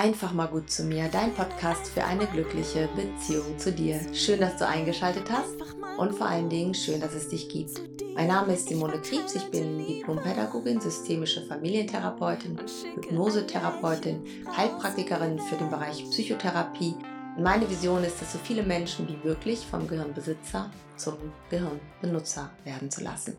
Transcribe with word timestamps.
Einfach 0.00 0.32
mal 0.32 0.46
gut 0.46 0.70
zu 0.70 0.84
mir, 0.84 1.10
dein 1.12 1.34
Podcast 1.34 1.88
für 1.88 2.02
eine 2.02 2.26
glückliche 2.26 2.88
Beziehung 2.96 3.58
zu 3.58 3.70
dir. 3.70 4.00
Schön, 4.14 4.40
dass 4.40 4.56
du 4.56 4.66
eingeschaltet 4.66 5.30
hast 5.30 5.56
und 5.98 6.14
vor 6.14 6.26
allen 6.26 6.48
Dingen 6.48 6.72
schön, 6.72 7.02
dass 7.02 7.12
es 7.12 7.28
dich 7.28 7.50
gibt. 7.50 7.82
Mein 8.14 8.28
Name 8.28 8.54
ist 8.54 8.70
Simone 8.70 8.98
Kriebs, 9.02 9.34
ich 9.34 9.50
bin 9.50 9.86
Diplompädagogin, 9.86 10.80
systemische 10.80 11.42
Familientherapeutin, 11.42 12.58
Hypnosetherapeutin, 12.94 14.24
Heilpraktikerin 14.56 15.38
für 15.38 15.56
den 15.56 15.68
Bereich 15.68 16.02
Psychotherapie. 16.08 16.94
Meine 17.38 17.68
Vision 17.68 18.02
ist 18.02 18.22
es, 18.22 18.32
so 18.32 18.38
viele 18.38 18.62
Menschen 18.62 19.06
wie 19.06 19.28
möglich 19.28 19.66
vom 19.70 19.86
Gehirnbesitzer 19.86 20.70
zum 20.96 21.16
Gehirnbenutzer 21.50 22.48
werden 22.64 22.90
zu 22.90 23.04
lassen. 23.04 23.36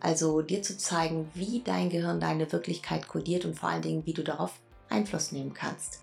Also 0.00 0.40
dir 0.40 0.62
zu 0.62 0.78
zeigen, 0.78 1.28
wie 1.34 1.60
dein 1.62 1.90
Gehirn 1.90 2.18
deine 2.18 2.50
Wirklichkeit 2.50 3.08
kodiert 3.08 3.44
und 3.44 3.58
vor 3.58 3.68
allen 3.68 3.82
Dingen, 3.82 4.06
wie 4.06 4.14
du 4.14 4.24
darauf 4.24 4.58
Einfluss 4.90 5.32
nehmen 5.32 5.54
kannst. 5.54 6.02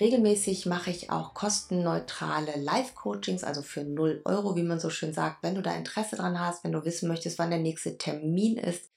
Regelmäßig 0.00 0.66
mache 0.66 0.90
ich 0.90 1.10
auch 1.10 1.34
kostenneutrale 1.34 2.56
Live-Coachings, 2.56 3.42
also 3.42 3.62
für 3.62 3.82
0 3.82 4.22
Euro, 4.24 4.54
wie 4.54 4.62
man 4.62 4.78
so 4.78 4.90
schön 4.90 5.12
sagt. 5.12 5.42
Wenn 5.42 5.56
du 5.56 5.62
da 5.62 5.74
Interesse 5.74 6.14
dran 6.16 6.38
hast, 6.38 6.62
wenn 6.62 6.72
du 6.72 6.84
wissen 6.84 7.08
möchtest, 7.08 7.38
wann 7.38 7.50
der 7.50 7.58
nächste 7.58 7.98
Termin 7.98 8.58
ist, 8.58 8.90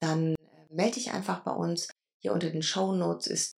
dann 0.00 0.34
äh, 0.34 0.74
melde 0.74 0.94
dich 0.94 1.12
einfach 1.12 1.40
bei 1.44 1.52
uns. 1.52 1.88
Hier 2.20 2.32
unter 2.32 2.50
den 2.50 2.62
Show 2.62 2.92
Notes 2.92 3.28
ist 3.28 3.52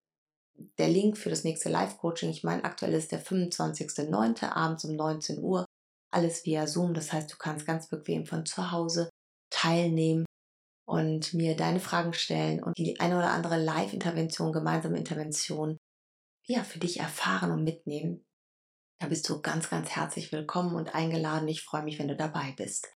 der 0.79 0.89
Link 0.89 1.17
für 1.17 1.31
das 1.31 1.43
nächste 1.43 1.71
Live-Coaching. 1.71 2.29
Ich 2.29 2.45
meine, 2.45 2.65
aktuell 2.65 2.93
ist 2.93 3.13
der 3.13 3.25
25.09. 3.25 4.51
abends 4.51 4.85
um 4.85 4.95
19 4.95 5.43
Uhr. 5.43 5.65
Alles 6.13 6.45
via 6.45 6.67
Zoom. 6.67 6.93
Das 6.93 7.15
heißt, 7.15 7.33
du 7.33 7.37
kannst 7.39 7.67
ganz 7.67 7.89
bequem 7.89 8.27
von 8.27 8.45
zu 8.45 8.71
Hause 8.73 9.09
teilnehmen 9.49 10.27
und 10.91 11.35
mir 11.35 11.57
deine 11.57 11.79
Fragen 11.79 12.13
stellen 12.13 12.61
und 12.61 12.77
die 12.77 12.99
eine 12.99 13.17
oder 13.17 13.31
andere 13.31 13.63
Live-Intervention, 13.63 14.53
gemeinsame 14.53 14.99
Intervention, 14.99 15.79
ja, 16.47 16.65
für 16.65 16.81
dich 16.81 16.99
erfahren 16.99 17.53
und 17.53 17.63
mitnehmen. 17.63 18.25
Da 18.99 19.07
bist 19.07 19.29
du 19.29 19.41
ganz, 19.41 19.71
ganz 19.71 19.91
herzlich 19.91 20.33
willkommen 20.33 20.75
und 20.75 20.93
eingeladen. 20.93 21.47
Ich 21.47 21.63
freue 21.63 21.85
mich, 21.85 22.01
wenn 22.01 22.09
du 22.09 22.17
dabei 22.17 22.55
bist. 22.57 22.93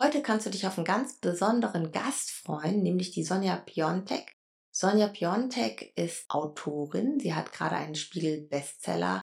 Heute 0.00 0.22
kannst 0.22 0.46
du 0.46 0.50
dich 0.50 0.68
auf 0.68 0.78
einen 0.78 0.84
ganz 0.84 1.18
besonderen 1.18 1.90
Gast 1.90 2.30
freuen, 2.30 2.80
nämlich 2.82 3.10
die 3.10 3.24
Sonja 3.24 3.56
Piontek. 3.56 4.32
Sonja 4.70 5.08
Piontek 5.08 5.92
ist 5.96 6.30
Autorin. 6.30 7.18
Sie 7.18 7.34
hat 7.34 7.52
gerade 7.52 7.74
einen 7.74 7.96
Spiegel-Bestseller 7.96 9.20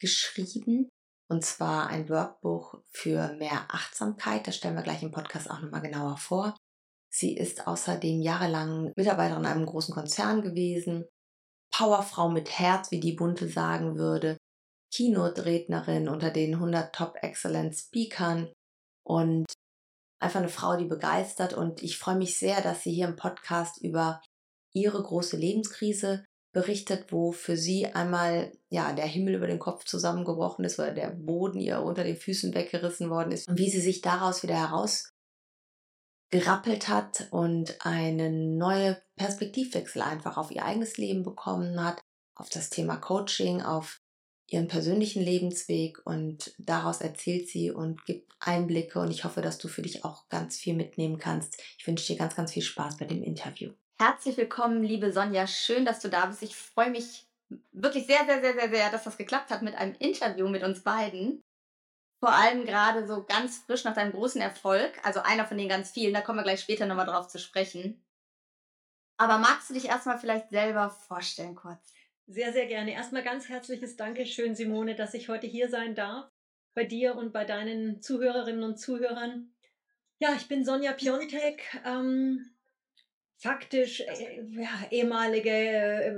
geschrieben 0.00 0.88
und 1.28 1.44
zwar 1.44 1.86
ein 1.86 2.08
Workbuch 2.08 2.82
für 2.90 3.32
mehr 3.34 3.66
Achtsamkeit. 3.68 4.48
Das 4.48 4.56
stellen 4.56 4.74
wir 4.74 4.82
gleich 4.82 5.04
im 5.04 5.12
Podcast 5.12 5.48
auch 5.48 5.60
nochmal 5.60 5.82
genauer 5.82 6.16
vor. 6.16 6.56
Sie 7.12 7.36
ist 7.36 7.66
außerdem 7.66 8.20
jahrelang 8.20 8.92
Mitarbeiterin 8.96 9.42
in 9.42 9.50
einem 9.50 9.66
großen 9.66 9.94
Konzern 9.94 10.42
gewesen, 10.42 11.06
Powerfrau 11.72 12.28
mit 12.28 12.58
Herz, 12.58 12.90
wie 12.90 13.00
die 13.00 13.12
Bunte 13.12 13.48
sagen 13.48 13.96
würde, 13.96 14.36
Keynote-Rednerin 14.92 16.08
unter 16.08 16.30
den 16.30 16.54
100 16.54 16.94
Top 16.94 17.16
Excellent 17.22 17.76
Speakern 17.76 18.52
und 19.04 19.46
einfach 20.20 20.40
eine 20.40 20.48
Frau, 20.48 20.76
die 20.76 20.86
begeistert. 20.86 21.54
Und 21.54 21.82
ich 21.82 21.98
freue 21.98 22.16
mich 22.16 22.38
sehr, 22.38 22.60
dass 22.60 22.82
sie 22.82 22.92
hier 22.92 23.08
im 23.08 23.16
Podcast 23.16 23.80
über 23.80 24.20
ihre 24.72 25.02
große 25.02 25.36
Lebenskrise 25.36 26.24
berichtet, 26.52 27.12
wo 27.12 27.30
für 27.30 27.56
sie 27.56 27.86
einmal 27.86 28.52
ja 28.70 28.92
der 28.92 29.06
Himmel 29.06 29.36
über 29.36 29.46
den 29.46 29.60
Kopf 29.60 29.84
zusammengebrochen 29.84 30.64
ist 30.64 30.78
oder 30.78 30.92
der 30.92 31.10
Boden 31.10 31.60
ihr 31.60 31.82
unter 31.82 32.02
den 32.02 32.16
Füßen 32.16 32.54
weggerissen 32.54 33.08
worden 33.08 33.30
ist. 33.30 33.48
Und 33.48 33.58
wie 33.58 33.70
sie 33.70 33.80
sich 33.80 34.00
daraus 34.00 34.42
wieder 34.42 34.56
heraus 34.56 35.09
gerappelt 36.30 36.88
hat 36.88 37.26
und 37.30 37.84
einen 37.84 38.56
neuen 38.56 38.96
Perspektivwechsel 39.16 40.02
einfach 40.02 40.36
auf 40.36 40.50
ihr 40.50 40.64
eigenes 40.64 40.96
Leben 40.96 41.24
bekommen 41.24 41.82
hat, 41.84 42.00
auf 42.36 42.48
das 42.48 42.70
Thema 42.70 42.96
Coaching, 42.96 43.62
auf 43.62 44.00
ihren 44.46 44.68
persönlichen 44.68 45.22
Lebensweg 45.22 46.00
und 46.04 46.54
daraus 46.58 47.00
erzählt 47.00 47.48
sie 47.48 47.70
und 47.70 48.04
gibt 48.04 48.30
Einblicke 48.40 48.98
und 49.00 49.10
ich 49.10 49.24
hoffe, 49.24 49.42
dass 49.42 49.58
du 49.58 49.68
für 49.68 49.82
dich 49.82 50.04
auch 50.04 50.28
ganz 50.28 50.56
viel 50.56 50.74
mitnehmen 50.74 51.18
kannst. 51.18 51.60
Ich 51.78 51.86
wünsche 51.86 52.06
dir 52.12 52.18
ganz, 52.18 52.34
ganz 52.34 52.52
viel 52.52 52.62
Spaß 52.62 52.96
bei 52.96 53.04
dem 53.04 53.22
Interview. 53.22 53.72
Herzlich 54.00 54.36
willkommen, 54.36 54.82
liebe 54.82 55.12
Sonja. 55.12 55.46
Schön, 55.46 55.84
dass 55.84 56.00
du 56.00 56.08
da 56.08 56.26
bist. 56.26 56.42
Ich 56.42 56.56
freue 56.56 56.90
mich 56.90 57.26
wirklich 57.72 58.06
sehr, 58.06 58.24
sehr, 58.26 58.40
sehr, 58.40 58.54
sehr, 58.54 58.70
sehr, 58.70 58.90
dass 58.90 59.04
das 59.04 59.16
geklappt 59.16 59.50
hat 59.50 59.62
mit 59.62 59.74
einem 59.74 59.94
Interview 59.98 60.48
mit 60.48 60.62
uns 60.62 60.82
beiden 60.82 61.42
vor 62.20 62.32
allem 62.32 62.66
gerade 62.66 63.06
so 63.06 63.24
ganz 63.24 63.58
frisch 63.58 63.84
nach 63.84 63.94
deinem 63.94 64.12
großen 64.12 64.40
Erfolg, 64.40 64.92
also 65.02 65.20
einer 65.20 65.46
von 65.46 65.56
den 65.56 65.68
ganz 65.68 65.90
vielen, 65.90 66.12
da 66.12 66.20
kommen 66.20 66.38
wir 66.38 66.44
gleich 66.44 66.60
später 66.60 66.86
nochmal 66.86 67.06
drauf 67.06 67.28
zu 67.28 67.38
sprechen. 67.38 68.04
Aber 69.16 69.38
magst 69.38 69.70
du 69.70 69.74
dich 69.74 69.86
erstmal 69.86 70.18
vielleicht 70.18 70.50
selber 70.50 70.90
vorstellen 70.90 71.54
kurz? 71.54 71.92
Sehr, 72.26 72.52
sehr 72.52 72.66
gerne. 72.66 72.92
Erstmal 72.92 73.22
ganz 73.22 73.48
herzliches 73.48 73.96
Dankeschön, 73.96 74.54
Simone, 74.54 74.94
dass 74.94 75.14
ich 75.14 75.28
heute 75.28 75.46
hier 75.46 75.68
sein 75.68 75.94
darf, 75.94 76.30
bei 76.74 76.84
dir 76.84 77.16
und 77.16 77.32
bei 77.32 77.44
deinen 77.44 78.02
Zuhörerinnen 78.02 78.62
und 78.62 78.78
Zuhörern. 78.78 79.52
Ja, 80.20 80.34
ich 80.36 80.46
bin 80.46 80.64
Sonja 80.64 80.92
Piontek, 80.92 81.62
ähm, 81.84 82.50
faktisch 83.38 84.00
äh, 84.02 84.42
ja, 84.50 84.68
ehemalige 84.90 85.50
äh, 85.50 86.12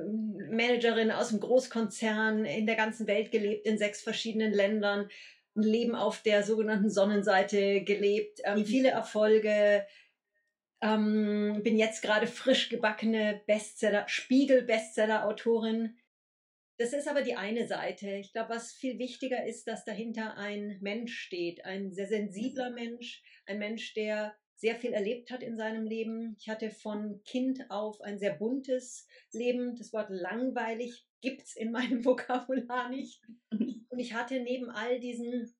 Managerin 0.51 1.12
aus 1.12 1.29
dem 1.29 1.41
Großkonzern, 1.41 2.45
in 2.45 2.67
der 2.67 2.77
ganzen 2.77 3.07
Welt 3.07 3.31
gelebt, 3.31 3.65
in 3.65 3.79
sechs 3.79 4.03
verschiedenen 4.03 4.53
Ländern, 4.53 5.09
ein 5.57 5.63
Leben 5.63 5.95
auf 5.95 6.23
der 6.23 6.43
sogenannten 6.43 6.91
Sonnenseite 6.91 7.83
gelebt, 7.83 8.41
ähm, 8.45 8.61
mhm. 8.61 8.67
viele 8.67 8.91
Erfolge. 8.91 9.87
Ähm, 10.81 11.61
bin 11.63 11.79
jetzt 11.79 12.03
gerade 12.03 12.27
frisch 12.27 12.69
gebackene 12.69 13.41
Bestseller, 13.47 14.05
Spiegel-Bestseller-Autorin. 14.09 15.97
Das 16.79 16.93
ist 16.93 17.07
aber 17.07 17.23
die 17.23 17.37
eine 17.37 17.69
Seite. 17.69 18.11
Ich 18.17 18.33
glaube, 18.33 18.51
was 18.51 18.73
viel 18.73 18.99
wichtiger 18.99 19.47
ist, 19.47 19.69
dass 19.69 19.85
dahinter 19.85 20.37
ein 20.37 20.79
Mensch 20.81 21.17
steht, 21.17 21.65
ein 21.65 21.93
sehr 21.93 22.09
sensibler 22.09 22.71
mhm. 22.71 22.75
Mensch, 22.75 23.23
ein 23.47 23.59
Mensch, 23.59 23.95
der 23.95 24.35
sehr 24.57 24.77
viel 24.77 24.93
erlebt 24.93 25.31
hat 25.31 25.43
in 25.43 25.57
seinem 25.57 25.87
Leben. 25.87 26.37
Ich 26.39 26.49
hatte 26.49 26.71
von 26.71 27.21
Kind 27.25 27.69
auf 27.69 28.01
ein 28.01 28.19
sehr 28.19 28.33
buntes 28.33 29.07
Leben. 29.33 29.77
Das 29.77 29.93
Wort 29.93 30.09
langweilig 30.11 31.05
gibt 31.22 31.43
es 31.43 31.56
in 31.56 31.71
meinem 31.71 32.05
Vokabular 32.05 32.91
nicht. 32.91 33.22
Und 33.50 33.99
ich 33.99 34.12
hatte 34.12 34.41
neben 34.41 34.69
all 34.69 35.00
diesen 35.00 35.55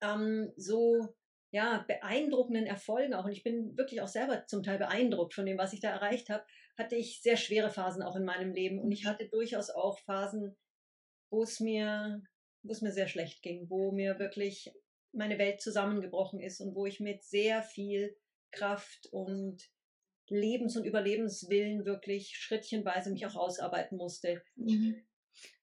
ähm, 0.00 0.52
so 0.56 1.14
ja, 1.52 1.84
beeindruckenden 1.88 2.66
Erfolgen 2.66 3.14
auch, 3.14 3.24
und 3.24 3.32
ich 3.32 3.42
bin 3.42 3.76
wirklich 3.76 4.00
auch 4.00 4.08
selber 4.08 4.46
zum 4.46 4.62
Teil 4.62 4.78
beeindruckt 4.78 5.34
von 5.34 5.46
dem, 5.46 5.58
was 5.58 5.72
ich 5.72 5.80
da 5.80 5.90
erreicht 5.90 6.30
habe, 6.30 6.44
hatte 6.78 6.94
ich 6.94 7.20
sehr 7.22 7.36
schwere 7.36 7.70
Phasen 7.70 8.02
auch 8.02 8.14
in 8.14 8.24
meinem 8.24 8.52
Leben. 8.52 8.78
Und 8.78 8.92
ich 8.92 9.04
hatte 9.04 9.28
durchaus 9.28 9.70
auch 9.70 9.98
Phasen, 9.98 10.56
wo 11.30 11.42
es 11.42 11.58
mir, 11.58 12.22
wo 12.62 12.72
es 12.72 12.82
mir 12.82 12.92
sehr 12.92 13.08
schlecht 13.08 13.42
ging, 13.42 13.68
wo 13.68 13.90
mir 13.90 14.18
wirklich 14.18 14.72
meine 15.12 15.38
Welt 15.38 15.60
zusammengebrochen 15.60 16.40
ist 16.40 16.60
und 16.60 16.74
wo 16.76 16.86
ich 16.86 17.00
mit 17.00 17.24
sehr 17.24 17.62
viel 17.62 18.16
Kraft 18.52 19.08
und 19.10 19.68
Lebens- 20.30 20.76
und 20.76 20.84
Überlebenswillen 20.84 21.84
wirklich 21.84 22.36
schrittchenweise 22.36 23.10
mich 23.10 23.26
auch 23.26 23.34
ausarbeiten 23.34 23.98
musste. 23.98 24.42
Mhm. 24.56 25.02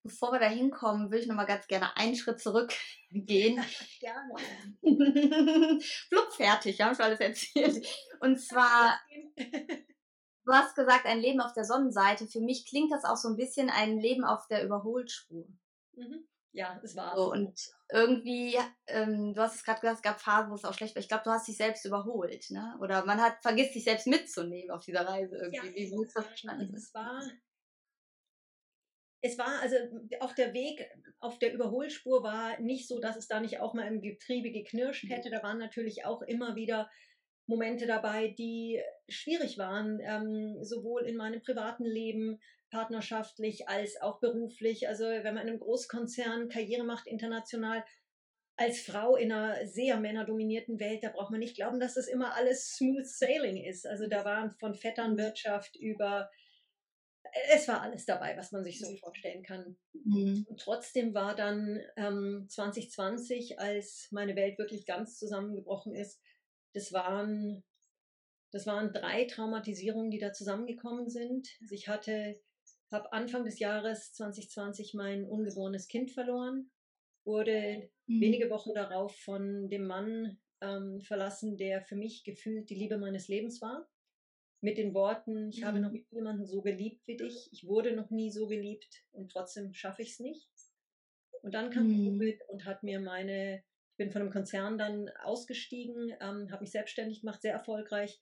Bevor 0.04 0.32
wir 0.32 0.40
da 0.40 0.48
hinkommen, 0.48 1.12
will 1.12 1.20
ich 1.20 1.28
noch 1.28 1.36
mal 1.36 1.46
ganz 1.46 1.68
gerne 1.68 1.96
einen 1.98 2.16
Schritt 2.16 2.40
zurückgehen. 2.40 3.64
gerne. 4.00 4.34
Flupp, 6.10 6.34
fertig, 6.34 6.78
wir 6.78 6.86
haben 6.86 6.96
schon 6.96 7.06
alles 7.06 7.20
erzählt. 7.20 7.86
Und 8.20 8.40
zwar, 8.40 9.00
du 9.36 10.52
hast 10.52 10.76
gesagt, 10.76 11.06
ein 11.06 11.20
Leben 11.20 11.42
auf 11.42 11.54
der 11.54 11.66
Sonnenseite. 11.66 12.28
Für 12.28 12.42
mich 12.42 12.66
klingt 12.66 12.92
das 12.92 13.04
auch 13.04 13.18
so 13.18 13.30
ein 13.30 13.36
bisschen 13.36 13.70
ein 13.70 13.98
Leben 14.00 14.24
auf 14.24 14.48
der 14.48 14.64
Überholspur. 14.64 15.48
Mhm. 15.94 16.28
Ja, 16.58 16.82
es 16.84 16.96
war. 16.96 17.16
So, 17.16 17.32
und 17.32 17.54
irgendwie, 17.92 18.58
ähm, 18.88 19.36
du 19.36 19.42
hast 19.42 19.58
es 19.58 19.64
gerade 19.64 19.80
gesagt, 19.80 19.98
es 19.98 20.02
gab 20.02 20.20
Phasen, 20.20 20.50
wo 20.50 20.56
es 20.56 20.66
auch 20.66 20.74
schlecht 20.74 20.96
war. 20.96 21.02
Ich 21.02 21.08
glaube, 21.08 21.24
du 21.24 21.30
hast 21.30 21.48
dich 21.48 21.56
selbst 21.56 21.86
überholt, 21.86 22.50
ne? 22.50 22.76
Oder 22.82 23.06
man 23.06 23.22
hat 23.22 23.38
vergisst, 23.44 23.74
sich 23.74 23.84
selbst 23.84 24.08
mitzunehmen 24.08 24.72
auf 24.72 24.84
dieser 24.84 25.08
Reise 25.08 25.38
irgendwie. 25.38 25.68
Ja, 25.68 25.76
Wie 25.76 25.96
muss 25.96 26.14
das 26.14 26.26
verstanden? 26.26 26.74
Es 26.76 26.92
war, 26.96 27.22
es 29.22 29.38
war 29.38 29.62
also 29.62 29.76
auch 30.20 30.34
der 30.34 30.56
Weg 30.56 30.90
auf 31.20 31.38
der 31.38 31.54
Überholspur 31.54 32.24
war 32.24 32.60
nicht 32.60 32.88
so, 32.88 33.00
dass 33.00 33.18
es 33.18 33.28
da 33.28 33.40
nicht 33.40 33.60
auch 33.60 33.76
mal 33.76 33.86
im 33.86 34.02
Getriebe 34.02 34.52
geknirscht 34.52 35.04
mhm. 35.04 35.10
hätte. 35.10 35.30
Da 35.30 35.44
waren 35.44 35.60
natürlich 35.60 36.06
auch 36.06 36.24
immer 36.24 36.56
wieder 36.56 36.90
Momente 37.46 37.86
dabei, 37.86 38.30
die 38.30 38.82
schwierig 39.08 39.60
waren, 39.60 40.00
ähm, 40.02 40.64
sowohl 40.64 41.04
in 41.04 41.18
meinem 41.18 41.44
privaten 41.44 41.86
Leben 41.86 42.40
partnerschaftlich 42.70 43.68
als 43.68 44.00
auch 44.02 44.20
beruflich. 44.20 44.88
Also 44.88 45.06
wenn 45.06 45.34
man 45.34 45.44
in 45.44 45.50
einem 45.50 45.60
Großkonzern 45.60 46.50
Karriere 46.50 46.84
macht 46.84 47.08
international, 47.08 47.84
als 48.58 48.82
Frau 48.82 49.16
in 49.16 49.32
einer 49.32 49.68
sehr 49.68 50.00
männerdominierten 50.00 50.80
Welt, 50.80 51.04
da 51.04 51.10
braucht 51.10 51.30
man 51.30 51.40
nicht 51.40 51.56
glauben, 51.56 51.80
dass 51.80 51.94
das 51.94 52.08
immer 52.08 52.34
alles 52.34 52.76
smooth 52.76 53.06
sailing 53.06 53.64
ist. 53.64 53.86
Also 53.86 54.08
da 54.08 54.26
waren 54.26 54.52
von 54.52 54.74
Vetternwirtschaft 54.74 55.76
über, 55.76 56.32
es 57.54 57.68
war 57.68 57.82
alles 57.82 58.06
dabei, 58.06 58.36
was 58.36 58.52
man 58.52 58.64
sich 58.64 58.80
so 58.80 58.96
vorstellen 58.98 59.44
kann. 59.44 59.78
Mhm. 59.94 60.48
Und 60.50 60.60
trotzdem 60.60 61.14
war 61.14 61.36
dann 61.36 61.80
ähm, 61.98 62.48
2020, 62.50 63.60
als 63.60 64.08
meine 64.10 64.36
Welt 64.36 64.58
wirklich 64.58 64.88
ganz 64.88 65.20
zusammengebrochen 65.20 65.94
ist, 65.94 66.20
das 66.74 66.92
waren, 66.92 67.64
das 68.52 68.66
waren 68.66 68.92
drei 68.92 69.26
Traumatisierungen, 69.26 70.10
die 70.10 70.20
da 70.20 70.34
zusammengekommen 70.34 71.10
sind. 71.10 71.48
Also 71.62 71.76
ich 71.76 71.88
hatte 71.88 72.40
habe 72.92 73.12
Anfang 73.12 73.44
des 73.44 73.60
Jahres 73.60 74.14
2020 74.14 74.94
mein 74.94 75.26
ungeborenes 75.26 75.88
Kind 75.88 76.12
verloren, 76.12 76.72
wurde 77.26 77.90
mhm. 78.08 78.22
wenige 78.22 78.50
Wochen 78.50 78.74
darauf 78.74 79.16
von 79.18 79.70
dem 79.70 79.86
Mann 79.88 80.40
ähm, 80.62 81.02
verlassen, 81.02 81.58
der 81.58 81.82
für 81.82 81.96
mich 81.96 82.24
gefühlt 82.24 82.70
die 82.70 82.76
Liebe 82.76 82.98
meines 82.98 83.28
Lebens 83.28 83.62
war. 83.62 83.88
Mit 84.62 84.78
den 84.78 84.94
Worten, 84.94 85.50
ich 85.50 85.62
mhm. 85.62 85.66
habe 85.66 85.80
noch 85.80 85.92
niemanden 86.12 86.46
so 86.46 86.62
geliebt 86.62 87.06
wie 87.06 87.18
dich, 87.18 87.50
ich 87.52 87.68
wurde 87.68 87.96
noch 87.96 88.10
nie 88.10 88.32
so 88.32 88.48
geliebt 88.48 89.06
und 89.12 89.32
trotzdem 89.32 89.74
schaffe 89.74 90.02
ich 90.02 90.14
es 90.14 90.20
nicht. 90.20 90.50
Und 91.44 91.54
dann 91.54 91.70
kam 91.70 91.88
mhm. 91.88 92.06
Covid 92.06 92.42
und 92.50 92.66
hat 92.66 92.84
mir 92.84 93.00
meine, 93.00 93.58
ich 93.92 93.98
bin 93.98 94.12
von 94.12 94.22
einem 94.22 94.32
Konzern 94.32 94.78
dann 94.78 95.10
ausgestiegen, 95.24 96.14
ähm, 96.22 96.52
habe 96.52 96.62
mich 96.62 96.72
selbstständig 96.72 97.22
gemacht, 97.22 97.42
sehr 97.42 97.54
erfolgreich 97.54 98.20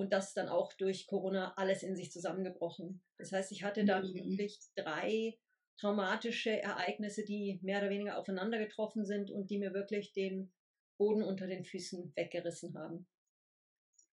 und 0.00 0.14
das 0.14 0.32
dann 0.32 0.48
auch 0.48 0.72
durch 0.72 1.06
Corona 1.06 1.52
alles 1.58 1.82
in 1.82 1.94
sich 1.94 2.10
zusammengebrochen. 2.10 3.02
Das 3.18 3.32
heißt, 3.32 3.52
ich 3.52 3.64
hatte 3.64 3.84
da 3.84 4.00
mhm. 4.00 4.14
wirklich 4.14 4.58
drei 4.74 5.38
traumatische 5.78 6.62
Ereignisse, 6.62 7.22
die 7.22 7.60
mehr 7.62 7.80
oder 7.80 7.90
weniger 7.90 8.16
aufeinander 8.16 8.58
getroffen 8.58 9.04
sind 9.04 9.30
und 9.30 9.50
die 9.50 9.58
mir 9.58 9.74
wirklich 9.74 10.14
den 10.14 10.52
Boden 10.96 11.22
unter 11.22 11.46
den 11.46 11.66
Füßen 11.66 12.14
weggerissen 12.16 12.78
haben. 12.78 13.06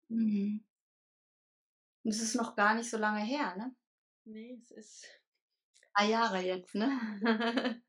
Mhm. 0.09 0.67
Und 2.03 2.11
es 2.11 2.21
ist 2.21 2.35
noch 2.35 2.55
gar 2.57 2.75
nicht 2.75 2.91
so 2.91 2.99
lange 2.99 3.25
her, 3.25 3.57
ne? 3.57 3.75
Nee, 4.25 4.61
es 4.63 4.71
ist. 4.73 5.07
Drei 5.95 6.11
Jahre 6.11 6.41
jetzt, 6.43 6.75
ne? 6.75 7.81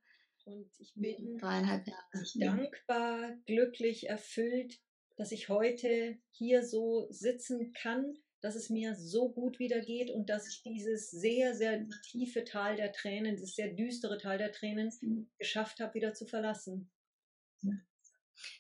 Und 0.46 0.72
ich 0.80 0.94
bin 0.96 1.38
Dreieinhalb 1.38 1.86
Jahre. 1.86 2.26
dankbar, 2.36 3.36
glücklich, 3.46 4.08
erfüllt, 4.08 4.80
dass 5.22 5.32
ich 5.32 5.50
heute 5.50 6.18
hier 6.32 6.66
so 6.66 7.06
sitzen 7.12 7.74
kann, 7.74 8.16
dass 8.42 8.56
es 8.56 8.72
mir 8.72 8.96
so 8.96 9.32
gut 9.32 9.60
wieder 9.60 9.80
geht 9.80 10.10
und 10.10 10.32
dass 10.32 10.48
ich 10.48 10.64
dieses 10.64 11.12
sehr, 11.12 11.54
sehr 11.54 11.88
tiefe 12.10 12.44
Tal 12.44 12.76
der 12.76 12.92
Tränen, 12.92 13.38
das 13.40 13.54
sehr 13.54 13.72
düstere 13.72 14.18
Tal 14.18 14.40
der 14.40 14.52
Tränen 14.52 14.92
mhm. 15.00 15.30
geschafft 15.38 15.80
habe, 15.80 15.94
wieder 15.94 16.16
zu 16.16 16.26
verlassen. 16.26 16.92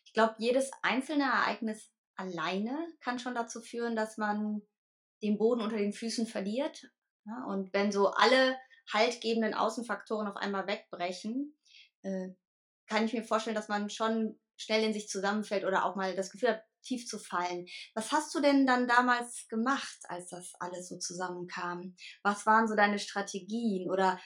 Ich 0.05 0.13
glaube, 0.13 0.35
jedes 0.37 0.69
einzelne 0.83 1.23
Ereignis 1.23 1.91
alleine 2.13 2.77
kann 2.99 3.17
schon 3.17 3.33
dazu 3.33 3.59
führen, 3.59 3.95
dass 3.95 4.19
man 4.19 4.61
den 5.23 5.39
Boden 5.39 5.61
unter 5.61 5.77
den 5.77 5.93
Füßen 5.93 6.27
verliert. 6.27 6.93
Und 7.47 7.73
wenn 7.73 7.91
so 7.91 8.09
alle 8.09 8.55
haltgebenden 8.93 9.55
Außenfaktoren 9.55 10.27
auf 10.27 10.35
einmal 10.35 10.67
wegbrechen, 10.67 11.57
äh, 12.03 12.29
kann 12.85 13.05
ich 13.05 13.13
mir 13.13 13.23
vorstellen, 13.23 13.55
dass 13.55 13.67
man 13.67 13.89
schon 13.89 14.39
schnell 14.61 14.83
in 14.83 14.93
sich 14.93 15.07
zusammenfällt 15.07 15.65
oder 15.65 15.85
auch 15.85 15.95
mal 15.95 16.15
das 16.15 16.31
Gefühl 16.31 16.49
hat, 16.49 16.63
tief 16.83 17.07
zu 17.07 17.19
fallen. 17.19 17.67
Was 17.93 18.11
hast 18.11 18.33
du 18.33 18.41
denn 18.41 18.65
dann 18.65 18.87
damals 18.87 19.47
gemacht, 19.47 19.99
als 20.03 20.29
das 20.29 20.53
alles 20.59 20.89
so 20.89 20.97
zusammenkam? 20.97 21.95
Was 22.23 22.45
waren 22.45 22.67
so 22.67 22.75
deine 22.75 22.99
Strategien 22.99 23.89
oder 23.89 24.19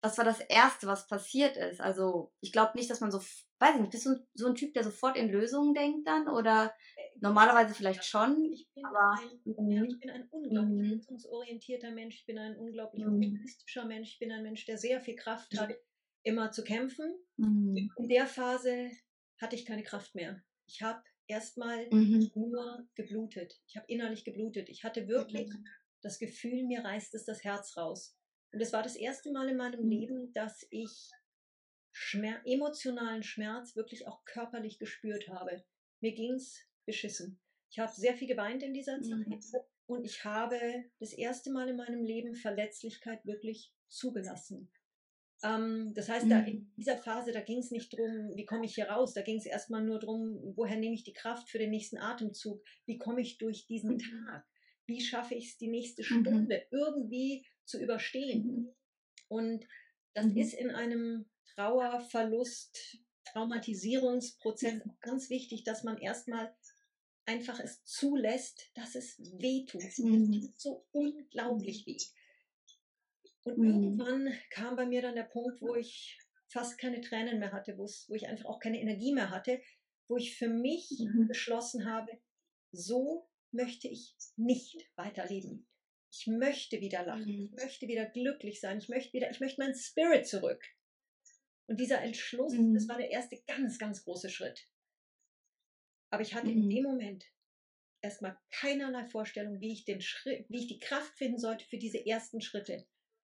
was 0.00 0.16
war 0.16 0.24
das 0.24 0.40
Erste, 0.40 0.86
was 0.86 1.06
passiert 1.06 1.56
ist? 1.56 1.80
Also 1.80 2.32
ich 2.40 2.52
glaube 2.52 2.72
nicht, 2.76 2.88
dass 2.90 3.00
man 3.00 3.10
so, 3.10 3.18
weiß 3.18 3.74
ich 3.74 3.80
nicht, 3.80 3.90
bist 3.90 4.06
du 4.06 4.14
so 4.34 4.46
ein 4.46 4.54
Typ, 4.54 4.72
der 4.74 4.84
sofort 4.84 5.16
in 5.16 5.28
Lösungen 5.28 5.74
denkt 5.74 6.06
dann 6.06 6.28
oder 6.28 6.72
normalerweise 7.20 7.74
vielleicht 7.74 8.04
schon? 8.04 8.44
Ich 8.52 8.68
bin, 8.74 8.84
aber, 8.84 9.18
ein, 9.20 9.70
ja, 9.70 9.82
ich 9.82 9.98
bin 9.98 10.10
ein 10.10 10.28
unglaublich 10.30 10.78
mhm. 10.78 10.94
lösungsorientierter 10.94 11.90
Mensch, 11.90 12.16
ich 12.16 12.26
bin 12.26 12.38
ein 12.38 12.56
unglaublich 12.56 13.04
mhm. 13.04 13.14
optimistischer 13.14 13.86
Mensch, 13.86 14.12
ich 14.12 14.18
bin 14.18 14.30
ein 14.30 14.42
Mensch, 14.44 14.64
der 14.66 14.78
sehr 14.78 15.00
viel 15.00 15.16
Kraft 15.16 15.58
hat, 15.58 15.74
immer 16.22 16.52
zu 16.52 16.62
kämpfen. 16.62 17.18
Mhm. 17.36 17.90
In 17.96 18.08
der 18.08 18.26
Phase 18.26 18.90
hatte 19.38 19.56
ich 19.56 19.64
keine 19.64 19.82
Kraft 19.82 20.14
mehr. 20.14 20.42
Ich 20.66 20.82
habe 20.82 21.02
erstmal 21.26 21.88
mhm. 21.90 22.30
nur 22.34 22.88
geblutet. 22.94 23.60
Ich 23.66 23.76
habe 23.76 23.86
innerlich 23.88 24.24
geblutet. 24.24 24.68
Ich 24.68 24.84
hatte 24.84 25.08
wirklich 25.08 25.48
mhm. 25.48 25.64
das 26.02 26.18
Gefühl, 26.18 26.64
mir 26.64 26.84
reißt 26.84 27.14
es 27.14 27.24
das 27.24 27.44
Herz 27.44 27.76
raus. 27.76 28.16
Und 28.52 28.60
es 28.60 28.72
war 28.72 28.82
das 28.82 28.96
erste 28.96 29.30
Mal 29.30 29.48
in 29.48 29.56
meinem 29.56 29.84
mhm. 29.84 29.90
Leben, 29.90 30.32
dass 30.32 30.66
ich 30.70 31.10
Schmer 31.92 32.40
emotionalen 32.44 33.22
Schmerz 33.22 33.76
wirklich 33.76 34.06
auch 34.06 34.24
körperlich 34.24 34.78
gespürt 34.78 35.28
habe. 35.28 35.64
Mir 36.00 36.14
ging 36.14 36.34
es 36.34 36.60
beschissen. 36.86 37.40
Ich 37.70 37.78
habe 37.78 37.92
sehr 37.92 38.14
viel 38.14 38.28
geweint 38.28 38.62
in 38.62 38.72
dieser 38.72 39.02
Zeit 39.02 39.26
mhm. 39.26 39.40
und 39.86 40.04
ich 40.04 40.24
habe 40.24 40.58
das 41.00 41.12
erste 41.12 41.50
Mal 41.50 41.68
in 41.68 41.76
meinem 41.76 42.02
Leben 42.02 42.34
Verletzlichkeit 42.34 43.24
wirklich 43.26 43.74
zugelassen. 43.88 44.70
Ähm, 45.42 45.92
das 45.94 46.08
heißt, 46.08 46.28
da 46.28 46.40
in 46.40 46.60
mhm. 46.60 46.72
dieser 46.76 46.96
Phase, 46.96 47.32
da 47.32 47.40
ging 47.40 47.58
es 47.58 47.70
nicht 47.70 47.92
darum, 47.92 48.32
wie 48.34 48.44
komme 48.44 48.64
ich 48.64 48.74
hier 48.74 48.88
raus, 48.88 49.14
da 49.14 49.22
ging 49.22 49.38
es 49.38 49.46
erstmal 49.46 49.84
nur 49.84 50.00
darum, 50.00 50.40
woher 50.56 50.76
nehme 50.76 50.94
ich 50.94 51.04
die 51.04 51.12
Kraft 51.12 51.48
für 51.48 51.58
den 51.58 51.70
nächsten 51.70 51.98
Atemzug, 51.98 52.62
wie 52.86 52.98
komme 52.98 53.20
ich 53.20 53.38
durch 53.38 53.66
diesen 53.66 53.94
mhm. 53.94 53.98
Tag, 53.98 54.44
wie 54.86 55.00
schaffe 55.00 55.34
ich 55.34 55.50
es, 55.50 55.58
die 55.58 55.68
nächste 55.68 56.02
mhm. 56.02 56.06
Stunde 56.06 56.66
irgendwie 56.70 57.46
zu 57.64 57.80
überstehen. 57.80 58.74
Und 59.28 59.64
das 60.14 60.26
ist 60.26 60.54
in 60.54 60.70
einem 60.70 61.26
Trauerverlust, 61.54 62.98
Traumatisierungsprozess 63.26 64.80
ganz 65.00 65.30
wichtig, 65.30 65.62
dass 65.64 65.84
man 65.84 65.98
erstmal 65.98 66.52
einfach 67.26 67.60
es 67.60 67.84
zulässt, 67.84 68.70
dass 68.74 68.94
es 68.94 69.18
weh 69.38 69.66
tut. 69.66 69.82
Es 69.84 69.96
tut 69.96 70.58
so 70.58 70.86
unglaublich 70.92 71.86
weh. 71.86 71.98
Und 73.50 73.58
mhm. 73.58 73.66
irgendwann 73.66 74.32
kam 74.50 74.76
bei 74.76 74.86
mir 74.86 75.02
dann 75.02 75.14
der 75.14 75.24
Punkt, 75.24 75.60
wo 75.60 75.74
ich 75.74 76.18
fast 76.48 76.78
keine 76.78 77.00
Tränen 77.00 77.38
mehr 77.38 77.52
hatte, 77.52 77.76
wo 77.76 78.14
ich 78.14 78.26
einfach 78.26 78.46
auch 78.46 78.58
keine 78.58 78.80
Energie 78.80 79.12
mehr 79.12 79.30
hatte, 79.30 79.60
wo 80.08 80.16
ich 80.16 80.36
für 80.36 80.48
mich 80.48 80.90
mhm. 80.98 81.28
beschlossen 81.28 81.84
habe, 81.84 82.10
so 82.72 83.28
möchte 83.52 83.88
ich 83.88 84.16
nicht 84.36 84.90
weiterleben. 84.96 85.66
Ich 86.10 86.26
möchte 86.26 86.80
wieder 86.80 87.04
lachen, 87.04 87.26
mhm. 87.26 87.44
ich 87.44 87.50
möchte 87.52 87.86
wieder 87.86 88.06
glücklich 88.06 88.60
sein, 88.60 88.78
ich 88.78 88.88
möchte 88.88 89.12
wieder, 89.12 89.30
ich 89.30 89.40
möchte 89.40 89.60
meinen 89.60 89.74
Spirit 89.74 90.26
zurück. 90.26 90.64
Und 91.66 91.78
dieser 91.78 92.00
Entschluss, 92.00 92.52
das 92.52 92.84
mhm. 92.84 92.88
war 92.88 92.96
der 92.96 93.10
erste 93.10 93.42
ganz, 93.46 93.78
ganz 93.78 94.04
große 94.04 94.30
Schritt. 94.30 94.68
Aber 96.10 96.22
ich 96.22 96.34
hatte 96.34 96.50
in 96.50 96.64
mhm. 96.64 96.70
dem 96.70 96.84
Moment 96.84 97.26
erstmal 98.00 98.38
keinerlei 98.50 99.04
Vorstellung, 99.04 99.60
wie 99.60 99.72
ich 99.72 99.84
den 99.84 100.00
Schritt, 100.00 100.46
wie 100.48 100.60
ich 100.60 100.66
die 100.66 100.78
Kraft 100.78 101.16
finden 101.18 101.38
sollte 101.38 101.66
für 101.66 101.78
diese 101.78 102.04
ersten 102.04 102.40
Schritte. 102.40 102.86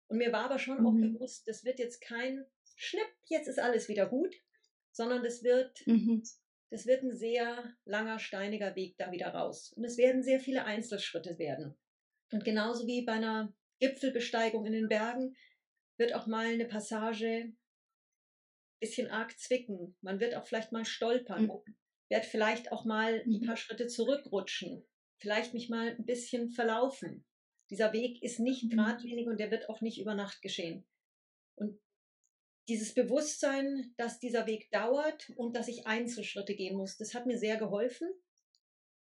Und 0.10 0.18
mir 0.18 0.32
war 0.32 0.46
aber 0.46 0.60
schon 0.60 0.80
mhm. 0.82 0.86
auch 0.86 0.94
bewusst, 0.94 1.48
das 1.48 1.64
wird 1.64 1.80
jetzt 1.80 2.02
kein 2.02 2.46
Schnipp, 2.76 3.08
jetzt 3.28 3.48
ist 3.48 3.60
alles 3.60 3.88
wieder 3.88 4.08
gut, 4.08 4.36
sondern 4.92 5.24
das 5.24 5.44
wird, 5.44 5.86
mhm. 5.86 6.24
das 6.70 6.86
wird 6.86 7.04
ein 7.04 7.16
sehr 7.16 7.76
langer, 7.86 8.20
steiniger 8.20 8.76
Weg 8.76 8.98
da 8.98 9.12
wieder 9.12 9.28
raus. 9.28 9.72
Und 9.74 9.84
es 9.84 9.98
werden 9.98 10.24
sehr 10.24 10.40
viele 10.40 10.66
Einzelschritte 10.66 11.38
werden. 11.38 11.78
Und 12.32 12.44
genauso 12.44 12.88
wie 12.88 13.06
bei 13.06 13.14
einer 13.14 13.54
Gipfelbesteigung 13.80 14.66
in 14.66 14.74
den 14.74 14.90
Bergen 14.90 15.36
wird 15.98 16.14
auch 16.14 16.28
mal 16.28 16.48
eine 16.48 16.66
Passage 16.66 17.54
bisschen 18.80 19.10
arg 19.10 19.38
zwicken. 19.38 19.96
Man 20.02 20.20
wird 20.20 20.36
auch 20.36 20.46
vielleicht 20.46 20.72
mal 20.72 20.86
stolpern, 20.86 21.44
mhm. 21.44 21.76
wird 22.10 22.26
vielleicht 22.26 22.72
auch 22.72 22.86
mal 22.86 23.22
ein 23.22 23.42
mhm. 23.42 23.46
paar 23.46 23.58
Schritte 23.58 23.88
zurückrutschen, 23.88 24.86
vielleicht 25.18 25.54
mich 25.54 25.70
mal 25.70 25.90
ein 25.90 26.06
bisschen 26.06 26.50
verlaufen. 26.50 27.26
Dieser 27.70 27.94
Weg 27.94 28.22
ist 28.24 28.40
nicht 28.40 28.64
mhm. 28.64 28.70
geradlinig 28.70 29.28
und 29.28 29.40
der 29.40 29.52
wird 29.52 29.70
auch 29.70 29.82
nicht 29.82 30.00
über 30.00 30.16
Nacht 30.16 30.42
geschehen. 30.42 30.86
Und 31.56 31.80
dieses 32.68 32.94
Bewusstsein, 32.94 33.94
dass 33.98 34.20
dieser 34.20 34.46
Weg 34.46 34.70
dauert 34.72 35.32
und 35.36 35.56
dass 35.56 35.68
ich 35.68 35.88
Einzelschritte 35.88 36.56
gehen 36.56 36.78
muss, 36.78 36.98
das 36.98 37.14
hat 37.14 37.26
mir 37.26 37.38
sehr 37.38 37.58
geholfen. 37.58 38.08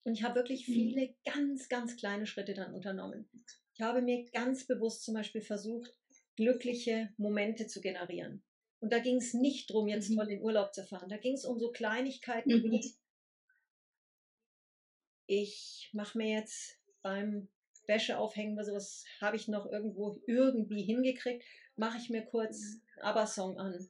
Und 0.04 0.14
ich 0.14 0.24
habe 0.24 0.36
wirklich 0.36 0.68
mhm. 0.68 0.74
viele 0.74 1.16
ganz, 1.26 1.68
ganz 1.68 1.98
kleine 1.98 2.26
Schritte 2.26 2.54
dann 2.54 2.74
unternommen. 2.74 3.30
Ich 3.74 3.82
habe 3.82 4.02
mir 4.02 4.26
ganz 4.32 4.66
bewusst 4.66 5.04
zum 5.04 5.14
Beispiel 5.14 5.42
versucht, 5.42 5.94
glückliche 6.36 7.14
Momente 7.18 7.68
zu 7.68 7.82
generieren. 7.82 8.44
Und 8.80 8.94
da 8.94 9.00
ging 9.00 9.18
es 9.18 9.34
nicht 9.34 9.70
darum, 9.70 9.88
jetzt 9.88 10.10
mhm. 10.10 10.16
toll 10.16 10.32
in 10.32 10.42
Urlaub 10.42 10.74
zu 10.74 10.86
fahren. 10.86 11.10
Da 11.10 11.18
ging 11.18 11.34
es 11.34 11.46
um 11.46 11.60
so 11.60 11.72
Kleinigkeiten 11.72 12.54
mhm. 12.54 12.72
wie, 12.72 12.96
ich 15.26 15.90
mache 15.94 16.18
mir 16.18 16.38
jetzt 16.38 16.80
beim 17.02 17.50
Wäsche 17.88 18.18
aufhängen 18.18 18.54
oder 18.54 18.66
sowas 18.66 19.06
habe 19.22 19.36
ich 19.36 19.48
noch 19.48 19.66
irgendwo 19.72 20.22
irgendwie 20.28 20.84
hingekriegt, 20.84 21.44
mache 21.76 21.98
ich 21.98 22.10
mir 22.10 22.24
kurz 22.24 22.82
ABBA-Song 23.02 23.58
an. 23.58 23.90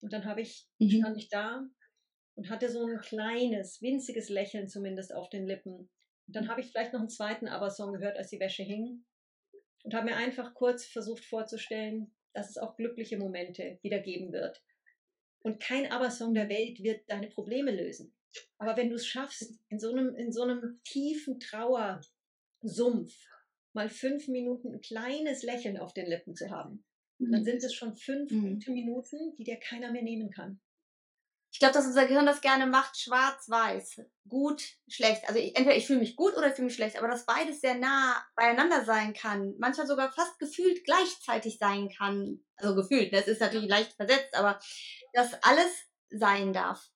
Und 0.00 0.12
dann 0.12 0.24
habe 0.24 0.40
ich, 0.40 0.68
mhm. 0.78 0.90
stand 0.90 1.16
ich 1.16 1.28
da 1.28 1.66
und 2.34 2.50
hatte 2.50 2.70
so 2.70 2.84
ein 2.84 3.00
kleines, 3.00 3.80
winziges 3.82 4.28
Lächeln 4.28 4.68
zumindest 4.68 5.14
auf 5.14 5.28
den 5.28 5.46
Lippen. 5.46 5.90
Und 6.26 6.36
dann 6.36 6.48
habe 6.48 6.60
ich 6.60 6.70
vielleicht 6.70 6.92
noch 6.92 7.00
einen 7.00 7.08
zweiten 7.08 7.48
ABBA-Song 7.48 7.92
gehört, 7.92 8.16
als 8.16 8.30
die 8.30 8.40
Wäsche 8.40 8.62
hing. 8.62 9.04
Und 9.84 9.94
habe 9.94 10.06
mir 10.06 10.16
einfach 10.16 10.54
kurz 10.54 10.84
versucht 10.84 11.24
vorzustellen, 11.24 12.14
dass 12.34 12.50
es 12.50 12.58
auch 12.58 12.76
glückliche 12.76 13.18
Momente 13.18 13.78
wieder 13.82 14.00
geben 14.00 14.32
wird. 14.32 14.62
Und 15.40 15.60
kein 15.60 15.90
ABBA-Song 15.90 16.34
der 16.34 16.48
Welt 16.48 16.82
wird 16.82 17.08
deine 17.08 17.28
Probleme 17.28 17.70
lösen. 17.70 18.12
Aber 18.58 18.76
wenn 18.76 18.90
du 18.90 18.96
es 18.96 19.06
schaffst, 19.06 19.58
in 19.68 19.78
so 19.78 19.90
einem, 19.90 20.14
in 20.16 20.32
so 20.32 20.42
einem 20.42 20.80
tiefen 20.84 21.40
Trauer, 21.40 22.00
Sumpf 22.68 23.14
mal 23.72 23.88
fünf 23.90 24.28
Minuten 24.28 24.74
ein 24.74 24.80
kleines 24.80 25.42
Lächeln 25.42 25.76
auf 25.76 25.92
den 25.92 26.06
Lippen 26.06 26.34
zu 26.34 26.50
haben, 26.50 26.84
dann 27.18 27.40
mhm. 27.40 27.44
sind 27.44 27.62
es 27.62 27.74
schon 27.74 27.94
fünf 27.94 28.30
mhm. 28.30 28.54
gute 28.54 28.70
Minuten, 28.72 29.34
die 29.36 29.44
dir 29.44 29.58
keiner 29.58 29.92
mehr 29.92 30.02
nehmen 30.02 30.30
kann. 30.30 30.60
ich 31.52 31.58
glaube, 31.58 31.74
dass 31.74 31.86
unser 31.86 32.06
Gehirn 32.06 32.26
das 32.26 32.40
gerne 32.40 32.66
macht, 32.66 32.98
schwarz-weiß, 32.98 34.02
gut, 34.28 34.62
schlecht. 34.88 35.26
Also 35.28 35.40
ich, 35.40 35.56
entweder 35.56 35.76
ich 35.76 35.86
fühle 35.86 36.00
mich 36.00 36.16
gut 36.16 36.36
oder 36.36 36.48
ich 36.48 36.54
fühle 36.54 36.66
mich 36.66 36.74
schlecht, 36.74 36.98
aber 36.98 37.08
dass 37.08 37.24
beides 37.24 37.60
sehr 37.60 37.74
nah 37.74 38.22
beieinander 38.34 38.84
sein 38.84 39.14
kann, 39.14 39.54
manchmal 39.58 39.86
sogar 39.86 40.12
fast 40.12 40.38
gefühlt 40.38 40.84
gleichzeitig 40.84 41.58
sein 41.58 41.88
kann. 41.88 42.40
Also 42.56 42.74
gefühlt, 42.74 43.12
das 43.12 43.28
ist 43.28 43.40
natürlich 43.40 43.70
leicht 43.70 43.92
versetzt, 43.94 44.34
aber 44.34 44.58
dass 45.12 45.34
alles 45.42 45.86
sein 46.10 46.52
darf. 46.52 46.90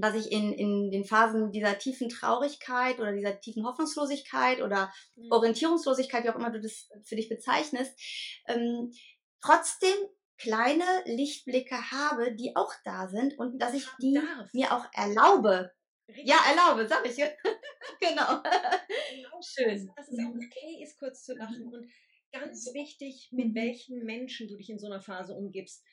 Dass 0.00 0.14
ich 0.14 0.30
in, 0.30 0.52
in 0.52 0.90
den 0.90 1.04
Phasen 1.04 1.50
dieser 1.50 1.78
tiefen 1.78 2.08
Traurigkeit 2.08 3.00
oder 3.00 3.12
dieser 3.12 3.40
tiefen 3.40 3.66
Hoffnungslosigkeit 3.66 4.62
oder 4.62 4.92
mhm. 5.16 5.32
Orientierungslosigkeit, 5.32 6.24
wie 6.24 6.30
auch 6.30 6.36
immer 6.36 6.50
du 6.50 6.60
das 6.60 6.88
für 7.04 7.16
dich 7.16 7.28
bezeichnest, 7.28 7.98
ähm, 8.46 8.92
trotzdem 9.40 9.96
kleine 10.38 10.84
Lichtblicke 11.04 11.90
habe, 11.90 12.34
die 12.34 12.54
auch 12.54 12.72
da 12.84 13.08
sind 13.08 13.36
und 13.38 13.58
dass 13.58 13.74
ich 13.74 13.86
die 14.00 14.14
darf. 14.14 14.52
mir 14.52 14.72
auch 14.72 14.86
erlaube. 14.92 15.72
Richtig. 16.08 16.28
Ja, 16.28 16.36
erlaube, 16.48 16.88
sag 16.88 17.04
ich. 17.04 17.16
genau. 18.00 18.42
genau. 18.42 19.40
Schön. 19.42 19.90
Dass 19.96 20.08
es 20.08 20.18
auch 20.18 20.32
mhm. 20.32 20.40
okay 20.40 20.82
ist, 20.82 20.98
kurz 20.98 21.24
zu 21.24 21.34
lachen. 21.34 21.66
Mhm. 21.66 21.72
Und 21.72 21.90
ganz 22.32 22.72
wichtig, 22.72 23.28
mit 23.32 23.48
mhm. 23.48 23.54
welchen 23.54 24.04
Menschen 24.04 24.48
du 24.48 24.56
dich 24.56 24.70
in 24.70 24.78
so 24.78 24.86
einer 24.86 25.02
Phase 25.02 25.34
umgibst. 25.34 25.84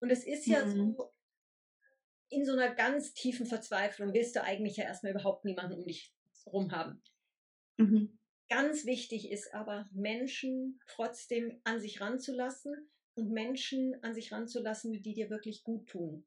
Und 0.00 0.10
es 0.10 0.24
ist 0.24 0.46
ja 0.46 0.64
mhm. 0.64 0.94
so, 0.96 1.12
in 2.28 2.44
so 2.44 2.52
einer 2.52 2.74
ganz 2.74 3.14
tiefen 3.14 3.46
Verzweiflung 3.46 4.12
willst 4.14 4.36
du 4.36 4.42
eigentlich 4.42 4.76
ja 4.76 4.84
erstmal 4.84 5.12
überhaupt 5.12 5.44
niemanden 5.44 5.74
um 5.74 5.86
dich 5.86 6.12
rum 6.46 6.72
haben. 6.72 7.02
Mhm. 7.76 8.18
Ganz 8.48 8.86
wichtig 8.86 9.30
ist 9.30 9.52
aber, 9.54 9.88
Menschen 9.92 10.80
trotzdem 10.86 11.60
an 11.64 11.80
sich 11.80 12.00
ranzulassen 12.00 12.88
und 13.14 13.30
Menschen 13.30 13.96
an 14.02 14.14
sich 14.14 14.32
ranzulassen, 14.32 15.02
die 15.02 15.14
dir 15.14 15.30
wirklich 15.30 15.64
gut 15.64 15.88
tun. 15.88 16.24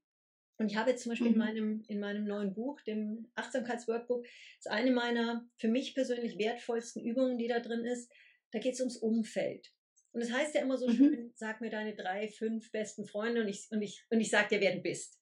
Und 0.58 0.70
ich 0.70 0.76
habe 0.76 0.92
jetzt 0.92 1.04
zum 1.04 1.12
Beispiel 1.12 1.30
mhm. 1.30 1.34
in, 1.34 1.40
meinem, 1.40 1.84
in 1.88 2.00
meinem 2.02 2.26
neuen 2.26 2.54
Buch, 2.54 2.82
dem 2.82 3.32
Achtsamkeitsworkbook, 3.36 4.26
ist 4.58 4.70
eine 4.70 4.92
meiner 4.92 5.48
für 5.56 5.70
mich 5.70 5.96
persönlich 5.96 6.38
wertvollsten 6.38 7.02
Übungen, 7.02 7.38
die 7.38 7.48
da 7.48 7.60
drin 7.60 7.86
ist. 7.86 8.12
Da 8.52 8.60
geht 8.60 8.74
es 8.74 8.82
ums 8.82 8.98
Umfeld. 8.98 9.72
Und 10.12 10.22
es 10.22 10.30
das 10.30 10.38
heißt 10.38 10.56
ja 10.56 10.62
immer 10.62 10.78
so 10.78 10.88
mhm. 10.88 10.96
schön, 10.96 11.32
sag 11.36 11.62
mir 11.62 11.70
deine 11.70 11.96
drei, 11.96 12.28
fünf 12.28 12.72
besten 12.72 13.06
Freunde 13.06 13.42
und 13.42 13.48
ich, 13.48 13.68
und 13.72 13.82
ich, 13.82 14.06
und 14.10 14.20
ich 14.20 14.30
sag 14.30 14.50
dir, 14.50 14.60
wer 14.60 14.76
du 14.76 14.82
bist. 14.82 15.19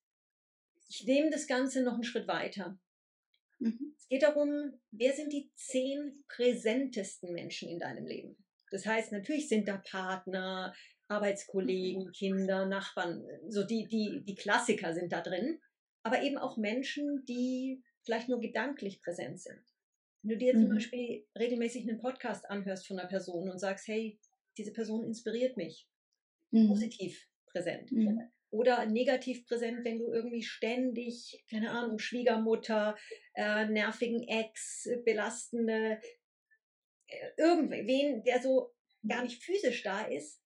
Ich 0.90 1.06
nehme 1.06 1.30
das 1.30 1.48
Ganze 1.48 1.84
noch 1.84 1.94
einen 1.94 2.04
Schritt 2.04 2.28
weiter. 2.28 2.80
Mhm. 3.60 3.96
Es 3.98 4.08
geht 4.08 4.24
darum, 4.24 4.74
wer 4.92 5.14
sind 5.14 5.34
die 5.34 5.52
zehn 5.56 6.24
präsentesten 6.28 7.34
Menschen 7.34 7.70
in 7.70 7.80
deinem 7.80 8.06
Leben? 8.06 8.38
Das 8.72 8.86
heißt, 8.86 9.12
natürlich 9.12 9.50
sind 9.50 9.68
da 9.68 9.78
Partner, 9.78 10.74
Arbeitskollegen, 11.08 12.12
Kinder, 12.12 12.66
Nachbarn, 12.66 13.26
so 13.48 13.64
die, 13.64 13.88
die, 13.88 14.24
die 14.26 14.36
Klassiker 14.36 14.94
sind 14.94 15.12
da 15.12 15.22
drin, 15.22 15.60
aber 16.04 16.22
eben 16.22 16.38
auch 16.38 16.58
Menschen, 16.58 17.24
die 17.26 17.82
vielleicht 18.04 18.30
nur 18.30 18.40
gedanklich 18.40 19.02
präsent 19.02 19.40
sind. 19.40 19.62
Wenn 20.22 20.30
du 20.30 20.38
dir 20.38 20.56
mhm. 20.56 20.62
zum 20.62 20.70
Beispiel 20.70 21.26
regelmäßig 21.38 21.88
einen 21.88 22.00
Podcast 22.00 22.50
anhörst 22.50 22.88
von 22.88 23.00
einer 23.00 23.08
Person 23.08 23.50
und 23.50 23.60
sagst, 23.60 23.88
hey, 23.88 24.20
diese 24.58 24.74
Person 24.74 25.06
inspiriert 25.06 25.56
mich, 25.58 25.88
mhm. 26.52 26.68
positiv 26.68 27.28
präsent. 27.46 27.92
Mhm. 27.92 28.22
Oder 28.50 28.86
negativ 28.86 29.46
präsent, 29.46 29.84
wenn 29.84 30.00
du 30.00 30.12
irgendwie 30.12 30.44
ständig, 30.44 31.44
keine 31.50 31.72
Ahnung, 31.72 32.00
Schwiegermutter, 32.00 32.98
äh, 33.36 33.66
nervigen 33.66 34.26
Ex, 34.28 34.88
belastende, 35.04 36.00
äh, 37.08 37.30
irgendwen, 37.38 38.24
der 38.24 38.42
so 38.42 38.74
gar 39.08 39.24
nicht 39.24 39.44
physisch 39.44 39.84
da 39.84 40.06
ist, 40.06 40.42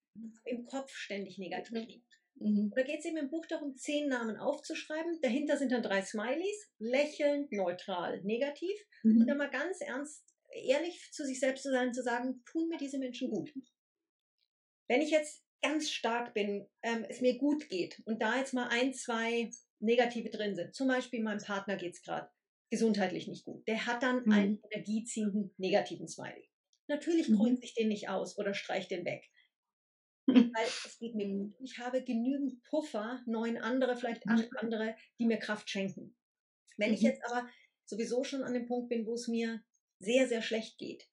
im 0.45 0.65
Kopf 0.65 0.91
ständig 0.91 1.37
negativ. 1.37 2.03
Mhm. 2.35 2.71
Da 2.75 2.83
geht 2.83 2.99
es 2.99 3.05
eben 3.05 3.17
im 3.17 3.29
Buch 3.29 3.45
darum, 3.45 3.75
zehn 3.75 4.07
Namen 4.07 4.37
aufzuschreiben. 4.37 5.19
Dahinter 5.21 5.57
sind 5.57 5.71
dann 5.71 5.83
drei 5.83 6.01
Smileys, 6.01 6.71
lächelnd, 6.79 7.51
neutral, 7.51 8.21
negativ. 8.23 8.77
Mhm. 9.03 9.21
Und 9.21 9.27
dann 9.27 9.37
mal 9.37 9.49
ganz 9.49 9.81
ernst, 9.81 10.25
ehrlich 10.51 11.09
zu 11.11 11.25
sich 11.25 11.39
selbst 11.39 11.63
zu 11.63 11.71
sein, 11.71 11.93
zu 11.93 12.03
sagen, 12.03 12.43
tun 12.45 12.67
mir 12.67 12.77
diese 12.77 12.97
Menschen 12.97 13.29
gut. 13.29 13.53
Wenn 14.87 15.01
ich 15.01 15.11
jetzt 15.11 15.45
ganz 15.61 15.89
stark 15.89 16.33
bin, 16.33 16.67
ähm, 16.81 17.05
es 17.07 17.21
mir 17.21 17.37
gut 17.37 17.69
geht 17.69 18.01
und 18.05 18.21
da 18.21 18.37
jetzt 18.37 18.53
mal 18.53 18.67
ein, 18.69 18.93
zwei 18.93 19.49
negative 19.79 20.29
drin 20.29 20.55
sind, 20.55 20.75
zum 20.75 20.87
Beispiel 20.87 21.21
meinem 21.21 21.41
Partner 21.41 21.75
geht 21.75 21.93
es 21.93 22.01
gerade 22.01 22.29
gesundheitlich 22.69 23.27
nicht 23.27 23.45
gut, 23.45 23.67
der 23.67 23.85
hat 23.85 24.01
dann 24.01 24.23
mhm. 24.25 24.31
einen 24.31 24.63
energieziehenden 24.71 25.53
negativen 25.57 26.07
Smiley. 26.07 26.49
Natürlich 26.87 27.29
mhm. 27.29 27.37
kreuzt 27.37 27.63
ich 27.63 27.73
den 27.73 27.89
nicht 27.89 28.09
aus 28.09 28.37
oder 28.37 28.53
streicht 28.53 28.91
den 28.91 29.05
weg. 29.05 29.29
Weil 30.27 30.65
es 30.85 30.97
geht 30.99 31.15
mir 31.15 31.27
gut. 31.27 31.55
Ich 31.59 31.77
habe 31.79 32.03
genügend 32.03 32.61
Puffer, 32.63 33.21
neun 33.25 33.57
andere, 33.57 33.95
vielleicht 33.95 34.27
acht 34.27 34.49
andere, 34.57 34.95
die 35.19 35.25
mir 35.25 35.37
Kraft 35.37 35.69
schenken. 35.69 36.15
Wenn 36.77 36.93
ich 36.93 37.01
mhm. 37.01 37.07
jetzt 37.07 37.25
aber 37.25 37.49
sowieso 37.85 38.23
schon 38.23 38.43
an 38.43 38.53
dem 38.53 38.67
Punkt 38.67 38.89
bin, 38.89 39.05
wo 39.05 39.13
es 39.13 39.27
mir 39.27 39.63
sehr, 39.99 40.27
sehr 40.27 40.41
schlecht 40.41 40.77
geht, 40.77 41.07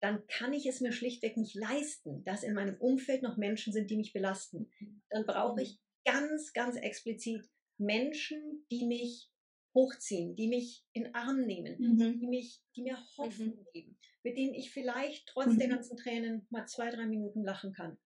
dann 0.00 0.26
kann 0.28 0.52
ich 0.52 0.66
es 0.66 0.80
mir 0.80 0.92
schlichtweg 0.92 1.36
nicht 1.36 1.54
leisten, 1.54 2.24
dass 2.24 2.42
in 2.42 2.54
meinem 2.54 2.76
Umfeld 2.76 3.22
noch 3.22 3.36
Menschen 3.36 3.72
sind, 3.72 3.90
die 3.90 3.96
mich 3.96 4.12
belasten. 4.12 4.70
Dann 5.10 5.26
brauche 5.26 5.54
mhm. 5.54 5.66
ich 5.66 5.78
ganz, 6.04 6.52
ganz 6.52 6.76
explizit 6.76 7.46
Menschen, 7.78 8.66
die 8.70 8.86
mich 8.86 9.30
hochziehen, 9.74 10.34
die 10.34 10.48
mich 10.48 10.84
in 10.92 11.14
Arm 11.14 11.46
nehmen, 11.46 11.76
mhm. 11.78 12.18
die, 12.18 12.26
mich, 12.26 12.60
die 12.76 12.82
mir 12.82 12.98
Hoffnung 13.18 13.58
mhm. 13.58 13.66
geben, 13.72 13.98
mit 14.24 14.36
denen 14.36 14.54
ich 14.54 14.72
vielleicht 14.72 15.26
trotz 15.28 15.52
mhm. 15.52 15.58
der 15.58 15.68
ganzen 15.68 15.96
Tränen 15.96 16.46
mal 16.50 16.66
zwei, 16.66 16.90
drei 16.90 17.06
Minuten 17.06 17.44
lachen 17.44 17.72
kann. 17.72 17.98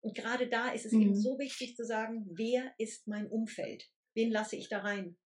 Und 0.00 0.16
gerade 0.16 0.48
da 0.48 0.70
ist 0.70 0.86
es 0.86 0.92
mhm. 0.92 1.02
eben 1.02 1.16
so 1.16 1.38
wichtig 1.38 1.76
zu 1.76 1.84
sagen, 1.84 2.26
wer 2.32 2.72
ist 2.78 3.06
mein 3.06 3.28
Umfeld? 3.28 3.88
Wen 4.14 4.30
lasse 4.30 4.56
ich 4.56 4.68
da 4.68 4.78
rein? 4.78 5.16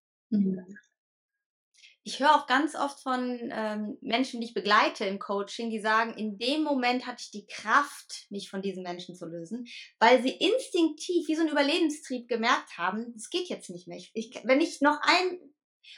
Ich 2.07 2.21
höre 2.21 2.37
auch 2.37 2.47
ganz 2.47 2.77
oft 2.77 3.01
von 3.01 3.51
ähm, 3.53 3.99
Menschen, 4.01 4.41
die 4.41 4.47
ich 4.47 4.55
begleite 4.55 5.05
im 5.05 5.19
Coaching, 5.19 5.71
die 5.71 5.81
sagen, 5.81 6.15
in 6.15 6.39
dem 6.39 6.63
Moment 6.63 7.05
hatte 7.05 7.21
ich 7.21 7.33
die 7.33 7.49
Kraft, 7.49 8.27
mich 8.31 8.49
von 8.49 8.63
diesen 8.63 8.85
Menschen 8.85 9.17
zu 9.17 9.27
lösen, 9.27 9.67
weil 9.99 10.23
sie 10.23 10.31
instinktiv 10.31 11.27
wie 11.27 11.35
so 11.35 11.43
ein 11.43 11.49
Überlebenstrieb 11.49 12.29
gemerkt 12.29 12.79
haben, 12.79 13.13
es 13.17 13.29
geht 13.29 13.49
jetzt 13.49 13.71
nicht 13.71 13.89
mehr. 13.89 13.99
Ich, 14.15 14.41
wenn 14.45 14.61
ich 14.61 14.81
noch 14.81 15.01
ein, 15.03 15.41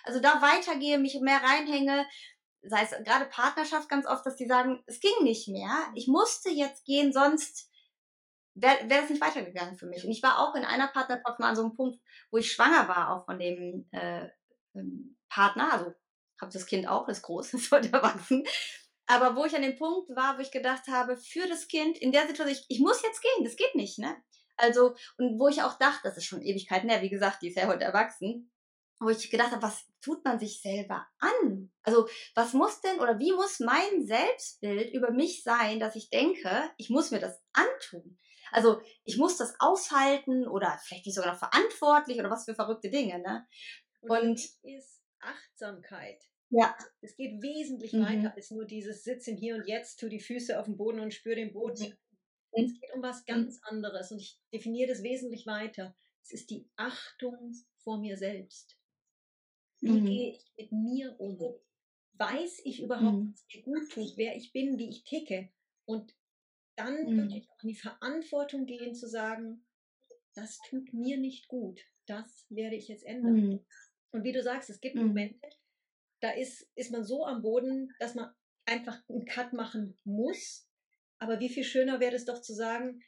also 0.04 0.18
da 0.18 0.40
weitergehe, 0.40 0.96
mich 0.96 1.20
mehr 1.20 1.42
reinhänge, 1.42 2.06
sei 2.62 2.84
es 2.84 2.92
gerade 3.04 3.26
Partnerschaft 3.26 3.90
ganz 3.90 4.06
oft, 4.06 4.24
dass 4.24 4.36
die 4.36 4.46
sagen, 4.46 4.82
es 4.86 5.00
ging 5.00 5.24
nicht 5.24 5.48
mehr, 5.48 5.92
ich 5.94 6.08
musste 6.08 6.48
jetzt 6.48 6.86
gehen, 6.86 7.12
sonst 7.12 7.70
wäre 8.54 8.88
wär 8.88 9.02
das 9.02 9.10
nicht 9.10 9.20
weitergegangen 9.20 9.76
für 9.76 9.86
mich. 9.86 10.06
Und 10.06 10.10
ich 10.10 10.22
war 10.22 10.38
auch 10.38 10.54
in 10.54 10.64
einer 10.64 10.88
Partnerschaft 10.88 11.38
mal 11.38 11.50
an 11.50 11.56
so 11.56 11.64
einem 11.64 11.76
Punkt, 11.76 12.00
wo 12.30 12.38
ich 12.38 12.50
schwanger 12.50 12.88
war, 12.88 13.14
auch 13.14 13.26
von 13.26 13.38
dem 13.38 13.86
äh, 13.92 14.26
ähm, 14.74 15.17
Partner. 15.28 15.72
Also 15.72 15.94
habe 16.40 16.52
das 16.52 16.66
Kind 16.66 16.88
auch, 16.88 17.08
ist 17.08 17.22
groß, 17.22 17.54
ist 17.54 17.70
heute 17.70 17.92
erwachsen. 17.92 18.44
Aber 19.06 19.36
wo 19.36 19.44
ich 19.44 19.56
an 19.56 19.62
dem 19.62 19.76
Punkt 19.76 20.14
war, 20.14 20.36
wo 20.36 20.42
ich 20.42 20.50
gedacht 20.50 20.86
habe, 20.88 21.16
für 21.16 21.46
das 21.48 21.66
Kind 21.68 21.96
in 21.98 22.12
der 22.12 22.26
Situation, 22.26 22.56
ich, 22.56 22.64
ich 22.68 22.80
muss 22.80 23.02
jetzt 23.02 23.22
gehen, 23.22 23.44
das 23.44 23.56
geht 23.56 23.74
nicht, 23.74 23.98
ne? 23.98 24.14
Also, 24.56 24.94
und 25.16 25.38
wo 25.38 25.48
ich 25.48 25.62
auch 25.62 25.78
dachte, 25.78 26.00
das 26.02 26.16
ist 26.16 26.24
schon 26.24 26.42
Ewigkeiten 26.42 26.90
her, 26.90 27.00
wie 27.00 27.08
gesagt, 27.08 27.42
die 27.42 27.48
ist 27.48 27.56
ja 27.56 27.68
heute 27.68 27.84
erwachsen, 27.84 28.50
wo 28.98 29.08
ich 29.08 29.30
gedacht 29.30 29.52
habe, 29.52 29.62
was 29.62 29.86
tut 30.00 30.24
man 30.24 30.40
sich 30.40 30.60
selber 30.60 31.06
an? 31.20 31.70
Also, 31.84 32.08
was 32.34 32.52
muss 32.52 32.80
denn 32.80 32.98
oder 32.98 33.18
wie 33.18 33.32
muss 33.32 33.60
mein 33.60 34.04
Selbstbild 34.04 34.92
über 34.92 35.12
mich 35.12 35.44
sein, 35.44 35.78
dass 35.78 35.94
ich 35.94 36.10
denke, 36.10 36.50
ich 36.76 36.90
muss 36.90 37.12
mir 37.12 37.20
das 37.20 37.40
antun? 37.52 38.18
Also 38.50 38.80
ich 39.04 39.18
muss 39.18 39.36
das 39.36 39.54
aushalten 39.58 40.46
oder 40.48 40.78
vielleicht 40.82 41.06
nicht 41.06 41.14
sogar 41.14 41.32
noch 41.32 41.38
verantwortlich 41.38 42.18
oder 42.18 42.30
was 42.30 42.46
für 42.46 42.54
verrückte 42.54 42.90
Dinge. 42.90 43.18
Ne? 43.18 43.46
Und, 44.00 44.10
und 44.10 44.40
Achtsamkeit. 45.20 46.22
Ja. 46.50 46.76
Es 47.00 47.16
geht 47.16 47.42
wesentlich 47.42 47.92
mhm. 47.92 48.02
weiter 48.02 48.34
als 48.34 48.50
nur 48.50 48.64
dieses 48.64 49.04
Sitzen 49.04 49.36
Hier 49.36 49.56
und 49.56 49.66
Jetzt, 49.66 50.00
tu 50.00 50.08
die 50.08 50.20
Füße 50.20 50.58
auf 50.58 50.66
dem 50.66 50.76
Boden 50.76 51.00
und 51.00 51.12
spür 51.12 51.34
den 51.34 51.52
Boden. 51.52 51.96
Mhm. 52.52 52.64
Es 52.64 52.80
geht 52.80 52.94
um 52.94 53.02
was 53.02 53.24
ganz 53.26 53.60
anderes 53.64 54.10
und 54.10 54.18
ich 54.18 54.40
definiere 54.52 54.88
das 54.88 55.02
wesentlich 55.02 55.46
weiter. 55.46 55.94
Es 56.22 56.32
ist 56.32 56.50
die 56.50 56.68
Achtung 56.76 57.54
vor 57.76 57.98
mir 57.98 58.16
selbst. 58.16 58.78
Wie 59.80 59.90
mhm. 59.90 60.06
gehe 60.06 60.32
ich 60.32 60.52
mit 60.56 60.72
mir 60.72 61.20
um? 61.20 61.38
Weiß 62.14 62.62
ich 62.64 62.82
überhaupt, 62.82 63.18
mhm. 63.18 63.32
was 63.32 63.46
mir 63.54 63.62
gut 63.62 63.92
tut, 63.92 64.16
wer 64.16 64.36
ich 64.36 64.52
bin, 64.52 64.78
wie 64.78 64.88
ich 64.88 65.04
ticke? 65.04 65.50
Und 65.84 66.14
dann 66.76 67.04
mhm. 67.04 67.16
wirklich 67.16 67.48
auch 67.50 67.62
in 67.62 67.68
die 67.68 67.76
Verantwortung 67.76 68.66
gehen, 68.66 68.94
zu 68.94 69.08
sagen, 69.08 69.64
das 70.34 70.58
tut 70.68 70.92
mir 70.92 71.18
nicht 71.18 71.48
gut, 71.48 71.80
das 72.06 72.46
werde 72.48 72.76
ich 72.76 72.88
jetzt 72.88 73.04
ändern. 73.04 73.64
Und 74.12 74.24
wie 74.24 74.32
du 74.32 74.42
sagst, 74.42 74.70
es 74.70 74.80
gibt 74.80 74.96
mhm. 74.96 75.08
Momente, 75.08 75.48
da 76.20 76.30
ist, 76.30 76.68
ist 76.74 76.90
man 76.90 77.04
so 77.04 77.24
am 77.24 77.42
Boden, 77.42 77.94
dass 77.98 78.14
man 78.14 78.32
einfach 78.64 78.98
einen 79.08 79.24
Cut 79.24 79.52
machen 79.52 79.98
muss. 80.04 80.68
Aber 81.18 81.40
wie 81.40 81.48
viel 81.48 81.64
schöner 81.64 82.00
wäre 82.00 82.14
es 82.14 82.24
doch 82.24 82.40
zu 82.40 82.54
sagen, 82.54 83.02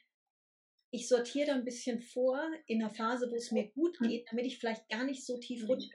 ich 0.91 1.07
sortiere 1.07 1.47
da 1.47 1.53
ein 1.53 1.63
bisschen 1.63 2.01
vor 2.01 2.41
in 2.67 2.81
einer 2.81 2.93
Phase, 2.93 3.31
wo 3.31 3.35
es 3.35 3.51
mir 3.51 3.71
gut 3.71 3.99
mhm. 4.01 4.07
geht, 4.07 4.27
damit 4.29 4.45
ich 4.45 4.59
vielleicht 4.59 4.89
gar 4.89 5.05
nicht 5.05 5.25
so 5.25 5.37
tief 5.37 5.63
mhm. 5.63 5.67
rutsche. 5.69 5.89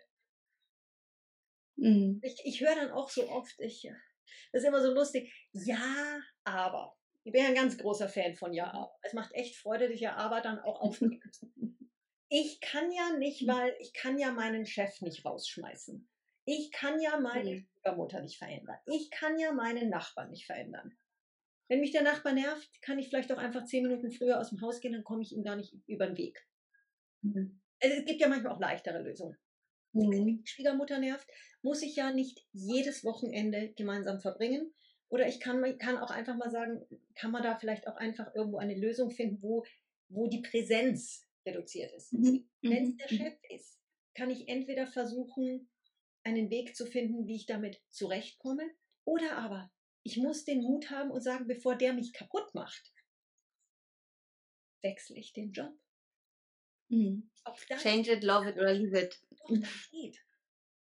Mhm. 1.76 2.20
Ich, 2.22 2.40
ich 2.44 2.60
höre 2.60 2.74
dann 2.74 2.90
auch 2.90 3.10
so 3.10 3.28
oft, 3.28 3.54
ich, 3.60 3.88
das 4.52 4.62
ist 4.62 4.68
immer 4.68 4.80
so 4.80 4.92
lustig, 4.92 5.32
ja, 5.52 6.20
aber. 6.44 6.96
Ich 7.24 7.32
bin 7.32 7.42
ja 7.42 7.48
ein 7.48 7.54
ganz 7.54 7.76
großer 7.76 8.08
Fan 8.08 8.34
von 8.34 8.52
Ja, 8.52 8.72
aber. 8.72 8.96
Es 9.02 9.12
macht 9.12 9.32
echt 9.34 9.56
Freude, 9.56 9.88
dich 9.88 10.00
Ja, 10.00 10.14
aber 10.14 10.40
dann 10.40 10.60
auch 10.60 10.80
aufzugeben. 10.80 11.20
Ich 12.28 12.60
kann 12.60 12.90
ja 12.90 13.16
nicht, 13.16 13.42
Mhm. 13.42 13.48
weil 13.48 13.76
ich 13.80 13.92
kann 13.92 14.18
ja 14.18 14.32
meinen 14.32 14.66
Chef 14.66 15.00
nicht 15.00 15.24
rausschmeißen. 15.24 16.08
Ich 16.44 16.70
kann 16.72 17.00
ja 17.00 17.18
meine 17.18 17.54
Mhm. 17.56 17.66
Schwiegermutter 17.72 18.20
nicht 18.20 18.38
verändern. 18.38 18.78
Ich 18.86 19.10
kann 19.10 19.38
ja 19.38 19.52
meinen 19.52 19.88
Nachbarn 19.90 20.30
nicht 20.30 20.46
verändern. 20.46 20.96
Wenn 21.68 21.80
mich 21.80 21.90
der 21.90 22.02
Nachbar 22.02 22.32
nervt, 22.32 22.80
kann 22.82 22.98
ich 22.98 23.08
vielleicht 23.08 23.32
auch 23.32 23.38
einfach 23.38 23.64
zehn 23.64 23.82
Minuten 23.82 24.12
früher 24.12 24.38
aus 24.40 24.50
dem 24.50 24.60
Haus 24.60 24.80
gehen, 24.80 24.92
dann 24.92 25.02
komme 25.04 25.22
ich 25.22 25.32
ihm 25.32 25.42
gar 25.42 25.56
nicht 25.56 25.74
über 25.86 26.06
den 26.06 26.16
Weg. 26.16 26.46
Mhm. 27.22 27.60
Also 27.82 27.96
es 27.96 28.04
gibt 28.04 28.20
ja 28.20 28.28
manchmal 28.28 28.52
auch 28.52 28.60
leichtere 28.60 29.02
Lösungen. 29.02 29.36
Mhm. 29.92 30.10
Die 30.12 30.40
Schwiegermutter 30.44 30.98
nervt, 30.98 31.28
muss 31.62 31.82
ich 31.82 31.96
ja 31.96 32.12
nicht 32.12 32.46
jedes 32.52 33.04
Wochenende 33.04 33.72
gemeinsam 33.74 34.20
verbringen. 34.20 34.72
Oder 35.08 35.26
ich 35.28 35.40
kann, 35.40 35.78
kann 35.78 35.98
auch 35.98 36.10
einfach 36.10 36.36
mal 36.36 36.50
sagen, 36.50 36.86
kann 37.14 37.30
man 37.30 37.42
da 37.42 37.58
vielleicht 37.58 37.86
auch 37.88 37.96
einfach 37.96 38.34
irgendwo 38.34 38.58
eine 38.58 38.74
Lösung 38.74 39.10
finden, 39.10 39.42
wo, 39.42 39.64
wo 40.08 40.28
die 40.28 40.42
Präsenz 40.42 41.25
reduziert 41.46 41.92
ist. 41.92 42.12
Mhm. 42.12 42.48
Wenn 42.62 42.82
es 42.84 42.88
Mhm. 42.90 42.96
der 42.98 43.08
Chef 43.08 43.38
ist, 43.50 43.78
kann 44.14 44.30
ich 44.30 44.48
entweder 44.48 44.86
versuchen, 44.86 45.70
einen 46.24 46.50
Weg 46.50 46.74
zu 46.76 46.86
finden, 46.86 47.26
wie 47.26 47.36
ich 47.36 47.46
damit 47.46 47.80
zurechtkomme, 47.90 48.68
oder 49.04 49.38
aber 49.38 49.70
ich 50.02 50.16
muss 50.16 50.44
den 50.44 50.62
Mut 50.62 50.90
haben 50.90 51.10
und 51.10 51.20
sagen, 51.20 51.46
bevor 51.46 51.76
der 51.76 51.92
mich 51.92 52.12
kaputt 52.12 52.54
macht, 52.54 52.92
wechsle 54.82 55.16
ich 55.16 55.32
den 55.32 55.52
Job. 55.52 55.72
Mhm. 56.88 57.30
Change 57.78 58.12
it, 58.12 58.22
love 58.24 58.48
it 58.48 58.56
oder 58.56 58.72
leave 58.74 58.98
it. 59.00 59.20
doch, 59.30 59.48
das 59.50 59.50
geht. 59.90 60.18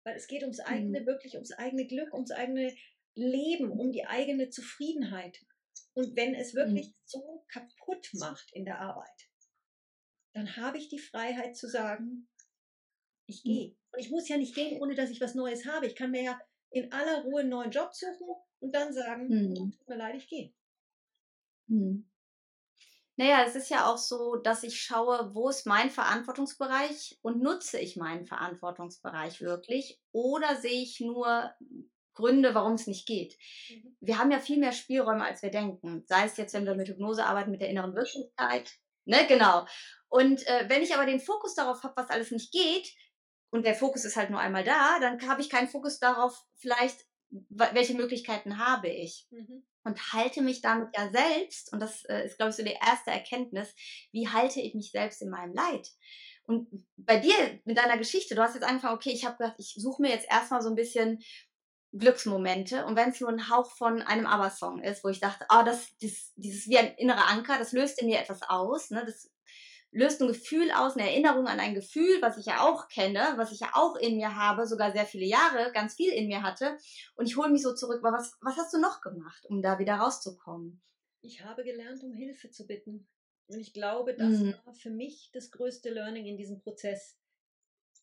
Weil 0.03 0.15
es 0.15 0.27
geht 0.27 0.43
ums 0.43 0.59
eigene, 0.61 1.05
wirklich 1.05 1.35
ums 1.35 1.51
eigene 1.51 1.85
Glück, 1.87 2.13
ums 2.13 2.31
eigene 2.31 2.73
Leben, 3.15 3.71
um 3.71 3.91
die 3.91 4.05
eigene 4.05 4.49
Zufriedenheit. 4.49 5.45
Und 5.93 6.15
wenn 6.15 6.35
es 6.35 6.53
wirklich 6.53 6.93
so 7.03 7.43
kaputt 7.49 8.09
macht 8.13 8.49
in 8.53 8.63
der 8.65 8.79
Arbeit, 8.79 9.28
dann 10.39 10.55
habe 10.55 10.77
ich 10.77 10.89
die 10.89 10.99
Freiheit 10.99 11.57
zu 11.57 11.67
sagen, 11.67 12.27
ich 13.25 13.43
gehe. 13.43 13.75
Und 13.91 13.99
ich 13.99 14.09
muss 14.09 14.29
ja 14.29 14.37
nicht 14.37 14.55
gehen, 14.55 14.81
ohne 14.81 14.95
dass 14.95 15.09
ich 15.09 15.19
was 15.21 15.35
Neues 15.35 15.65
habe. 15.65 15.85
Ich 15.85 15.95
kann 15.95 16.11
mir 16.11 16.23
ja 16.23 16.39
in 16.71 16.91
aller 16.91 17.23
Ruhe 17.23 17.41
einen 17.41 17.49
neuen 17.49 17.71
Job 17.71 17.93
suchen 17.93 18.27
und 18.59 18.73
dann 18.73 18.93
sagen, 18.93 19.27
Mhm. 19.27 19.71
tut 19.71 19.87
mir 19.87 19.97
leid, 19.97 20.15
ich 20.15 20.27
gehe. 20.29 20.53
Hm. 21.67 22.09
Naja, 23.17 23.43
es 23.45 23.55
ist 23.55 23.69
ja 23.69 23.85
auch 23.91 23.97
so, 23.97 24.37
dass 24.37 24.63
ich 24.63 24.79
schaue, 24.81 25.35
wo 25.35 25.49
ist 25.49 25.65
mein 25.65 25.89
Verantwortungsbereich 25.89 27.19
und 27.21 27.41
nutze 27.41 27.77
ich 27.77 27.97
meinen 27.97 28.25
Verantwortungsbereich 28.25 29.41
wirklich 29.41 29.99
oder 30.13 30.55
sehe 30.55 30.81
ich 30.81 31.01
nur 31.01 31.53
Gründe, 32.13 32.55
warum 32.55 32.73
es 32.73 32.87
nicht 32.87 33.05
geht. 33.05 33.37
Mhm. 33.69 33.97
Wir 33.99 34.17
haben 34.19 34.31
ja 34.31 34.39
viel 34.39 34.57
mehr 34.57 34.71
Spielräume, 34.71 35.25
als 35.25 35.41
wir 35.41 35.51
denken. 35.51 36.05
Sei 36.07 36.25
es 36.25 36.37
jetzt, 36.37 36.53
wenn 36.53 36.65
wir 36.65 36.75
mit 36.75 36.87
Hypnose 36.87 37.25
arbeiten, 37.25 37.51
mit 37.51 37.61
der 37.61 37.69
inneren 37.69 37.93
Wirklichkeit. 37.93 38.71
Ne, 39.05 39.25
genau. 39.27 39.65
Und 40.09 40.45
äh, 40.47 40.65
wenn 40.67 40.81
ich 40.81 40.93
aber 40.95 41.05
den 41.05 41.19
Fokus 41.19 41.55
darauf 41.55 41.83
habe, 41.83 41.95
was 41.95 42.09
alles 42.09 42.31
nicht 42.31 42.51
geht, 42.51 42.93
und 43.51 43.65
der 43.65 43.75
Fokus 43.75 44.05
ist 44.05 44.15
halt 44.15 44.29
nur 44.29 44.39
einmal 44.39 44.63
da, 44.63 44.99
dann 44.99 45.27
habe 45.27 45.41
ich 45.41 45.49
keinen 45.49 45.67
Fokus 45.67 45.99
darauf, 45.99 46.39
vielleicht, 46.55 47.05
welche 47.29 47.95
Möglichkeiten 47.95 48.57
habe 48.59 48.89
ich 48.89 49.27
Mhm. 49.31 49.65
und 49.83 50.13
halte 50.13 50.41
mich 50.41 50.61
damit 50.61 50.89
ja 50.95 51.09
selbst, 51.09 51.73
und 51.73 51.79
das 51.79 52.05
äh, 52.05 52.25
ist, 52.25 52.37
glaube 52.37 52.51
ich, 52.51 52.55
so 52.55 52.63
die 52.63 52.77
erste 52.79 53.11
Erkenntnis, 53.11 53.73
wie 54.11 54.27
halte 54.27 54.61
ich 54.61 54.75
mich 54.75 54.91
selbst 54.91 55.21
in 55.21 55.29
meinem 55.29 55.53
Leid? 55.53 55.87
Und 56.45 56.67
bei 56.97 57.17
dir, 57.17 57.59
mit 57.65 57.77
deiner 57.77 57.97
Geschichte, 57.97 58.33
du 58.33 58.41
hast 58.41 58.55
jetzt 58.55 58.63
angefangen, 58.63 58.95
okay, 58.95 59.11
ich 59.11 59.25
habe 59.25 59.37
gedacht, 59.37 59.55
ich 59.59 59.75
suche 59.77 60.01
mir 60.01 60.09
jetzt 60.09 60.27
erstmal 60.29 60.61
so 60.63 60.69
ein 60.69 60.75
bisschen 60.75 61.23
Glücksmomente 61.91 62.85
und 62.85 62.95
wenn 62.95 63.09
es 63.09 63.19
nur 63.19 63.29
ein 63.29 63.49
Hauch 63.49 63.71
von 63.71 64.01
einem 64.01 64.27
ABBA-Song 64.27 64.81
ist, 64.81 65.03
wo 65.03 65.09
ich 65.09 65.19
dachte, 65.19 65.45
ah, 65.49 65.63
das, 65.63 65.87
das, 66.01 66.33
dieses 66.35 66.67
wie 66.67 66.77
ein 66.77 66.93
innerer 66.97 67.27
Anker, 67.27 67.57
das 67.57 67.71
löst 67.71 67.99
in 67.99 68.07
mir 68.07 68.19
etwas 68.19 68.41
aus, 68.43 68.91
ne? 68.91 69.03
das 69.05 69.31
löst 69.91 70.21
ein 70.21 70.27
Gefühl 70.27 70.71
aus, 70.71 70.95
eine 70.95 71.09
Erinnerung 71.09 71.47
an 71.47 71.59
ein 71.59 71.73
Gefühl, 71.75 72.21
was 72.21 72.37
ich 72.37 72.45
ja 72.47 72.61
auch 72.61 72.87
kenne, 72.89 73.33
was 73.37 73.51
ich 73.51 73.59
ja 73.61 73.71
auch 73.73 73.95
in 73.95 74.17
mir 74.17 74.35
habe, 74.35 74.67
sogar 74.67 74.91
sehr 74.91 75.05
viele 75.05 75.25
Jahre, 75.25 75.71
ganz 75.73 75.95
viel 75.95 76.11
in 76.13 76.27
mir 76.27 76.43
hatte 76.43 76.77
und 77.15 77.25
ich 77.27 77.37
hole 77.37 77.49
mich 77.49 77.63
so 77.63 77.73
zurück, 77.75 77.99
aber 78.03 78.17
was, 78.17 78.33
was 78.41 78.57
hast 78.57 78.73
du 78.73 78.79
noch 78.79 79.01
gemacht, 79.01 79.45
um 79.47 79.61
da 79.61 79.79
wieder 79.79 79.95
rauszukommen? 79.95 80.81
Ich 81.21 81.43
habe 81.45 81.63
gelernt, 81.63 82.03
um 82.03 82.11
Hilfe 82.13 82.49
zu 82.51 82.67
bitten. 82.67 83.07
Und 83.47 83.59
ich 83.59 83.73
glaube, 83.73 84.15
das 84.15 84.43
Mhm. 84.43 84.59
war 84.65 84.73
für 84.73 84.89
mich 84.91 85.29
das 85.33 85.49
größte 85.51 85.89
Learning 85.89 86.25
in 86.25 86.37
diesem 86.37 86.59
Prozess. 86.59 87.17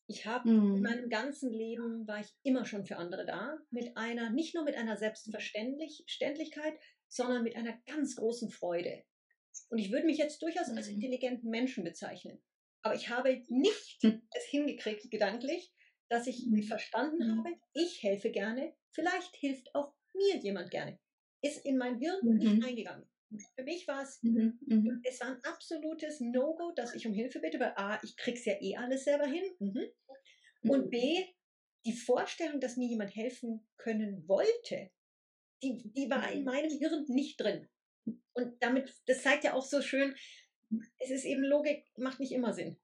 Ich 0.08 0.26
habe 0.26 0.50
in 0.72 0.82
Mhm. 0.82 0.82
meinem 0.82 1.08
ganzen 1.10 1.50
Leben 1.52 2.06
war 2.08 2.20
ich 2.20 2.34
immer 2.42 2.64
schon 2.66 2.86
für 2.86 2.96
andere 2.96 3.26
da, 3.26 3.58
mit 3.70 3.96
einer, 3.96 4.30
nicht 4.30 4.54
nur 4.54 4.64
mit 4.64 4.76
einer 4.76 4.96
Selbstverständlichkeit, 4.96 6.78
sondern 7.08 7.42
mit 7.44 7.56
einer 7.56 7.78
ganz 7.86 8.16
großen 8.16 8.50
Freude. 8.50 9.04
Und 9.68 9.78
ich 9.78 9.92
würde 9.92 10.06
mich 10.06 10.18
jetzt 10.18 10.42
durchaus 10.42 10.70
als 10.76 10.88
Mhm. 10.88 10.88
intelligenten 10.88 11.50
Menschen 11.50 11.84
bezeichnen. 11.84 12.42
Aber 12.82 12.94
ich 12.94 13.08
habe 13.08 13.42
nicht 13.48 14.02
Hm. 14.02 14.16
es 14.30 14.44
hingekriegt, 14.44 15.10
gedanklich, 15.10 15.74
dass 16.08 16.26
ich 16.26 16.50
Mhm. 16.50 16.60
verstanden 16.60 17.18
Mhm. 17.18 17.40
habe, 17.44 17.56
ich 17.72 18.02
helfe 18.02 18.30
gerne, 18.30 18.74
vielleicht 18.92 19.34
hilft 19.36 19.74
auch 19.74 19.94
mir 20.14 20.36
jemand 20.36 20.70
gerne. 20.70 20.98
Ist 21.42 21.64
in 21.64 21.78
mein 21.78 21.98
Hirn 21.98 22.20
Mhm. 22.22 22.36
nicht 22.36 22.62
eingegangen. 22.62 23.08
Für 23.56 23.64
mich 23.64 23.88
war 23.88 24.02
es 24.02 24.22
Mhm. 24.22 24.58
Mhm. 24.66 25.06
es 25.08 25.20
war 25.20 25.28
ein 25.28 25.44
absolutes 25.44 26.20
No-Go, 26.20 26.72
dass 26.72 26.94
ich 26.94 27.06
um 27.06 27.14
Hilfe 27.14 27.40
bitte, 27.40 27.60
weil 27.60 27.72
A, 27.76 27.98
ich 28.02 28.16
krieg's 28.16 28.44
ja 28.44 28.54
eh 28.60 28.76
alles 28.76 29.04
selber 29.04 29.26
hin. 29.26 29.44
Mhm. 29.60 29.86
Und 30.66 30.90
B, 30.90 31.24
die 31.84 31.92
Vorstellung, 31.92 32.60
dass 32.60 32.76
mir 32.76 32.88
jemand 32.88 33.14
helfen 33.14 33.66
können 33.76 34.28
wollte, 34.28 34.90
die, 35.62 35.92
die 35.92 36.10
war 36.10 36.30
in 36.32 36.44
meinem 36.44 36.70
Hirn 36.70 37.04
nicht 37.08 37.40
drin. 37.40 37.68
Und 38.34 38.62
damit, 38.62 38.94
das 39.06 39.22
zeigt 39.22 39.44
ja 39.44 39.54
auch 39.54 39.64
so 39.64 39.82
schön, 39.82 40.14
es 40.98 41.10
ist 41.10 41.24
eben 41.24 41.42
Logik, 41.44 41.86
macht 41.98 42.20
nicht 42.20 42.32
immer 42.32 42.52
Sinn. 42.52 42.78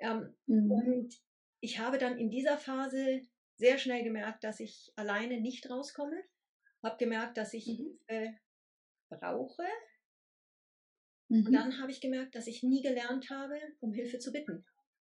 Ähm, 0.00 0.36
Mhm. 0.48 0.88
und 0.88 1.14
ich 1.60 1.78
habe 1.80 1.98
dann 1.98 2.18
in 2.18 2.30
dieser 2.30 2.58
Phase 2.58 3.22
sehr 3.56 3.78
schnell 3.78 4.04
gemerkt, 4.04 4.44
dass 4.44 4.60
ich 4.60 4.92
alleine 4.96 5.40
nicht 5.40 5.70
rauskomme. 5.70 6.22
Habe 6.82 6.98
gemerkt, 6.98 7.38
dass 7.38 7.54
ich 7.54 7.66
Mhm. 7.66 7.98
Hilfe 8.08 8.38
brauche. 9.10 9.64
Und 11.44 11.52
Mhm. 11.52 11.54
dann 11.54 11.78
habe 11.80 11.90
ich 11.90 12.00
gemerkt, 12.00 12.34
dass 12.34 12.46
ich 12.46 12.62
nie 12.62 12.82
gelernt 12.82 13.30
habe, 13.30 13.58
um 13.80 13.92
Hilfe 13.92 14.18
zu 14.18 14.32
bitten. 14.32 14.66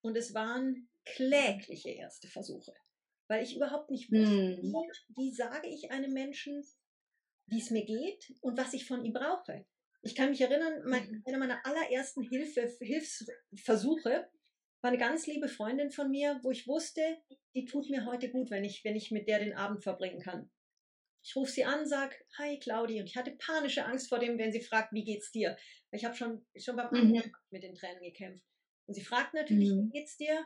Und 0.03 0.17
es 0.17 0.35
waren 0.35 0.89
klägliche 1.05 1.91
erste 1.91 2.29
Versuche, 2.29 2.75
weil 3.29 3.43
ich 3.45 3.57
überhaupt 3.57 3.91
nicht 3.91 4.13
wusste, 4.13 4.39
wie, 4.61 4.89
wie 5.17 5.33
sage 5.35 5.69
ich 5.69 5.91
einem 5.91 6.13
Menschen, 6.13 6.65
wie 7.53 7.61
es 7.61 7.71
mir 7.71 7.85
geht 7.85 8.35
und 8.41 8.59
was 8.59 8.75
ich 8.75 8.87
von 8.87 9.05
ihm 9.05 9.13
brauche. 9.13 9.67
Ich 10.03 10.15
kann 10.17 10.31
mich 10.31 10.41
erinnern, 10.41 10.83
mein, 10.87 11.09
Mhm. 11.09 11.23
einer 11.27 11.39
meiner 11.39 11.65
allerersten 11.67 12.23
Hilfe, 12.23 12.69
Hilfsversuche 12.81 14.31
war 14.83 14.91
eine 14.91 14.99
ganz 14.99 15.27
liebe 15.29 15.49
Freundin 15.49 15.91
von 15.93 16.11
mir, 16.11 16.41
wo 16.43 16.51
ich 16.51 16.67
wusste, 16.67 17.03
die 17.55 17.67
tut 17.67 17.91
mir 17.91 18.07
heute 18.07 18.31
gut, 18.31 18.51
wenn 18.51 18.65
ich, 18.65 18.85
wenn 18.85 18.97
ich 18.97 19.13
mit 19.13 19.29
der 19.29 19.39
den 19.41 19.55
Abend 19.55 19.83
verbringen 19.85 20.21
kann. 20.21 20.51
Ich 21.25 21.37
rufe 21.37 21.51
sie 21.53 21.65
an, 21.65 21.87
sag, 21.87 22.17
hi 22.39 22.59
Claudi, 22.59 23.01
und 23.01 23.07
ich 23.07 23.17
hatte 23.17 23.33
panische 23.39 23.85
Angst 23.87 24.09
vor 24.09 24.19
dem, 24.21 24.39
wenn 24.39 24.53
sie 24.53 24.61
fragt, 24.61 24.93
wie 24.93 25.05
geht's 25.05 25.31
dir? 25.33 25.57
Weil 25.91 25.99
Ich 26.01 26.05
habe 26.05 26.17
schon, 26.17 26.47
schon 26.57 26.77
beim 26.77 26.89
Mhm. 26.93 27.23
Anfang 27.23 27.41
mit 27.51 27.63
den 27.63 27.75
Tränen 27.77 28.03
gekämpft. 28.03 28.45
Und 28.87 28.95
sie 28.95 29.05
fragt 29.05 29.35
natürlich, 29.35 29.75
Mhm. 29.75 29.93
wie 29.93 29.99
geht's 30.01 30.17
dir? 30.17 30.45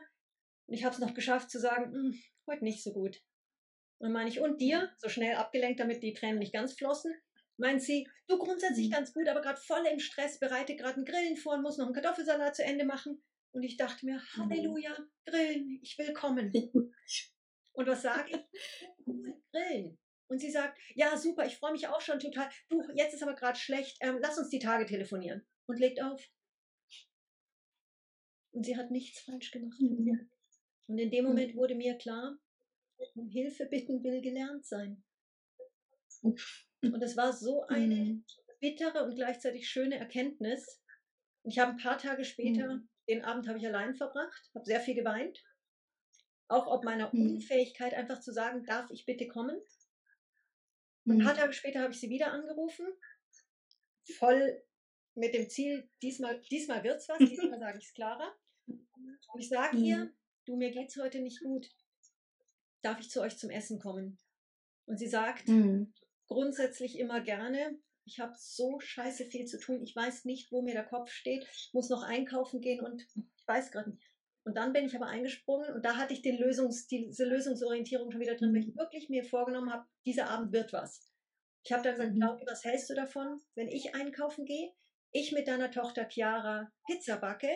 Und 0.67 0.75
ich 0.75 0.83
habe 0.85 0.93
es 0.95 1.01
noch 1.01 1.15
geschafft 1.15 1.51
zu 1.51 1.59
sagen, 1.59 1.93
"Hm, 1.93 2.23
heute 2.47 2.63
nicht 2.63 2.83
so 2.83 2.93
gut. 2.93 3.21
Und 3.99 4.11
meine 4.11 4.29
ich, 4.29 4.39
und 4.39 4.61
dir? 4.61 4.91
So 4.97 5.09
schnell 5.09 5.35
abgelenkt, 5.35 5.79
damit 5.79 6.03
die 6.03 6.13
Tränen 6.13 6.39
nicht 6.39 6.53
ganz 6.53 6.73
flossen. 6.73 7.13
Meint 7.57 7.81
sie, 7.81 8.07
du 8.27 8.37
grundsätzlich 8.37 8.87
Mhm. 8.89 8.91
ganz 8.91 9.13
gut, 9.13 9.27
aber 9.27 9.41
gerade 9.41 9.59
voll 9.59 9.83
im 9.91 9.99
Stress, 9.99 10.39
bereite 10.39 10.75
gerade 10.75 10.97
einen 10.97 11.05
Grillen 11.05 11.37
vor 11.37 11.55
und 11.55 11.63
muss 11.63 11.77
noch 11.77 11.85
einen 11.85 11.95
Kartoffelsalat 11.95 12.55
zu 12.55 12.63
Ende 12.63 12.85
machen. 12.85 13.23
Und 13.51 13.63
ich 13.63 13.77
dachte 13.77 14.05
mir, 14.05 14.21
Mhm. 14.35 14.49
Halleluja, 14.51 14.95
Grillen, 15.25 15.79
ich 15.81 15.97
will 15.97 16.13
kommen. 16.13 16.51
Und 17.73 17.87
was 17.87 18.01
sage 18.03 18.31
ich? 18.31 19.05
Grillen. 19.51 19.97
Und 20.29 20.39
sie 20.39 20.51
sagt, 20.51 20.77
ja, 20.93 21.15
super, 21.17 21.45
ich 21.45 21.57
freue 21.57 21.71
mich 21.71 21.87
auch 21.87 22.01
schon 22.01 22.19
total. 22.19 22.49
Du, 22.69 22.81
jetzt 22.93 23.13
ist 23.13 23.23
aber 23.23 23.33
gerade 23.33 23.57
schlecht, 23.57 23.97
ähm, 24.01 24.19
lass 24.21 24.37
uns 24.37 24.49
die 24.49 24.59
Tage 24.59 24.85
telefonieren. 24.85 25.47
Und 25.67 25.79
legt 25.79 26.01
auf. 26.01 26.23
Und 28.51 28.65
sie 28.65 28.77
hat 28.77 28.91
nichts 28.91 29.21
falsch 29.21 29.51
gemacht. 29.51 29.79
Mhm. 29.79 30.29
Und 30.87 30.97
in 30.97 31.11
dem 31.11 31.25
Moment 31.25 31.55
wurde 31.55 31.75
mir 31.75 31.97
klar, 31.97 32.37
um 33.15 33.29
Hilfe 33.29 33.65
bitten 33.65 34.03
will 34.03 34.21
gelernt 34.21 34.65
sein. 34.65 35.03
Und 36.21 37.01
es 37.01 37.15
war 37.17 37.33
so 37.33 37.63
eine 37.67 37.95
Mhm. 37.95 38.25
bittere 38.59 39.03
und 39.03 39.15
gleichzeitig 39.15 39.69
schöne 39.69 39.97
Erkenntnis. 39.97 40.81
Und 41.43 41.51
ich 41.51 41.59
habe 41.59 41.71
ein 41.71 41.77
paar 41.77 41.97
Tage 41.97 42.25
später, 42.25 42.75
Mhm. 42.75 42.89
den 43.07 43.23
Abend 43.23 43.47
habe 43.47 43.57
ich 43.59 43.65
allein 43.67 43.95
verbracht, 43.95 44.49
habe 44.53 44.65
sehr 44.65 44.81
viel 44.81 44.95
geweint. 44.95 45.43
Auch 46.47 46.67
ob 46.67 46.83
meiner 46.83 47.13
Mhm. 47.13 47.35
Unfähigkeit, 47.35 47.93
einfach 47.93 48.19
zu 48.19 48.31
sagen, 48.31 48.63
darf 48.65 48.89
ich 48.91 49.05
bitte 49.05 49.27
kommen? 49.27 49.59
Ein 51.05 51.19
paar 51.19 51.33
Mhm. 51.33 51.37
Tage 51.37 51.53
später 51.53 51.81
habe 51.81 51.93
ich 51.93 51.99
sie 51.99 52.09
wieder 52.09 52.31
angerufen, 52.31 52.85
voll 54.17 54.63
mit 55.15 55.33
dem 55.33 55.49
Ziel, 55.49 55.89
diesmal, 56.01 56.41
diesmal 56.51 56.83
wird's 56.83 57.09
was, 57.09 57.17
diesmal 57.19 57.59
sage 57.59 57.77
ich 57.79 57.85
es 57.85 57.93
klarer. 57.93 58.35
Und 58.67 59.39
ich 59.39 59.49
sage 59.49 59.77
ihr, 59.77 59.97
Mhm. 60.05 60.17
du, 60.45 60.55
mir 60.57 60.71
geht's 60.71 60.97
heute 60.97 61.19
nicht 61.21 61.41
gut. 61.41 61.69
Darf 62.87 63.01
ich 63.01 63.09
zu 63.09 63.19
euch 63.19 63.37
zum 63.37 63.49
Essen 63.49 63.79
kommen? 63.79 64.17
Und 64.85 64.97
sie 64.97 65.07
sagt 65.07 65.49
Mhm. 65.49 65.93
grundsätzlich 66.27 66.97
immer 66.97 67.19
gerne, 67.19 67.77
ich 68.05 68.21
habe 68.21 68.33
so 68.37 68.79
scheiße 68.79 69.25
viel 69.25 69.45
zu 69.45 69.59
tun, 69.59 69.83
ich 69.83 69.93
weiß 69.93 70.23
nicht, 70.23 70.53
wo 70.53 70.61
mir 70.61 70.73
der 70.73 70.85
Kopf 70.85 71.09
steht, 71.09 71.45
muss 71.73 71.89
noch 71.89 72.03
einkaufen 72.03 72.61
gehen 72.61 72.79
und 72.79 73.05
ich 73.13 73.45
weiß 73.45 73.71
gerade 73.71 73.89
nicht. 73.89 74.09
Und 74.45 74.55
dann 74.55 74.71
bin 74.71 74.85
ich 74.85 74.95
aber 74.95 75.07
eingesprungen 75.07 75.73
und 75.73 75.83
da 75.83 75.97
hatte 75.97 76.13
ich 76.13 76.21
den 76.21 76.37
Lösungs, 76.37 76.87
diese 76.87 77.25
Lösungsorientierung 77.25 78.09
schon 78.09 78.21
wieder 78.21 78.35
drin, 78.35 78.53
weil 78.53 78.61
ich 78.61 78.73
mhm. 78.73 78.77
wirklich 78.77 79.09
mir 79.09 79.25
vorgenommen 79.25 79.73
habe, 79.73 79.85
dieser 80.05 80.29
Abend 80.29 80.53
wird 80.53 80.71
was. 80.71 81.01
Ich 81.65 81.73
habe 81.73 81.83
dann 81.83 81.95
gesagt, 81.95 82.13
mhm. 82.13 82.19
Claudia, 82.21 82.47
was 82.47 82.63
hältst 82.63 82.89
du 82.89 82.95
davon, 82.95 83.41
wenn 83.55 83.67
ich 83.67 83.95
einkaufen 83.95 84.45
gehe, 84.45 84.71
ich 85.11 85.33
mit 85.33 85.49
deiner 85.49 85.71
Tochter 85.71 86.07
Chiara 86.09 86.71
Pizza 86.85 87.17
backe 87.17 87.49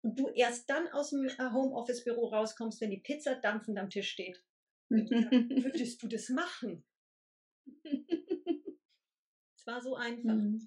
und 0.00 0.18
du 0.18 0.28
erst 0.28 0.70
dann 0.70 0.88
aus 0.88 1.10
dem 1.10 1.26
äh, 1.26 1.50
Homeoffice-Büro 1.52 2.28
rauskommst, 2.28 2.80
wenn 2.80 2.90
die 2.90 3.00
Pizza 3.00 3.34
dampfend 3.34 3.78
am 3.78 3.90
Tisch 3.90 4.08
steht. 4.08 4.42
Würdest 5.64 6.02
du 6.02 6.08
das 6.08 6.28
machen? 6.30 6.84
Es 9.56 9.66
war 9.66 9.80
so 9.80 9.94
einfach. 9.96 10.34
Mhm. 10.34 10.66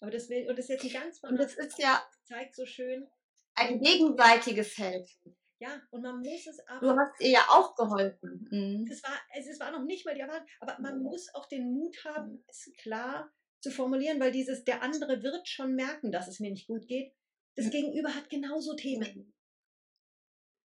Aber 0.00 0.10
das 0.10 0.28
will, 0.28 0.48
und 0.48 0.58
das 0.58 0.68
ist 0.68 0.82
jetzt 0.82 0.84
ein 0.84 1.02
ganz 1.02 1.22
Und 1.22 1.36
das 1.38 1.56
ist 1.56 1.78
ja, 1.78 2.02
zeigt 2.24 2.54
so 2.54 2.66
schön, 2.66 3.08
ein 3.54 3.80
gegenseitiges 3.80 4.76
Helfen. 4.78 5.36
Ja, 5.58 5.80
und 5.90 6.02
man 6.02 6.18
muss 6.18 6.46
es 6.46 6.60
aber. 6.68 6.80
Du 6.80 6.98
hast 6.98 7.20
ihr 7.20 7.30
ja 7.30 7.46
auch 7.48 7.74
geholfen. 7.74 8.46
Mhm. 8.50 8.86
Es, 8.90 9.02
war, 9.02 9.18
es, 9.34 9.46
es 9.46 9.58
war 9.58 9.70
noch 9.70 9.84
nicht 9.84 10.04
mal 10.04 10.14
die 10.14 10.20
Erwartung, 10.20 10.46
aber 10.60 10.78
man 10.80 11.02
muss 11.02 11.34
auch 11.34 11.46
den 11.48 11.72
Mut 11.72 11.96
haben, 12.04 12.44
es 12.46 12.70
klar 12.78 13.32
zu 13.60 13.70
formulieren, 13.70 14.20
weil 14.20 14.32
dieses, 14.32 14.64
der 14.64 14.82
andere 14.82 15.22
wird 15.22 15.48
schon 15.48 15.74
merken, 15.74 16.12
dass 16.12 16.28
es 16.28 16.40
mir 16.40 16.50
nicht 16.50 16.66
gut 16.66 16.86
geht. 16.86 17.14
Das 17.56 17.70
Gegenüber 17.70 18.14
hat 18.14 18.28
genauso 18.28 18.76
Themen. 18.76 19.32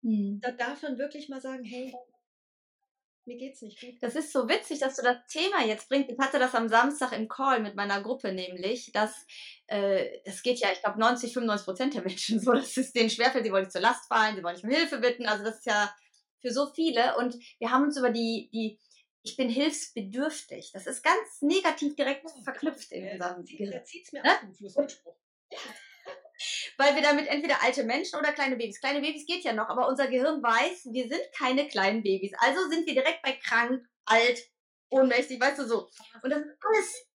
Mhm. 0.02 0.40
Da 0.42 0.52
darf 0.52 0.82
man 0.82 0.98
wirklich 0.98 1.28
mal 1.28 1.42
sagen, 1.42 1.66
hey, 1.66 1.94
mir 3.30 3.38
geht's 3.38 3.62
nicht 3.62 3.80
gut. 3.80 3.96
Das 4.02 4.16
ist 4.16 4.34
so 4.34 4.50
witzig, 4.50 4.80
dass 4.80 4.96
du 4.96 5.04
das 5.04 5.18
Thema 5.28 5.64
jetzt 5.64 5.88
bringst. 5.88 6.10
Ich 6.10 6.18
hatte 6.20 6.40
das 6.40 6.56
am 6.56 6.68
Samstag 6.68 7.14
im 7.14 7.28
Call 7.28 7.62
mit 7.62 7.76
meiner 7.76 8.02
Gruppe 8.02 8.34
nämlich, 8.34 8.92
dass 8.92 9.26
äh, 9.68 10.20
das 10.26 10.42
geht 10.42 10.60
ja, 10.60 10.70
ich 10.74 10.82
glaube 10.82 11.00
90, 11.00 11.32
95 11.34 11.66
Prozent 11.66 11.94
der 11.94 12.02
Menschen 12.02 12.40
so, 12.40 12.52
dass 12.52 12.76
es 12.76 12.92
denen 12.92 13.10
schwerfällt, 13.10 13.46
sie 13.46 13.52
wollen 13.52 13.64
nicht 13.64 13.72
zur 13.72 13.82
Last 13.82 14.08
fallen, 14.08 14.36
sie 14.36 14.44
wollen 14.44 14.56
nicht 14.56 14.66
um 14.66 14.72
Hilfe 14.72 14.98
bitten. 14.98 15.28
Also 15.28 15.44
das 15.44 15.60
ist 15.60 15.68
ja 15.68 15.94
für 16.42 16.52
so 16.52 16.72
viele. 16.74 17.18
Und 17.18 17.38
wir 17.60 17.72
haben 17.72 17.84
uns 17.84 17.98
über 17.98 18.10
die, 18.10 18.50
die 18.52 18.80
ich 19.22 19.38
bin 19.38 19.50
hilfsbedürftig. 19.50 20.72
Das 20.74 20.88
ist 20.88 21.04
ganz 21.04 21.42
negativ 21.42 21.96
direkt 21.96 22.26
verknüpft 22.44 22.92
in 22.92 23.10
unserem 23.10 23.46
Gehirn. 23.46 23.72
Da 23.72 23.84
zieht's 23.84 24.12
mir 24.12 24.24
ne? 24.24 24.32
auf 24.32 25.89
weil 26.80 26.96
wir 26.96 27.02
damit 27.02 27.28
entweder 27.28 27.62
alte 27.62 27.84
Menschen 27.84 28.18
oder 28.18 28.32
kleine 28.32 28.56
Babys. 28.56 28.80
Kleine 28.80 29.02
Babys 29.02 29.26
geht 29.26 29.44
ja 29.44 29.52
noch, 29.52 29.68
aber 29.68 29.90
unser 29.90 30.08
Gehirn 30.08 30.42
weiß, 30.42 30.88
wir 30.94 31.10
sind 31.10 31.22
keine 31.38 31.68
kleinen 31.68 32.02
Babys. 32.02 32.32
Also 32.40 32.70
sind 32.70 32.88
wir 32.88 32.94
direkt 32.94 33.22
bei 33.22 33.34
krank, 33.34 33.86
alt, 34.06 34.40
ohnmächtig, 34.90 35.42
weißt 35.42 35.60
du 35.60 35.68
so. 35.68 35.90
Und 36.24 36.30
das 36.30 36.40
ist 36.40 36.58
alles 36.62 37.08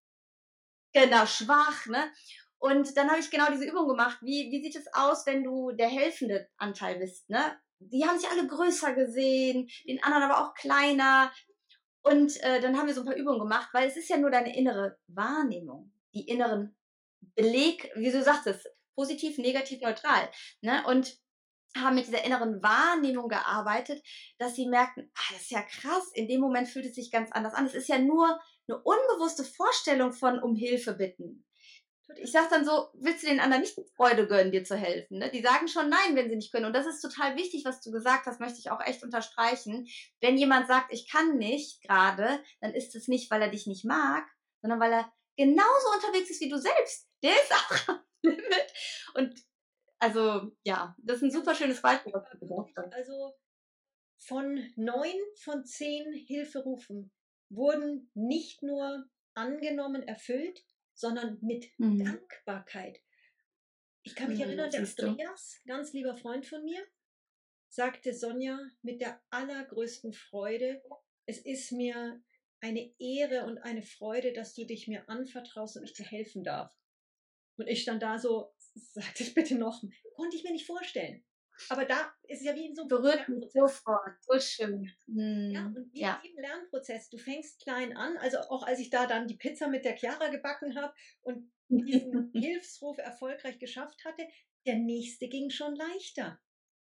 genau 0.92 1.24
schwach, 1.24 1.87
ne? 1.87 2.12
Und 2.59 2.94
dann 2.98 3.09
habe 3.11 3.20
ich 3.20 3.31
genau 3.31 3.50
diese 3.50 3.64
Übung 3.64 3.88
gemacht. 3.88 4.18
Wie, 4.20 4.50
wie 4.50 4.62
sieht 4.62 4.77
es 4.77 4.92
aus, 4.92 5.24
wenn 5.24 5.42
du 5.42 5.72
der 5.72 5.88
helfende 5.88 6.46
Anteil 6.59 6.98
bist, 6.98 7.31
ne? 7.31 7.59
Die 7.79 8.05
haben 8.07 8.18
sich 8.18 8.29
alle 8.29 8.46
größer 8.46 8.92
gesehen, 8.92 9.70
den 9.88 10.03
anderen 10.03 10.24
aber 10.24 10.44
auch 10.44 10.55
kleiner. 10.55 11.33
Und 12.03 12.38
äh, 12.42 12.61
dann 12.61 12.77
haben 12.77 12.87
wir 12.87 12.94
so 12.94 13.00
ein 13.00 13.07
paar 13.07 13.16
Übungen 13.16 13.40
gemacht, 13.40 13.70
weil 13.72 13.88
es 13.88 13.96
ist 13.96 14.11
ja 14.11 14.18
nur 14.18 14.31
deine 14.31 14.55
innere 14.55 14.98
Wahrnehmung, 15.07 15.90
die 16.12 16.29
inneren 16.29 16.77
Beleg, 17.35 17.90
wie 17.96 18.12
du 18.12 18.22
sagtest, 18.22 18.68
positiv, 18.94 19.38
negativ, 19.38 19.80
neutral. 19.80 20.30
Ne? 20.61 20.85
Und 20.87 21.16
haben 21.76 21.96
mit 21.96 22.07
dieser 22.07 22.24
inneren 22.24 22.62
Wahrnehmung 22.62 23.28
gearbeitet, 23.28 24.02
dass 24.38 24.54
sie 24.54 24.66
merken, 24.66 25.11
ah, 25.14 25.33
das 25.33 25.42
ist 25.42 25.50
ja 25.50 25.62
krass, 25.62 26.11
in 26.14 26.28
dem 26.28 26.40
Moment 26.40 26.68
fühlt 26.68 26.87
es 26.87 26.94
sich 26.94 27.11
ganz 27.11 27.33
anders 27.33 27.54
an. 27.54 27.66
Es 27.66 27.74
ist 27.74 27.88
ja 27.88 27.98
nur 27.98 28.38
eine 28.68 28.78
unbewusste 28.78 29.44
Vorstellung 29.44 30.12
von 30.12 30.38
um 30.38 30.54
Hilfe 30.54 30.94
bitten. 30.94 31.44
Ich 32.16 32.33
sage 32.33 32.48
dann 32.50 32.64
so, 32.64 32.90
willst 32.94 33.22
du 33.22 33.28
den 33.28 33.40
anderen 33.40 33.62
nicht 33.62 33.76
Freude 33.96 34.26
gönnen, 34.26 34.52
dir 34.52 34.62
zu 34.62 34.76
helfen? 34.76 35.18
Ne? 35.18 35.30
Die 35.30 35.42
sagen 35.42 35.68
schon 35.68 35.88
nein, 35.88 36.14
wenn 36.14 36.28
sie 36.28 36.37
nicht 36.37 36.52
können. 36.52 36.66
Und 36.66 36.74
das 36.74 36.87
ist 36.87 37.00
total 37.00 37.35
wichtig, 37.37 37.64
was 37.64 37.80
du 37.80 37.90
gesagt 37.90 38.26
hast, 38.26 38.40
möchte 38.40 38.59
ich 38.59 38.70
auch 38.70 38.80
echt 38.80 39.02
unterstreichen. 39.02 39.88
Wenn 40.20 40.37
jemand 40.37 40.68
sagt, 40.68 40.92
ich 40.92 41.11
kann 41.11 41.38
nicht 41.38 41.83
gerade, 41.83 42.40
dann 42.61 42.74
ist 42.74 42.94
es 42.94 43.09
nicht, 43.09 43.30
weil 43.30 43.40
er 43.40 43.48
dich 43.48 43.66
nicht 43.66 43.85
mag, 43.85 44.24
sondern 44.61 44.80
weil 44.80 44.92
er 44.92 45.12
genauso 45.37 45.92
unterwegs 45.94 46.30
ist 46.30 46.40
wie 46.40 46.50
du 46.50 46.59
selbst. 46.59 47.09
Der 47.22 47.33
ist 47.33 47.52
auch 47.52 47.96
Limit. 48.24 48.72
Und 49.14 49.44
also, 49.98 50.52
ja, 50.64 50.94
das 50.98 51.18
ist 51.18 51.22
ein 51.22 51.30
super 51.30 51.54
schönes 51.54 51.80
Beispiel, 51.80 52.12
was 52.12 52.28
du 52.30 52.38
gebracht 52.38 52.72
hast. 52.76 52.92
Also, 52.92 53.34
von 54.18 54.72
neun 54.76 55.18
von 55.37 55.64
zehn 55.64 56.12
Hilferufen 56.12 57.12
wurden 57.50 58.10
nicht 58.14 58.62
nur 58.62 59.06
angenommen, 59.34 60.02
erfüllt, 60.02 60.64
sondern 60.94 61.38
mit 61.40 61.66
mhm. 61.78 62.04
Dankbarkeit. 62.04 63.00
Ich 64.02 64.14
kann 64.14 64.28
mich 64.28 64.38
mhm, 64.38 64.44
erinnern, 64.44 64.70
der 64.70 64.80
Andreas, 64.80 65.60
ganz 65.66 65.92
lieber 65.92 66.16
Freund 66.16 66.46
von 66.46 66.62
mir, 66.64 66.82
sagte 67.68 68.14
Sonja 68.14 68.58
mit 68.82 69.00
der 69.00 69.20
allergrößten 69.30 70.12
Freude, 70.12 70.82
es 71.26 71.38
ist 71.38 71.72
mir 71.72 72.22
eine 72.60 72.94
Ehre 72.98 73.44
und 73.46 73.58
eine 73.58 73.82
Freude, 73.82 74.32
dass 74.32 74.54
du 74.54 74.64
dich 74.64 74.88
mir 74.88 75.08
anvertraust 75.08 75.76
und 75.76 75.84
ich 75.84 75.94
dir 75.94 76.06
helfen 76.06 76.44
darf. 76.44 76.74
Und 77.56 77.68
ich 77.68 77.82
stand 77.82 78.02
da 78.02 78.18
so, 78.18 78.52
sag 78.74 79.14
das 79.16 79.32
bitte 79.32 79.56
noch, 79.56 79.82
konnte 80.16 80.36
ich 80.36 80.44
mir 80.44 80.52
nicht 80.52 80.66
vorstellen. 80.66 81.24
Aber 81.68 81.84
da 81.84 82.12
ist 82.24 82.40
es 82.40 82.46
ja 82.46 82.54
wie 82.54 82.66
in 82.66 82.74
so 82.74 82.82
einem 82.82 82.88
Berührt 82.88 83.28
mich 83.28 83.52
sofort, 83.52 84.16
so 84.22 84.38
schön. 84.40 84.90
Hm. 85.06 85.50
Ja, 85.52 85.66
und 85.66 85.92
wie 85.92 86.00
ja. 86.00 86.20
im 86.24 86.36
Lernprozess. 86.36 87.08
Du 87.10 87.18
fängst 87.18 87.62
klein 87.62 87.96
an, 87.96 88.16
also 88.16 88.38
auch 88.38 88.64
als 88.64 88.80
ich 88.80 88.90
da 88.90 89.06
dann 89.06 89.28
die 89.28 89.36
Pizza 89.36 89.68
mit 89.68 89.84
der 89.84 89.96
Chiara 89.96 90.28
gebacken 90.28 90.76
habe 90.76 90.92
und 91.22 91.52
diesen 91.68 92.32
Hilfsruf 92.34 92.98
erfolgreich 92.98 93.58
geschafft 93.58 94.04
hatte, 94.04 94.26
der 94.66 94.76
nächste 94.76 95.28
ging 95.28 95.50
schon 95.50 95.76
leichter. 95.76 96.40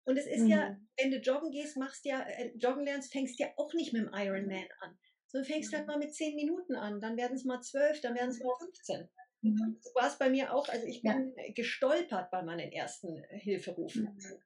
Und 0.05 0.17
es 0.17 0.25
ist 0.25 0.41
mhm. 0.41 0.49
ja, 0.49 0.77
wenn 0.97 1.11
du 1.11 1.17
joggen 1.17 1.51
gehst, 1.51 1.77
machst 1.77 2.05
ja, 2.05 2.21
äh, 2.21 2.51
joggen 2.57 2.85
lernst, 2.85 3.11
fängst 3.11 3.39
ja 3.39 3.47
auch 3.57 3.73
nicht 3.73 3.93
mit 3.93 4.03
dem 4.03 4.13
Ironman 4.13 4.67
an. 4.81 4.97
Sondern 5.27 5.51
fängst 5.51 5.73
halt 5.73 5.85
mhm. 5.85 5.91
halt 5.91 5.99
mal 5.99 6.05
mit 6.05 6.15
zehn 6.15 6.35
Minuten 6.35 6.75
an, 6.75 6.99
dann 6.99 7.17
werden 7.17 7.35
es 7.35 7.45
mal 7.45 7.61
zwölf, 7.61 8.01
dann 8.01 8.15
werden 8.15 8.29
es 8.29 8.39
mal 8.39 8.55
15. 8.59 9.07
Mhm. 9.41 9.77
So 9.79 9.89
war 9.95 10.07
es 10.07 10.17
bei 10.17 10.29
mir 10.29 10.53
auch. 10.53 10.67
Also 10.69 10.85
ich 10.85 11.01
bin 11.01 11.33
ja. 11.35 11.43
gestolpert 11.53 12.29
bei 12.31 12.43
meinen 12.43 12.71
ersten 12.71 13.23
Hilferufen. 13.29 14.03
Mhm. 14.03 14.41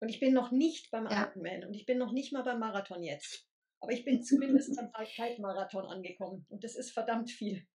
Und 0.00 0.08
ich 0.08 0.18
bin 0.18 0.34
noch 0.34 0.50
nicht 0.50 0.90
beim 0.90 1.06
ja. 1.06 1.28
Ironman 1.28 1.64
und 1.64 1.74
ich 1.74 1.86
bin 1.86 1.98
noch 1.98 2.12
nicht 2.12 2.32
mal 2.32 2.42
beim 2.42 2.58
Marathon 2.58 3.02
jetzt. 3.02 3.46
Aber 3.80 3.92
ich 3.92 4.04
bin 4.04 4.22
zumindest 4.22 4.76
beim 4.76 4.92
Halbmarathon 4.92 5.86
angekommen 5.86 6.44
und 6.48 6.64
das 6.64 6.74
ist 6.74 6.92
verdammt 6.92 7.30
viel. 7.30 7.66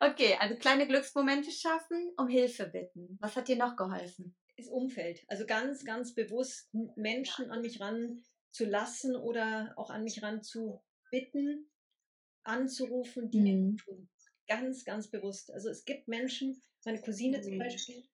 okay, 0.00 0.36
also 0.38 0.56
kleine 0.56 0.86
Glücksmomente 0.86 1.50
schaffen, 1.50 2.12
um 2.16 2.28
Hilfe 2.28 2.66
bitten. 2.68 3.18
Was 3.20 3.36
hat 3.36 3.48
dir 3.48 3.56
noch 3.56 3.76
geholfen? 3.76 4.36
Das 4.56 4.68
Umfeld. 4.68 5.22
Also 5.28 5.44
ganz, 5.46 5.84
ganz 5.84 6.14
bewusst 6.14 6.70
Menschen 6.96 7.50
an 7.50 7.60
mich 7.60 7.80
ran 7.80 8.22
zu 8.52 8.64
lassen 8.64 9.14
oder 9.14 9.74
auch 9.76 9.90
an 9.90 10.04
mich 10.04 10.22
ran 10.22 10.42
zu 10.42 10.82
bitten, 11.10 11.70
anzurufen, 12.46 13.30
die 13.30 13.52
mhm. 13.52 13.76
tun. 13.76 14.08
Ganz, 14.48 14.84
ganz 14.84 15.08
bewusst. 15.08 15.50
Also 15.52 15.68
es 15.68 15.84
gibt 15.84 16.08
Menschen, 16.08 16.62
meine 16.84 17.00
Cousine 17.00 17.38
mhm. 17.38 17.42
zum 17.42 17.58
Beispiel, 17.58 18.08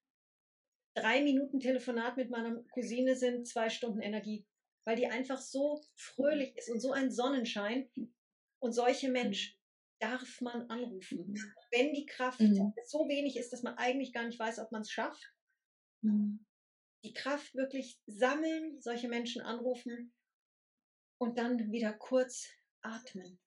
drei 0.95 1.23
Minuten 1.23 1.61
Telefonat 1.61 2.17
mit 2.17 2.31
meiner 2.31 2.63
Cousine 2.73 3.17
sind 3.17 3.47
zwei 3.47 3.69
Stunden 3.69 4.01
Energie, 4.01 4.47
weil 4.85 4.97
die 4.97 5.07
einfach 5.07 5.41
so 5.41 5.83
fröhlich 5.95 6.57
ist 6.57 6.71
und 6.71 6.81
so 6.81 6.93
ein 6.93 7.11
Sonnenschein. 7.11 7.91
Und 8.61 8.73
solche. 8.73 9.11
Menschen 9.11 9.57
darf 9.99 10.41
man 10.41 10.69
anrufen. 10.69 11.35
Wenn 11.71 11.93
die 11.95 12.07
Kraft 12.07 12.41
mhm. 12.41 12.73
so 12.87 13.09
wenig 13.09 13.37
ist, 13.37 13.53
dass 13.53 13.63
man 13.63 13.77
eigentlich 13.77 14.13
gar 14.13 14.25
nicht 14.25 14.39
weiß, 14.39 14.59
ob 14.59 14.73
man 14.73 14.83
es 14.83 14.91
schafft, 14.91 15.33
mhm. 16.03 16.45
die 17.05 17.13
Kraft 17.13 17.55
wirklich 17.55 18.01
sammeln, 18.07 18.81
solche 18.81 19.09
Menschen 19.09 19.43
anrufen 19.43 20.13
und 21.19 21.39
dann 21.39 21.71
wieder 21.71 21.93
kurz 21.93 22.49
atmen 22.83 23.39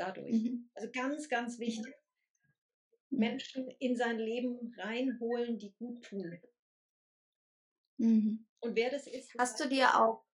dadurch. 0.00 0.32
Mhm. 0.32 0.70
Also 0.74 0.90
ganz, 0.92 1.28
ganz 1.28 1.58
wichtig. 1.58 1.94
Mhm. 3.10 3.18
Menschen 3.18 3.68
in 3.78 3.96
sein 3.96 4.18
Leben 4.18 4.74
reinholen, 4.78 5.58
die 5.58 5.72
gut 5.72 6.04
tun. 6.04 6.40
Mhm. 7.98 8.46
Und 8.60 8.76
wer 8.76 8.90
das 8.90 9.06
ist. 9.06 9.32
Hast 9.38 9.60
du 9.60 9.68
dir 9.68 10.00
auch 10.00 10.24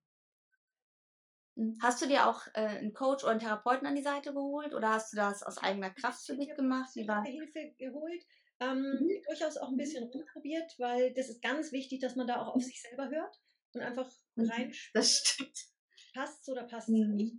hm, 1.57 1.79
Hast 1.81 2.03
du 2.03 2.07
dir 2.07 2.29
auch 2.29 2.47
äh, 2.49 2.79
einen 2.79 2.93
Coach 2.93 3.25
oder 3.25 3.33
einen 3.33 3.41
Therapeuten 3.41 3.87
an 3.87 3.97
die 3.97 4.03
Seite 4.03 4.33
geholt 4.33 4.75
oder 4.75 4.91
hast 4.91 5.13
du 5.13 5.17
das 5.17 5.43
aus 5.43 5.59
eigener 5.59 5.91
Kraft 5.91 6.25
für 6.25 6.37
dich 6.37 6.55
gemacht? 6.55 6.91
Ich 6.95 7.09
habe 7.09 7.29
Hilfe 7.29 7.75
geholt, 7.79 8.23
ähm, 8.61 8.83
mhm. 8.83 9.23
durchaus 9.27 9.57
auch 9.57 9.69
ein 9.69 9.77
bisschen 9.77 10.05
rumprobiert, 10.05 10.75
weil 10.79 11.13
das 11.15 11.29
ist 11.29 11.43
ganz 11.43 11.73
wichtig, 11.73 12.01
dass 12.01 12.15
man 12.15 12.27
da 12.27 12.43
auch 12.43 12.55
auf 12.55 12.63
sich 12.63 12.81
selber 12.81 13.09
hört 13.09 13.41
und 13.73 13.81
einfach 13.81 14.11
mhm. 14.35 14.51
reinspürt. 14.51 14.95
Das 14.95 15.17
stimmt. 15.17 15.67
Passt 16.15 16.43
es 16.43 16.49
oder 16.49 16.65
passt 16.65 16.89
es 16.89 16.95
mhm. 16.95 17.15
nicht? 17.15 17.37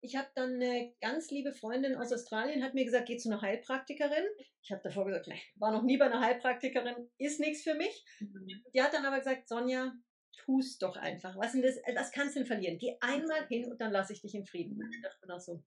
Ich 0.00 0.16
habe 0.16 0.28
dann 0.34 0.54
eine 0.54 0.94
ganz 1.00 1.30
liebe 1.30 1.52
Freundin 1.52 1.96
aus 1.96 2.12
Australien, 2.12 2.62
hat 2.62 2.74
mir 2.74 2.84
gesagt, 2.84 3.06
geh 3.06 3.16
zu 3.16 3.30
einer 3.30 3.40
Heilpraktikerin. 3.40 4.24
Ich 4.62 4.70
habe 4.70 4.82
davor 4.82 5.06
gesagt, 5.06 5.26
nee, 5.26 5.40
war 5.56 5.72
noch 5.72 5.82
nie 5.82 5.96
bei 5.96 6.06
einer 6.06 6.20
Heilpraktikerin, 6.20 7.10
ist 7.18 7.40
nichts 7.40 7.62
für 7.62 7.74
mich. 7.74 8.04
Mhm. 8.20 8.64
Die 8.74 8.82
hat 8.82 8.92
dann 8.92 9.04
aber 9.04 9.18
gesagt, 9.18 9.48
Sonja, 9.48 9.92
tu's 10.36 10.78
doch 10.78 10.96
einfach. 10.96 11.36
Was, 11.36 11.52
denn 11.52 11.62
das, 11.62 11.76
was 11.94 12.12
kannst 12.12 12.36
du 12.36 12.40
denn 12.40 12.46
verlieren? 12.46 12.78
Geh 12.78 12.96
einmal 13.00 13.46
hin 13.48 13.70
und 13.70 13.80
dann 13.80 13.92
lasse 13.92 14.12
ich 14.12 14.20
dich 14.20 14.34
in 14.34 14.44
Frieden. 14.44 14.78
Ich 14.92 15.02
dachte 15.02 15.26
mir 15.26 15.40
so. 15.40 15.62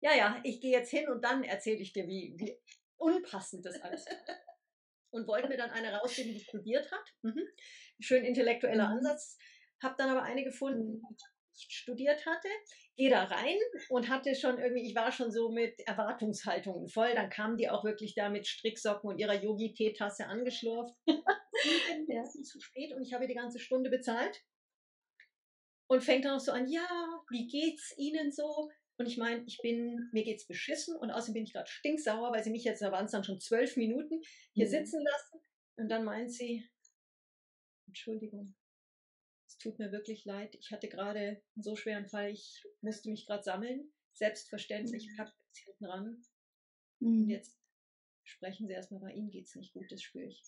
ja, 0.00 0.14
ja, 0.14 0.40
ich 0.44 0.60
gehe 0.60 0.72
jetzt 0.72 0.90
hin 0.90 1.08
und 1.08 1.22
dann 1.22 1.44
erzähle 1.44 1.78
ich 1.78 1.92
dir, 1.92 2.06
wie, 2.06 2.34
wie 2.36 2.58
unpassend 2.96 3.64
das 3.64 3.80
alles 3.80 4.06
ist. 4.06 4.16
Und 5.10 5.26
wollte 5.28 5.48
mir 5.48 5.56
dann 5.56 5.70
eine 5.70 5.94
rausgeben, 5.94 6.32
die 6.32 6.40
studiert 6.40 6.90
hat. 6.90 7.14
Mhm. 7.22 7.46
Schön 8.00 8.24
intellektueller 8.24 8.88
mhm. 8.88 8.96
Ansatz. 8.96 9.38
Habe 9.82 9.94
dann 9.96 10.10
aber 10.10 10.22
eine 10.22 10.44
gefunden, 10.44 11.00
nicht 11.08 11.24
studiert 11.56 12.24
hatte. 12.26 12.48
Gehe 12.96 13.10
da 13.10 13.24
rein 13.24 13.56
und 13.90 14.08
hatte 14.08 14.34
schon 14.34 14.58
irgendwie, 14.58 14.86
ich 14.86 14.94
war 14.94 15.12
schon 15.12 15.30
so 15.30 15.50
mit 15.50 15.80
Erwartungshaltungen 15.86 16.88
voll. 16.88 17.14
Dann 17.14 17.30
kamen 17.30 17.56
die 17.56 17.68
auch 17.68 17.84
wirklich 17.84 18.14
da 18.14 18.28
mit 18.28 18.46
Stricksocken 18.46 19.10
und 19.10 19.18
ihrer 19.18 19.34
Yogi-Teetasse 19.34 20.26
angeschlurft. 20.26 20.94
ja. 22.08 22.22
zu 22.24 22.60
spät 22.60 22.94
und 22.94 23.02
ich 23.02 23.12
habe 23.12 23.26
die 23.26 23.34
ganze 23.34 23.58
Stunde 23.58 23.90
bezahlt. 23.90 24.42
Und 25.88 26.02
fängt 26.02 26.24
dann 26.24 26.36
auch 26.36 26.40
so 26.40 26.52
an, 26.52 26.68
ja, 26.68 26.88
wie 27.30 27.46
geht's 27.46 27.94
Ihnen 27.96 28.32
so? 28.32 28.70
Und 28.98 29.06
ich 29.06 29.18
meine, 29.18 29.44
ich 29.46 29.58
bin, 29.62 30.08
mir 30.12 30.24
geht's 30.24 30.46
beschissen 30.46 30.96
und 30.96 31.10
außerdem 31.10 31.34
bin 31.34 31.44
ich 31.44 31.52
gerade 31.52 31.70
stinksauer, 31.70 32.32
weil 32.32 32.42
sie 32.42 32.50
mich 32.50 32.64
jetzt, 32.64 32.82
da 32.82 32.90
waren 32.90 33.04
es 33.04 33.12
dann 33.12 33.24
schon 33.24 33.40
zwölf 33.40 33.76
Minuten, 33.76 34.20
hier 34.52 34.66
mhm. 34.66 34.70
sitzen 34.70 35.04
lassen. 35.04 35.40
Und 35.76 35.88
dann 35.88 36.04
meint 36.04 36.32
sie, 36.32 36.66
Entschuldigung, 37.86 38.54
tut 39.66 39.78
mir 39.78 39.90
wirklich 39.92 40.24
leid. 40.24 40.54
Ich 40.54 40.70
hatte 40.70 40.88
gerade 40.88 41.42
einen 41.54 41.62
so 41.62 41.74
schweren 41.76 42.06
Fall, 42.06 42.30
ich 42.30 42.64
musste 42.80 43.10
mich 43.10 43.26
gerade 43.26 43.42
sammeln. 43.42 43.92
Selbstverständlich, 44.12 45.08
mhm. 45.08 45.16
packt 45.16 45.34
jetzt 45.48 45.64
hinten 45.64 45.84
ran. 45.84 46.22
Mhm. 47.00 47.22
Und 47.22 47.30
jetzt 47.30 47.58
sprechen 48.22 48.66
Sie 48.66 48.72
erstmal, 48.72 49.00
bei 49.00 49.12
Ihnen 49.12 49.30
geht's 49.30 49.54
nicht 49.56 49.72
gut, 49.72 49.90
das 49.90 50.02
spüre 50.02 50.26
ich. 50.26 50.42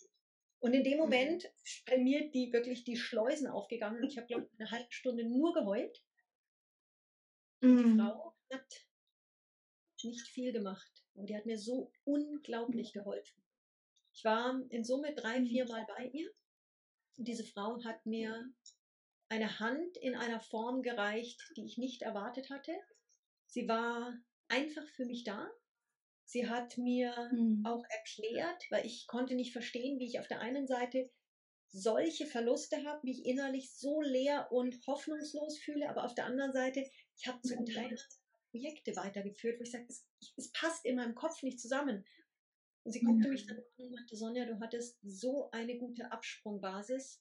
Und 0.61 0.73
in 0.73 0.85
dem 0.85 0.95
mhm. 0.95 0.99
Moment 1.01 1.45
ist 1.65 1.85
bei 1.85 1.99
mir 1.99 2.31
die 2.31 2.53
wirklich 2.53 2.85
die 2.85 2.97
Schleusen 2.97 3.49
aufgegangen. 3.49 4.03
Ich 4.05 4.17
habe, 4.17 4.27
glaube 4.27 4.45
ich, 4.47 4.61
eine 4.61 4.71
halbe 4.71 4.93
Stunde 4.93 5.25
nur 5.29 5.53
geheult. 5.53 6.03
Mhm. 7.61 7.77
Die 7.77 7.99
Frau 7.99 8.35
hat 8.53 8.87
nicht 10.05 10.29
viel 10.29 10.53
gemacht, 10.53 11.05
aber 11.15 11.27
die 11.27 11.37
hat 11.37 11.45
mir 11.45 11.59
so 11.59 11.93
unglaublich 12.05 12.93
geholfen. 12.93 13.43
Ich 14.15 14.25
war 14.25 14.61
in 14.71 14.85
Summe 14.85 15.15
drei, 15.15 15.45
vier 15.45 15.67
Mal 15.67 15.85
bei 15.97 16.07
ihr 16.07 16.31
und 17.17 17.27
diese 17.27 17.45
Frau 17.45 17.83
hat 17.85 18.07
mir 18.07 18.49
eine 19.29 19.61
Hand 19.61 19.97
in 19.99 20.14
einer 20.14 20.41
Form 20.41 20.83
gereicht, 20.83 21.41
die 21.57 21.64
ich 21.67 21.79
nicht 21.79 22.03
erwartet 22.03 22.51
hatte. 22.51 22.73
Sie 23.47 23.69
war 23.69 24.17
einfach 24.49 24.87
für 24.88 25.05
mich 25.05 25.25
da. 25.25 25.51
Sie 26.25 26.49
hat 26.49 26.77
mir 26.77 27.31
mhm. 27.33 27.64
auch 27.64 27.85
erklärt, 27.88 28.62
weil 28.71 28.85
ich 28.85 29.07
konnte 29.07 29.35
nicht 29.35 29.53
verstehen, 29.53 29.99
wie 29.99 30.07
ich 30.07 30.21
auf 30.21 30.29
der 30.29 30.41
einen 30.41 30.67
Seite 30.67 31.11
solche 31.71 32.27
Verluste 32.27 32.85
habe, 32.85 33.01
mich 33.03 33.25
innerlich 33.27 33.73
so 33.75 34.01
leer 34.01 34.51
und 34.51 34.87
hoffnungslos 34.87 35.59
fühle, 35.59 35.88
aber 35.88 36.05
auf 36.05 36.14
der 36.14 36.27
anderen 36.27 36.53
Seite, 36.53 36.88
ich 37.17 37.27
habe 37.27 37.41
zum 37.43 37.67
Teil 37.67 37.97
Projekte 38.51 38.97
weitergeführt, 38.97 39.59
wo 39.59 39.62
ich 39.62 39.71
sage, 39.71 39.87
es, 39.88 40.07
es, 40.37 40.51
passt 40.53 40.85
in 40.87 40.97
meinem 40.97 41.14
Kopf 41.14 41.43
nicht 41.43 41.61
zusammen. 41.61 42.05
Und 42.85 42.93
sie 42.93 43.01
guckte 43.01 43.29
mich 43.29 43.47
dann 43.47 43.59
an 43.59 43.64
und 43.77 43.93
meinte, 43.93 44.17
Sonja, 44.17 44.47
du 44.47 44.59
hattest 44.61 44.99
so 45.03 45.51
eine 45.51 45.77
gute 45.77 46.11
Absprungbasis. 46.11 47.21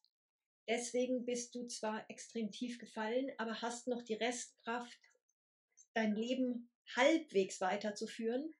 Deswegen 0.67 1.25
bist 1.25 1.55
du 1.55 1.65
zwar 1.67 2.09
extrem 2.09 2.51
tief 2.51 2.77
gefallen, 2.77 3.31
aber 3.37 3.61
hast 3.61 3.87
noch 3.87 4.01
die 4.01 4.15
Restkraft, 4.15 4.99
dein 5.93 6.15
Leben 6.15 6.69
halbwegs 6.95 7.61
weiterzuführen. 7.61 8.53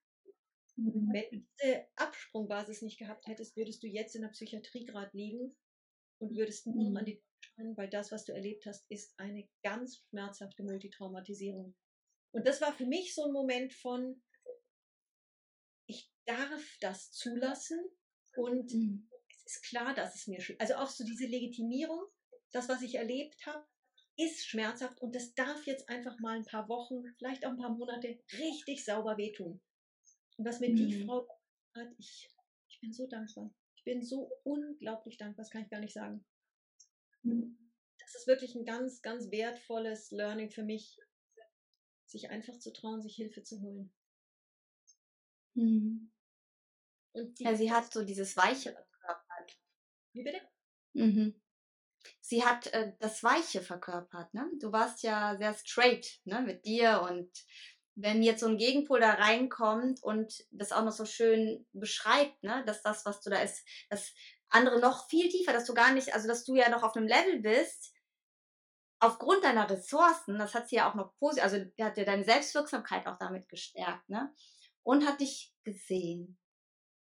Mhm. 0.78 1.10
Wenn 1.12 1.30
du 1.32 1.46
diese 1.60 1.88
Absprungbasis 1.96 2.82
nicht 2.82 2.98
gehabt 2.98 3.28
hättest, 3.28 3.56
würdest 3.58 3.84
du 3.84 3.88
jetzt 3.88 4.16
in 4.16 4.22
der 4.22 4.30
Psychiatrie 4.30 4.86
gerade 4.86 5.16
liegen 5.18 5.56
und 6.20 6.36
würdest 6.36 6.68
nur 6.68 6.90
mhm. 6.90 6.98
an 6.98 7.06
die 7.06 7.22
schreien, 7.42 7.76
weil 7.78 7.90
das, 7.90 8.12
was 8.12 8.26
du 8.26 8.34
erlebt 8.34 8.66
hast, 8.66 8.90
ist 8.90 9.20
eine 9.20 9.48
ganz 9.64 9.98
schmerzhafte 10.10 10.64
Multitraumatisierung. 10.64 11.76
Und 12.32 12.48
das 12.48 12.62
war 12.62 12.74
für 12.74 12.86
mich 12.86 13.16
so 13.16 13.26
ein 13.26 13.32
Moment 13.32 13.74
von, 13.74 14.22
ich 15.88 16.12
darf 16.26 16.78
das 16.82 17.12
zulassen 17.12 17.80
und 18.36 18.74
mhm. 18.74 19.10
Ist 19.48 19.64
klar, 19.64 19.94
dass 19.94 20.16
es 20.16 20.28
mir, 20.28 20.40
also 20.60 20.76
auch 20.76 20.90
so 20.90 21.04
diese 21.04 21.26
Legitimierung, 21.26 22.06
das, 22.52 22.70
was 22.70 22.82
ich 22.82 22.96
erlebt 22.96 23.46
habe, 23.46 23.66
ist 24.18 24.48
schmerzhaft 24.48 25.00
und 25.02 25.16
das 25.16 25.34
darf 25.36 25.66
jetzt 25.68 25.90
einfach 25.90 26.20
mal 26.20 26.38
ein 26.38 26.46
paar 26.46 26.68
Wochen, 26.70 27.04
vielleicht 27.18 27.46
auch 27.46 27.52
ein 27.52 27.58
paar 27.58 27.76
Monate 27.76 28.20
richtig 28.34 28.84
sauber 28.84 29.18
wehtun. 29.18 29.62
Und 30.38 30.46
was 30.46 30.60
mir 30.60 30.70
mhm. 30.70 30.76
die 30.76 31.06
Frau 31.06 31.28
hat, 31.76 31.88
ich, 31.98 32.30
ich 32.70 32.80
bin 32.80 32.94
so 32.94 33.08
dankbar. 33.08 33.54
Ich 33.76 33.84
bin 33.84 34.04
so 34.04 34.32
unglaublich 34.44 35.18
dankbar, 35.18 35.44
das 35.44 35.52
kann 35.52 35.64
ich 35.64 35.70
gar 35.70 35.80
nicht 35.80 35.94
sagen. 35.94 36.26
Mhm. 37.22 37.58
Das 38.00 38.16
ist 38.16 38.28
wirklich 38.28 38.56
ein 38.56 38.66
ganz, 38.66 39.02
ganz 39.02 39.30
wertvolles 39.32 40.12
Learning 40.12 40.50
für 40.50 40.64
mich, 40.64 40.98
sich 42.06 42.30
einfach 42.30 42.58
zu 42.58 42.74
trauen, 42.74 43.02
sich 43.02 43.16
Hilfe 43.16 43.44
zu 43.44 43.62
holen. 43.62 43.94
Mhm. 45.54 46.12
ja, 47.40 47.56
sie 47.56 47.72
hat 47.72 47.92
so 47.92 48.04
dieses 48.04 48.38
Weiche 48.38 48.72
verkörpert. 48.72 48.87
Wie 50.18 50.24
bitte? 50.24 50.42
Mhm. 50.94 51.40
Sie 52.22 52.44
hat 52.44 52.68
äh, 52.74 52.94
das 53.00 53.24
Weiche 53.24 53.62
verkörpert. 53.62 54.34
Ne? 54.34 54.50
Du 54.60 54.72
warst 54.72 55.04
ja 55.04 55.36
sehr 55.38 55.54
straight 55.54 56.20
ne, 56.26 56.42
mit 56.42 56.66
dir 56.66 57.02
und 57.10 57.30
wenn 57.96 58.22
jetzt 58.22 58.42
so 58.42 58.48
ein 58.48 58.58
Gegenpol 58.58 59.00
da 59.00 59.14
reinkommt 59.14 60.04
und 60.04 60.46
das 60.52 60.72
auch 60.72 60.84
noch 60.84 60.92
so 60.92 61.06
schön 61.06 61.66
beschreibt, 61.74 62.42
ne, 62.44 62.64
dass 62.66 62.84
das, 62.84 63.06
was 63.06 63.22
du 63.22 63.30
da 63.30 63.42
ist, 63.42 63.66
das 63.90 64.14
andere 64.50 64.80
noch 64.80 65.08
viel 65.08 65.30
tiefer, 65.30 65.52
dass 65.52 65.66
du 65.66 65.74
gar 65.74 65.94
nicht, 65.94 66.14
also 66.14 66.28
dass 66.28 66.44
du 66.44 66.56
ja 66.56 66.70
noch 66.70 66.84
auf 66.84 66.96
einem 66.96 67.08
Level 67.08 67.40
bist, 67.40 67.94
aufgrund 69.00 69.44
deiner 69.44 69.70
Ressourcen, 69.70 70.38
das 70.38 70.54
hat 70.54 70.70
sie 70.70 70.78
ja 70.78 70.90
auch 70.90 70.96
noch 70.96 71.16
positiv, 71.18 71.44
also 71.44 71.58
hat 71.80 71.98
dir 71.98 72.06
deine 72.06 72.24
Selbstwirksamkeit 72.24 73.06
auch 73.08 73.18
damit 73.18 73.50
gestärkt, 73.50 74.08
ne? 74.10 74.34
Und 74.84 75.06
hat 75.06 75.20
dich 75.20 75.54
gesehen. 75.64 76.40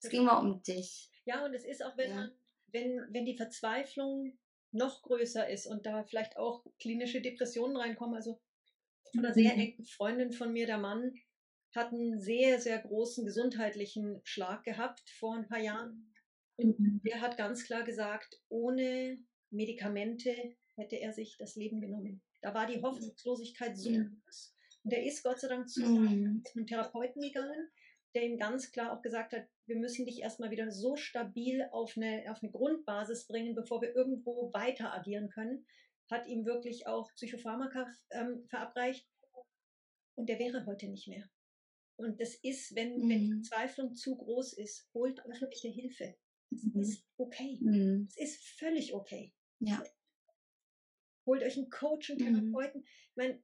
Es 0.02 0.11
ging 0.11 0.24
mal 0.24 0.38
um 0.38 0.62
dich. 0.62 1.11
Ja, 1.24 1.44
und 1.44 1.55
es 1.55 1.64
ist 1.64 1.85
auch, 1.85 1.96
wenn 1.96 2.11
ja. 2.11 2.16
man, 2.16 2.38
wenn, 2.76 3.00
wenn 3.10 3.24
die 3.24 3.36
Verzweiflung 3.36 4.38
noch 4.70 5.02
größer 5.02 5.48
ist 5.48 5.66
und 5.66 5.86
da 5.86 6.04
vielleicht 6.04 6.36
auch 6.36 6.64
klinische 6.78 7.22
Depressionen 7.22 7.76
reinkommen, 7.76 8.14
also 8.14 8.38
von 9.12 9.24
einer 9.24 9.34
sehr 9.34 9.54
mhm. 9.54 9.60
engen 9.60 9.84
Freundin 9.84 10.32
von 10.32 10.52
mir, 10.52 10.66
der 10.66 10.78
Mann, 10.78 11.14
hat 11.74 11.92
einen 11.92 12.20
sehr, 12.20 12.60
sehr 12.60 12.78
großen 12.78 13.24
gesundheitlichen 13.24 14.20
Schlag 14.24 14.64
gehabt 14.64 15.08
vor 15.18 15.36
ein 15.36 15.46
paar 15.46 15.60
Jahren. 15.60 16.12
Und 16.56 16.78
mhm. 16.78 17.00
der 17.04 17.20
hat 17.20 17.36
ganz 17.36 17.64
klar 17.64 17.84
gesagt, 17.84 18.40
ohne 18.48 19.18
Medikamente 19.50 20.34
hätte 20.76 20.96
er 20.96 21.12
sich 21.12 21.36
das 21.38 21.56
Leben 21.56 21.80
genommen. 21.80 22.22
Da 22.42 22.54
war 22.54 22.66
die 22.66 22.82
Hoffnungslosigkeit 22.82 23.76
so 23.76 23.90
groß. 23.90 24.54
Und 24.84 24.92
er 24.92 25.04
ist 25.04 25.22
Gott 25.22 25.40
sei 25.40 25.48
Dank 25.48 25.68
zu 25.68 25.84
mhm. 25.84 26.42
einem 26.54 26.66
Therapeuten 26.66 27.22
gegangen, 27.22 27.68
der 28.16 28.24
ihm 28.24 28.38
ganz 28.38 28.72
klar 28.72 28.96
auch 28.96 29.02
gesagt 29.02 29.35
hat, 29.35 29.46
wir 29.66 29.76
müssen 29.76 30.07
dich 30.07 30.22
erstmal 30.22 30.50
wieder 30.50 30.70
so 30.70 30.96
stabil 30.96 31.68
auf 31.70 31.98
eine, 31.98 32.24
auf 32.31 32.42
eine 32.42 32.50
Grundbasis 32.50 33.26
bringen, 33.26 33.55
bevor 33.55 33.83
wir 33.83 33.94
irgendwo 33.94 34.50
weiter 34.55 34.94
agieren 34.94 35.29
können. 35.29 35.66
Hat 36.11 36.26
ihm 36.26 36.46
wirklich 36.46 36.87
auch 36.87 37.12
Psychopharmaka 37.12 37.92
ähm, 38.12 38.46
verabreicht. 38.48 39.07
Und 40.14 40.31
der 40.31 40.38
wäre 40.38 40.64
heute 40.64 40.88
nicht 40.88 41.09
mehr. 41.09 41.29
Und 41.96 42.18
das 42.18 42.35
ist, 42.37 42.74
wenn, 42.74 42.96
mhm. 42.96 43.09
wenn 43.11 43.20
die 43.20 43.33
mhm. 43.33 43.44
Verzweiflung 43.44 43.94
zu 43.94 44.16
groß 44.16 44.55
ist, 44.55 44.88
holt 44.94 45.22
öffentliche 45.26 45.68
Hilfe. 45.68 46.16
Das 46.50 46.62
mhm. 46.62 46.81
ist 46.81 47.05
okay. 47.18 47.59
Mhm. 47.61 48.09
Es 48.09 48.16
ist 48.16 48.44
völlig 48.59 48.94
okay. 48.94 49.35
Ja. 49.59 49.83
Holt 51.26 51.42
euch 51.42 51.59
einen 51.59 51.68
Coach, 51.68 52.11
einen 52.11 52.20
mhm. 52.20 52.52
Therapeuten. 52.52 52.83
Ich 52.83 53.16
meine, 53.16 53.42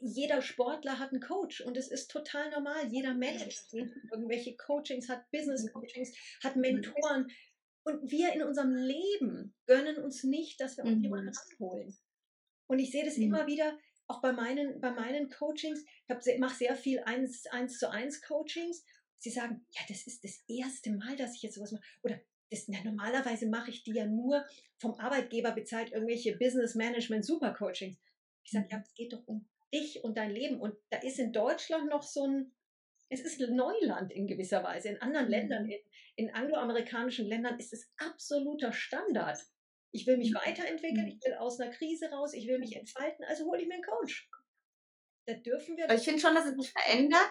jeder 0.00 0.42
Sportler 0.42 0.98
hat 0.98 1.12
einen 1.12 1.20
Coach 1.20 1.60
und 1.60 1.76
es 1.76 1.88
ist 1.88 2.10
total 2.10 2.50
normal. 2.50 2.86
Jeder 2.90 3.14
Mensch 3.14 3.42
hat 3.42 3.72
irgendwelche 4.12 4.56
Coachings, 4.56 5.08
hat 5.08 5.30
Business 5.30 5.70
Coachings, 5.72 6.14
hat 6.42 6.56
Mentoren. 6.56 7.30
Und 7.84 8.10
wir 8.10 8.32
in 8.32 8.42
unserem 8.42 8.74
Leben 8.74 9.54
gönnen 9.66 9.98
uns 9.98 10.24
nicht, 10.24 10.60
dass 10.60 10.76
wir 10.76 10.84
uns 10.84 10.96
mhm. 10.96 11.04
jemanden 11.04 11.32
ranholen. 11.34 11.96
Und 12.66 12.80
ich 12.80 12.90
sehe 12.90 13.04
das 13.04 13.16
mhm. 13.16 13.24
immer 13.24 13.46
wieder, 13.46 13.78
auch 14.08 14.20
bei 14.20 14.32
meinen, 14.32 14.80
bei 14.80 14.90
meinen 14.90 15.30
Coachings. 15.30 15.84
Ich 16.08 16.38
mache 16.38 16.56
sehr 16.56 16.74
viel 16.74 17.00
eins, 17.00 17.46
eins 17.46 17.78
zu 17.78 17.90
eins 17.90 18.22
Coachings. 18.22 18.84
Sie 19.18 19.30
sagen, 19.30 19.64
ja, 19.70 19.82
das 19.88 20.06
ist 20.06 20.24
das 20.24 20.42
erste 20.48 20.92
Mal, 20.92 21.16
dass 21.16 21.34
ich 21.36 21.42
jetzt 21.42 21.54
sowas 21.54 21.72
mache. 21.72 21.84
Oder 22.02 22.20
das, 22.50 22.68
na, 22.68 22.82
normalerweise 22.84 23.46
mache 23.48 23.70
ich 23.70 23.82
die 23.82 23.94
ja 23.94 24.06
nur 24.06 24.44
vom 24.78 24.94
Arbeitgeber 24.94 25.52
bezahlt, 25.52 25.92
irgendwelche 25.92 26.36
Business 26.36 26.74
Management 26.74 27.24
Super 27.24 27.52
Coachings. 27.52 27.96
Ich 28.44 28.52
sage, 28.52 28.68
ja, 28.70 28.78
es 28.78 28.94
geht 28.94 29.12
doch 29.12 29.26
um 29.26 29.48
dich 29.72 30.04
und 30.04 30.16
dein 30.16 30.30
Leben. 30.30 30.60
Und 30.60 30.76
da 30.90 30.98
ist 30.98 31.18
in 31.18 31.32
Deutschland 31.32 31.88
noch 31.88 32.02
so 32.02 32.26
ein, 32.26 32.52
es 33.08 33.20
ist 33.20 33.40
Neuland 33.40 34.12
in 34.12 34.26
gewisser 34.26 34.62
Weise. 34.64 34.88
In 34.88 35.00
anderen 35.00 35.26
mhm. 35.26 35.32
Ländern, 35.32 35.70
in, 35.70 35.80
in 36.16 36.34
angloamerikanischen 36.34 37.26
Ländern 37.26 37.58
ist 37.58 37.72
es 37.72 37.90
absoluter 37.98 38.72
Standard. 38.72 39.38
Ich 39.92 40.06
will 40.06 40.16
mich 40.16 40.32
mhm. 40.32 40.36
weiterentwickeln, 40.36 41.06
ich 41.06 41.24
will 41.24 41.34
aus 41.34 41.60
einer 41.60 41.72
Krise 41.72 42.10
raus, 42.10 42.34
ich 42.34 42.46
will 42.46 42.58
mich 42.58 42.76
entfalten, 42.76 43.24
also 43.24 43.46
hole 43.46 43.60
ich 43.60 43.68
mir 43.68 43.74
einen 43.74 43.82
Coach. 43.82 44.28
Da 45.26 45.34
dürfen 45.34 45.76
wir. 45.76 45.90
Ich 45.90 46.04
finde 46.04 46.20
schon, 46.20 46.34
dass 46.34 46.46
es 46.46 46.56
sich 46.56 46.70
verändert 46.70 47.30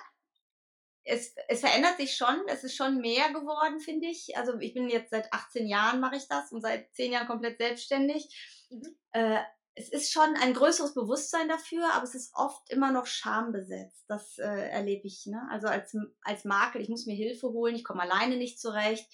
es, 1.05 1.35
es 1.47 1.59
verändert 1.59 1.97
sich 1.97 2.15
schon, 2.15 2.43
es 2.47 2.63
ist 2.63 2.75
schon 2.75 2.97
mehr 2.97 3.29
geworden, 3.29 3.79
finde 3.79 4.07
ich. 4.07 4.35
Also 4.35 4.59
ich 4.59 4.73
bin 4.73 4.89
jetzt 4.89 5.11
seit 5.11 5.31
18 5.31 5.67
Jahren 5.67 5.99
mache 5.99 6.15
ich 6.15 6.27
das 6.27 6.51
und 6.51 6.61
seit 6.61 6.93
10 6.95 7.11
Jahren 7.13 7.27
komplett 7.27 7.59
selbstständig. 7.59 8.65
Mhm. 8.71 8.97
Äh, 9.11 9.39
es 9.75 9.89
ist 9.89 10.11
schon 10.11 10.35
ein 10.41 10.53
größeres 10.53 10.93
Bewusstsein 10.93 11.49
dafür, 11.49 11.91
aber 11.93 12.05
es 12.05 12.15
ist 12.15 12.33
oft 12.33 12.69
immer 12.69 12.91
noch 12.91 13.05
schambesetzt. 13.05 14.05
Das 14.07 14.37
äh, 14.37 14.43
erlebe 14.43 15.05
ich. 15.05 15.25
Ne? 15.25 15.41
Also 15.51 15.67
als, 15.67 15.95
als 16.21 16.45
Makel, 16.45 16.81
ich 16.81 16.87
muss 16.87 17.05
mir 17.05 17.15
Hilfe 17.15 17.49
holen, 17.49 17.75
ich 17.75 17.83
komme 17.83 18.03
alleine 18.03 18.37
nicht 18.37 18.59
zurecht. 18.59 19.05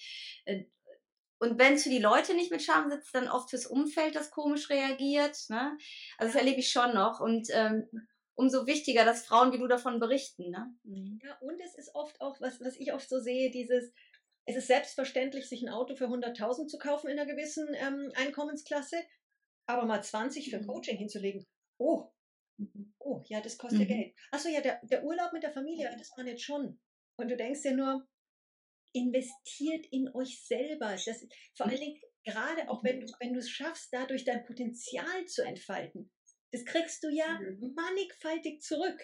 Äh, 0.44 0.64
und 1.38 1.58
wenn 1.58 1.74
es 1.74 1.82
für 1.82 1.88
die 1.90 1.98
Leute 1.98 2.34
nicht 2.34 2.52
mit 2.52 2.62
Scham 2.62 2.88
sitzt, 2.88 3.12
dann 3.12 3.28
oft 3.28 3.50
fürs 3.50 3.66
Umfeld, 3.66 4.14
das 4.14 4.30
komisch 4.30 4.70
reagiert. 4.70 5.36
Ne? 5.48 5.76
Also 6.16 6.32
das 6.32 6.40
erlebe 6.40 6.60
ich 6.60 6.70
schon 6.70 6.94
noch. 6.94 7.18
Und 7.18 7.48
ähm, 7.50 7.88
umso 8.36 8.64
wichtiger, 8.68 9.04
dass 9.04 9.26
Frauen 9.26 9.52
wie 9.52 9.58
du 9.58 9.66
davon 9.66 9.98
berichten. 9.98 10.50
Ne? 10.50 10.72
Mhm. 10.84 11.18
Ja, 11.24 11.36
und 11.40 11.60
es 11.60 11.74
ist 11.74 11.92
oft 11.96 12.20
auch, 12.20 12.40
was, 12.40 12.60
was 12.60 12.76
ich 12.76 12.92
oft 12.92 13.08
so 13.08 13.18
sehe, 13.18 13.50
dieses, 13.50 13.92
es 14.44 14.54
ist 14.54 14.68
selbstverständlich, 14.68 15.48
sich 15.48 15.62
ein 15.62 15.68
Auto 15.68 15.96
für 15.96 16.06
100.000 16.06 16.68
zu 16.68 16.78
kaufen 16.78 17.08
in 17.08 17.18
einer 17.18 17.28
gewissen 17.28 17.66
ähm, 17.74 18.12
Einkommensklasse, 18.14 18.96
aber 19.72 19.86
mal 19.86 20.02
20 20.02 20.50
für 20.50 20.60
mhm. 20.60 20.66
Coaching 20.66 20.96
hinzulegen, 20.96 21.46
oh, 21.78 22.10
mhm. 22.58 22.94
oh, 22.98 23.22
ja, 23.26 23.40
das 23.40 23.58
kostet 23.58 23.80
mhm. 23.80 23.86
Geld. 23.88 24.14
Achso, 24.30 24.48
ja, 24.48 24.60
der, 24.60 24.80
der 24.84 25.04
Urlaub 25.04 25.32
mit 25.32 25.42
der 25.42 25.52
Familie, 25.52 25.94
das 25.98 26.10
war 26.16 26.26
jetzt 26.26 26.42
schon. 26.42 26.80
Und 27.16 27.30
du 27.30 27.36
denkst 27.36 27.62
dir 27.62 27.76
nur, 27.76 28.06
investiert 28.94 29.86
in 29.90 30.08
euch 30.14 30.44
selber. 30.44 30.96
Das, 31.04 31.26
vor 31.56 31.66
allen 31.66 31.80
Dingen, 31.80 32.00
gerade 32.24 32.68
auch 32.68 32.84
wenn, 32.84 33.00
wenn 33.20 33.32
du 33.32 33.38
es 33.38 33.50
schaffst, 33.50 33.92
dadurch 33.92 34.24
dein 34.24 34.44
Potenzial 34.44 35.26
zu 35.26 35.42
entfalten, 35.42 36.12
das 36.52 36.64
kriegst 36.64 37.02
du 37.02 37.08
ja 37.08 37.38
mhm. 37.40 37.72
mannigfaltig 37.74 38.60
zurück. 38.60 39.00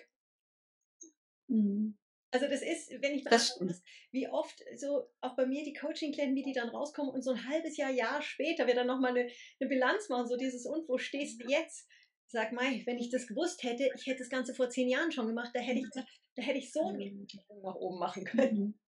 Mhm. 1.48 1.98
Also 2.30 2.46
das 2.46 2.60
ist, 2.60 2.90
wenn 3.00 3.14
ich 3.14 3.24
mal 3.24 3.40
muss, 3.60 3.82
wie 4.10 4.28
oft 4.28 4.62
so 4.76 5.10
auch 5.20 5.34
bei 5.34 5.46
mir 5.46 5.64
die 5.64 5.72
Coaching-Klienten, 5.72 6.36
wie 6.36 6.42
die 6.42 6.52
dann 6.52 6.68
rauskommen 6.68 7.12
und 7.12 7.22
so 7.22 7.30
ein 7.30 7.48
halbes 7.48 7.76
Jahr, 7.78 7.90
Jahr 7.90 8.20
später 8.20 8.66
wir 8.66 8.74
dann 8.74 8.86
nochmal 8.86 9.12
eine, 9.12 9.30
eine 9.60 9.68
Bilanz 9.68 10.10
machen, 10.10 10.28
so 10.28 10.36
dieses 10.36 10.66
und 10.66 10.86
wo 10.88 10.98
stehst 10.98 11.42
du 11.42 11.48
jetzt? 11.48 11.88
Sag 12.26 12.52
mal, 12.52 12.70
wenn 12.84 12.98
ich 12.98 13.08
das 13.08 13.26
gewusst 13.26 13.62
hätte, 13.62 13.90
ich 13.96 14.06
hätte 14.06 14.18
das 14.18 14.28
Ganze 14.28 14.54
vor 14.54 14.68
zehn 14.68 14.90
Jahren 14.90 15.10
schon 15.10 15.26
gemacht, 15.26 15.52
da 15.54 15.60
hätte 15.60 15.80
ich, 15.80 15.86
da 16.34 16.42
hätte 16.42 16.58
ich 16.58 16.70
so 16.70 16.86
einen 16.88 17.26
nach 17.62 17.74
oben 17.74 17.98
machen 17.98 18.24
können. 18.24 18.78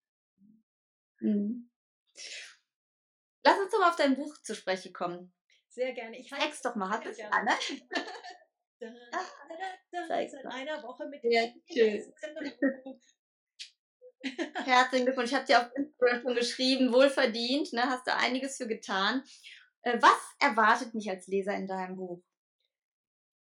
Mhm. 1.20 1.30
mhm. 1.30 1.70
Lass 3.42 3.58
uns 3.58 3.72
doch 3.72 3.78
mal 3.80 3.88
auf 3.88 3.96
dein 3.96 4.16
Buch 4.16 4.36
zu 4.42 4.54
sprechen 4.54 4.92
kommen. 4.92 5.32
Sehr 5.70 5.92
gerne. 5.94 6.18
Ich 6.18 6.28
Zeig's 6.28 6.60
doch 6.60 6.74
mal, 6.74 6.90
hat 6.90 7.06
es 7.06 7.18
Anne? 7.20 7.52
Seit 10.08 10.34
einer 10.46 10.82
Woche 10.82 11.06
mit 11.08 11.22
ja, 11.24 11.44
schön. 11.72 12.12
Herzlichen 14.22 15.06
Glückwunsch. 15.06 15.30
Ich 15.30 15.36
habe 15.36 15.46
dir 15.46 15.60
auf 15.60 15.74
Instagram 15.74 16.22
schon 16.22 16.34
geschrieben, 16.34 16.92
wohlverdient, 16.92 17.72
ne? 17.72 17.82
hast 17.82 18.06
du 18.06 18.14
einiges 18.14 18.56
für 18.56 18.66
getan. 18.66 19.22
Äh, 19.82 19.98
was 20.00 20.20
erwartet 20.38 20.94
mich 20.94 21.08
als 21.08 21.26
Leser 21.26 21.54
in 21.54 21.66
deinem 21.66 21.96
Buch? 21.96 22.22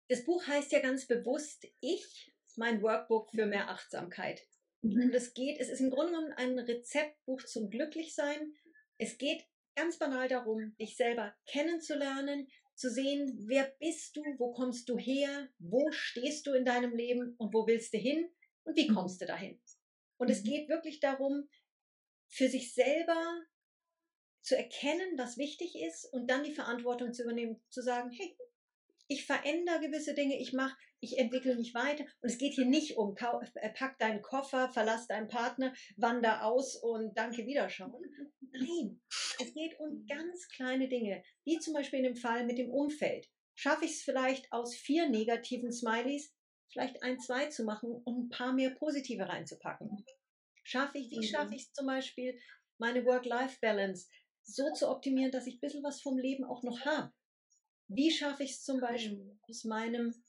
Das 0.09 0.23
Buch 0.25 0.45
heißt 0.45 0.71
ja 0.71 0.79
ganz 0.79 1.07
bewusst 1.07 1.65
Ich, 1.79 2.33
mein 2.57 2.81
Workbook 2.81 3.31
für 3.31 3.45
mehr 3.45 3.69
Achtsamkeit. 3.69 4.41
Mhm. 4.81 5.03
Und 5.03 5.15
es 5.15 5.33
geht, 5.33 5.59
es 5.59 5.69
ist 5.69 5.79
im 5.79 5.89
Grunde 5.89 6.13
genommen 6.13 6.33
ein 6.33 6.59
Rezeptbuch 6.59 7.43
zum 7.43 7.69
Glücklichsein. 7.69 8.53
Es 8.97 9.17
geht 9.17 9.43
ganz 9.75 9.97
banal 9.97 10.27
darum, 10.27 10.75
dich 10.77 10.95
selber 10.95 11.33
kennenzulernen, 11.45 12.47
zu 12.75 12.89
sehen, 12.89 13.45
wer 13.47 13.63
bist 13.79 14.15
du, 14.15 14.21
wo 14.37 14.51
kommst 14.51 14.89
du 14.89 14.97
her, 14.97 15.49
wo 15.59 15.91
stehst 15.91 16.47
du 16.47 16.53
in 16.53 16.65
deinem 16.65 16.95
Leben 16.95 17.35
und 17.37 17.53
wo 17.53 17.67
willst 17.67 17.93
du 17.93 17.97
hin 17.97 18.29
und 18.63 18.75
wie 18.75 18.89
mhm. 18.89 18.95
kommst 18.95 19.21
du 19.21 19.25
dahin. 19.25 19.61
Und 20.21 20.29
es 20.29 20.43
mhm. 20.43 20.49
geht 20.49 20.69
wirklich 20.69 20.99
darum, 20.99 21.49
für 22.29 22.47
sich 22.47 22.75
selber 22.75 23.41
zu 24.43 24.55
erkennen, 24.55 25.17
was 25.17 25.39
wichtig 25.39 25.75
ist 25.75 26.05
und 26.13 26.29
dann 26.29 26.43
die 26.43 26.53
Verantwortung 26.53 27.11
zu 27.11 27.23
übernehmen, 27.23 27.59
zu 27.69 27.81
sagen, 27.81 28.11
hey, 28.11 28.37
ich 29.07 29.25
verändere 29.25 29.79
gewisse 29.79 30.13
Dinge, 30.13 30.39
ich 30.39 30.53
mache, 30.53 30.77
ich 30.99 31.17
entwickle 31.17 31.55
mich 31.55 31.73
weiter. 31.73 32.05
Und 32.21 32.29
es 32.29 32.37
geht 32.37 32.53
hier 32.53 32.67
nicht 32.67 32.97
um, 32.97 33.15
äh, 33.55 33.69
pack 33.71 33.97
deinen 33.97 34.21
Koffer, 34.21 34.69
verlass 34.69 35.07
deinen 35.07 35.27
Partner, 35.27 35.73
wander 35.97 36.45
aus 36.45 36.75
und 36.75 37.17
danke 37.17 37.47
Wiederschauen. 37.47 37.91
Nein, 38.51 39.01
es 39.09 39.53
geht 39.55 39.79
um 39.79 40.05
ganz 40.05 40.47
kleine 40.49 40.87
Dinge, 40.87 41.23
wie 41.45 41.57
zum 41.57 41.73
Beispiel 41.73 41.97
in 41.97 42.05
dem 42.05 42.15
Fall 42.15 42.45
mit 42.45 42.59
dem 42.59 42.69
Umfeld. 42.69 43.27
Schaffe 43.55 43.85
ich 43.85 43.91
es 43.91 44.03
vielleicht 44.03 44.51
aus 44.51 44.75
vier 44.75 45.09
negativen 45.09 45.73
Smileys, 45.73 46.31
vielleicht 46.71 47.03
ein, 47.03 47.19
zwei 47.19 47.47
zu 47.47 47.63
machen 47.63 47.91
und 47.91 48.25
ein 48.25 48.29
paar 48.29 48.53
mehr 48.53 48.71
positive 48.71 49.27
reinzupacken? 49.27 50.05
Schaffe 50.63 50.97
ich, 50.97 51.11
wie 51.11 51.27
schaffe 51.27 51.47
mhm. 51.47 51.53
ich 51.53 51.63
es 51.63 51.73
zum 51.73 51.87
Beispiel, 51.87 52.39
meine 52.77 53.05
Work-Life-Balance 53.05 54.07
so 54.43 54.71
zu 54.73 54.89
optimieren, 54.89 55.31
dass 55.31 55.47
ich 55.47 55.55
ein 55.55 55.59
bisschen 55.59 55.83
was 55.83 56.01
vom 56.01 56.17
Leben 56.17 56.43
auch 56.43 56.63
noch 56.63 56.81
habe? 56.81 57.11
Wie 57.87 58.11
schaffe 58.11 58.43
ich 58.43 58.51
es 58.51 58.63
zum 58.63 58.79
Beispiel 58.79 59.17
mhm. 59.17 59.39
aus 59.49 59.63
meinem, 59.65 60.23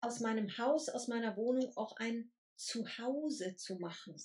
aus 0.00 0.20
meinem 0.20 0.56
Haus, 0.58 0.88
aus 0.88 1.08
meiner 1.08 1.36
Wohnung 1.36 1.76
auch 1.76 1.96
ein 1.96 2.32
Zuhause 2.56 3.56
zu 3.56 3.76
machen? 3.76 4.16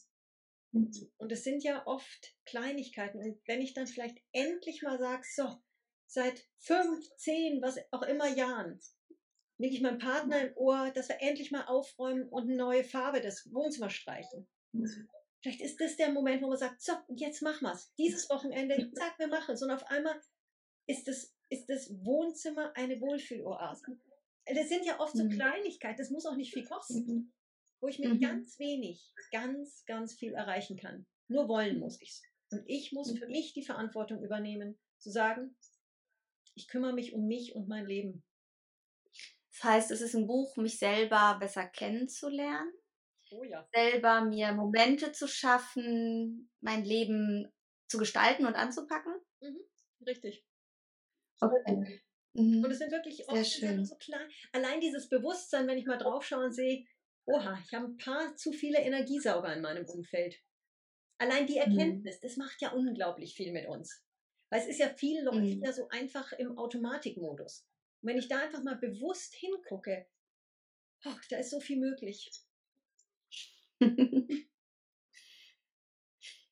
Mhm. 0.72 1.12
Und 1.18 1.32
es 1.32 1.44
sind 1.44 1.64
ja 1.64 1.86
oft 1.86 2.36
Kleinigkeiten. 2.46 3.20
Und 3.20 3.42
wenn 3.46 3.62
ich 3.62 3.74
dann 3.74 3.88
vielleicht 3.88 4.18
endlich 4.32 4.82
mal 4.82 4.98
sage, 5.00 5.24
so, 5.36 5.62
seit 6.08 6.46
fünf, 6.58 7.08
zehn, 7.18 7.62
was 7.62 7.78
auch 7.92 8.04
immer 8.04 8.28
Jahren, 8.28 8.80
lege 9.62 9.76
ich 9.76 9.82
meinem 9.82 10.00
Partner 10.00 10.41
im 10.41 10.58
Ohr, 10.58 10.91
dass 10.91 11.10
wir 11.10 11.21
endlich 11.21 11.52
mal 11.52 11.65
aufräumen 11.65 12.28
und 12.30 12.43
eine 12.43 12.56
neue 12.56 12.84
Farbe 12.84 13.21
des 13.21 13.52
Wohnzimmers 13.54 13.93
streichen. 13.93 14.47
Mhm. 14.71 15.10
Vielleicht 15.41 15.62
ist 15.62 15.80
das 15.80 15.97
der 15.97 16.12
Moment, 16.12 16.41
wo 16.41 16.47
man 16.47 16.58
sagt, 16.58 16.82
so, 16.82 16.93
jetzt 17.10 17.41
machen 17.41 17.63
wir 17.63 17.74
es. 17.74 17.93
Dieses 17.97 18.30
Wochenende, 18.30 18.91
zack, 18.93 19.17
wir 19.17 19.28
machen 19.28 19.54
es. 19.54 19.62
Und 19.62 19.71
auf 19.71 19.86
einmal 19.88 20.19
ist 20.88 21.08
es 21.08 21.36
ist 21.52 21.69
das 21.69 21.89
Wohnzimmer 22.04 22.71
eine 22.76 23.00
Wohlfühloase. 23.02 24.00
Das 24.45 24.69
sind 24.69 24.86
ja 24.86 25.00
oft 25.00 25.15
so 25.15 25.26
mhm. 25.26 25.32
Kleinigkeiten, 25.32 25.97
das 25.97 26.10
muss 26.10 26.26
auch 26.26 26.36
nicht 26.36 26.54
viel 26.54 26.63
kosten, 26.63 27.06
mhm. 27.06 27.34
wo 27.82 27.88
ich 27.88 28.00
mit 28.00 28.21
ganz 28.21 28.58
wenig 28.58 29.13
ganz, 29.32 29.84
ganz 29.86 30.13
viel 30.13 30.34
erreichen 30.34 30.78
kann. 30.78 31.06
Nur 31.28 31.47
wollen 31.47 31.80
muss 31.80 32.02
ich 32.02 32.10
es. 32.10 32.21
Und 32.52 32.63
ich 32.67 32.91
muss 32.91 33.17
für 33.17 33.28
mich 33.28 33.54
die 33.54 33.63
Verantwortung 33.63 34.24
übernehmen, 34.24 34.80
zu 34.97 35.12
sagen, 35.12 35.56
ich 36.56 36.67
kümmere 36.67 36.93
mich 36.93 37.13
um 37.13 37.28
mich 37.28 37.54
und 37.54 37.67
mein 37.67 37.86
Leben. 37.86 38.24
Das 39.52 39.64
heißt, 39.64 39.92
es 39.92 40.02
ist 40.02 40.16
ein 40.16 40.28
Buch, 40.28 40.56
mich 40.58 40.80
selber 40.80 41.38
besser 41.40 41.68
kennenzulernen. 41.68 42.72
Oh 43.32 43.44
ja. 43.44 43.68
Selber 43.74 44.22
mir 44.22 44.54
Momente 44.54 45.12
zu 45.12 45.28
schaffen, 45.28 46.50
mein 46.60 46.84
Leben 46.84 47.52
zu 47.88 47.98
gestalten 47.98 48.46
und 48.46 48.56
anzupacken. 48.56 49.14
Mhm. 49.42 49.60
Richtig. 50.06 50.46
Okay. 51.40 52.02
Mhm. 52.34 52.64
Und 52.64 52.72
es 52.72 52.80
sind 52.80 52.92
wirklich 52.92 53.28
oft 53.28 53.46
so 53.46 53.96
klein. 53.96 54.30
Allein 54.54 54.80
dieses 54.80 55.10
Bewusstsein, 55.10 55.68
wenn 55.68 55.78
ich 55.78 55.86
mal 55.86 55.98
drauf 55.98 56.24
schaue 56.26 56.46
und 56.46 56.54
sehe, 56.54 56.86
oha, 57.26 57.60
ich 57.66 57.74
habe 57.74 57.88
ein 57.88 57.98
paar 57.98 58.36
zu 58.36 58.52
viele 58.52 58.80
Energiesauger 58.80 59.54
in 59.54 59.62
meinem 59.62 59.86
Umfeld. 59.86 60.38
Allein 61.18 61.46
die 61.46 61.60
mhm. 61.60 61.72
Erkenntnis, 61.72 62.16
mhm. 62.18 62.20
das 62.22 62.38
macht 62.38 62.62
ja 62.62 62.72
unglaublich 62.72 63.36
viel 63.36 63.52
mit 63.52 63.68
uns. 63.68 64.04
Weil 64.50 64.62
es 64.62 64.68
ist 64.68 64.80
ja 64.80 64.90
viel 64.90 65.24
läuft 65.24 65.58
mhm. 65.58 65.64
ja 65.64 65.72
so 65.72 65.88
einfach 65.90 66.32
im 66.34 66.58
Automatikmodus. 66.58 67.66
Und 68.02 68.10
wenn 68.10 68.18
ich 68.18 68.28
da 68.28 68.40
einfach 68.40 68.64
mal 68.64 68.78
bewusst 68.78 69.36
hingucke, 69.36 70.08
oh, 71.06 71.16
da 71.30 71.38
ist 71.38 71.52
so 71.52 71.60
viel 71.60 71.78
möglich. 71.78 72.32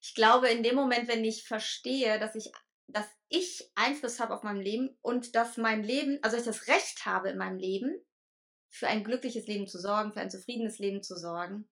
ich 0.01 0.15
glaube, 0.15 0.49
in 0.49 0.63
dem 0.63 0.75
Moment, 0.75 1.07
wenn 1.07 1.23
ich 1.23 1.47
verstehe, 1.47 2.19
dass 2.19 2.35
ich 2.35 2.51
dass 2.91 3.07
ich 3.27 3.69
Einfluss 3.75 4.19
habe 4.19 4.33
auf 4.33 4.43
mein 4.43 4.57
Leben 4.57 4.97
und 5.01 5.35
dass 5.35 5.57
mein 5.57 5.83
Leben, 5.83 6.19
also 6.21 6.37
ich 6.37 6.43
das 6.43 6.67
Recht 6.67 7.05
habe 7.05 7.29
in 7.29 7.37
meinem 7.37 7.57
Leben, 7.57 8.03
für 8.71 8.87
ein 8.87 9.03
glückliches 9.03 9.47
Leben 9.47 9.67
zu 9.67 9.79
sorgen, 9.79 10.13
für 10.13 10.19
ein 10.19 10.29
zufriedenes 10.29 10.79
Leben 10.79 11.01
zu 11.01 11.15
sorgen. 11.15 11.69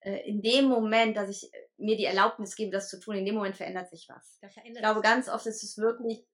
Äh, 0.00 0.28
in 0.28 0.42
dem 0.42 0.66
Moment, 0.66 1.16
dass 1.16 1.30
ich 1.30 1.50
mir 1.76 1.96
die 1.96 2.04
Erlaubnis 2.04 2.56
gebe, 2.56 2.70
das 2.70 2.90
zu 2.90 3.00
tun, 3.00 3.16
in 3.16 3.24
dem 3.24 3.34
Moment 3.34 3.56
verändert 3.56 3.90
sich 3.90 4.06
was. 4.08 4.38
Verändert 4.40 4.76
ich 4.76 4.82
glaube, 4.82 5.00
ganz 5.00 5.28
oft 5.28 5.46
ist 5.46 5.62
es 5.62 5.78
wirklich 5.78 6.24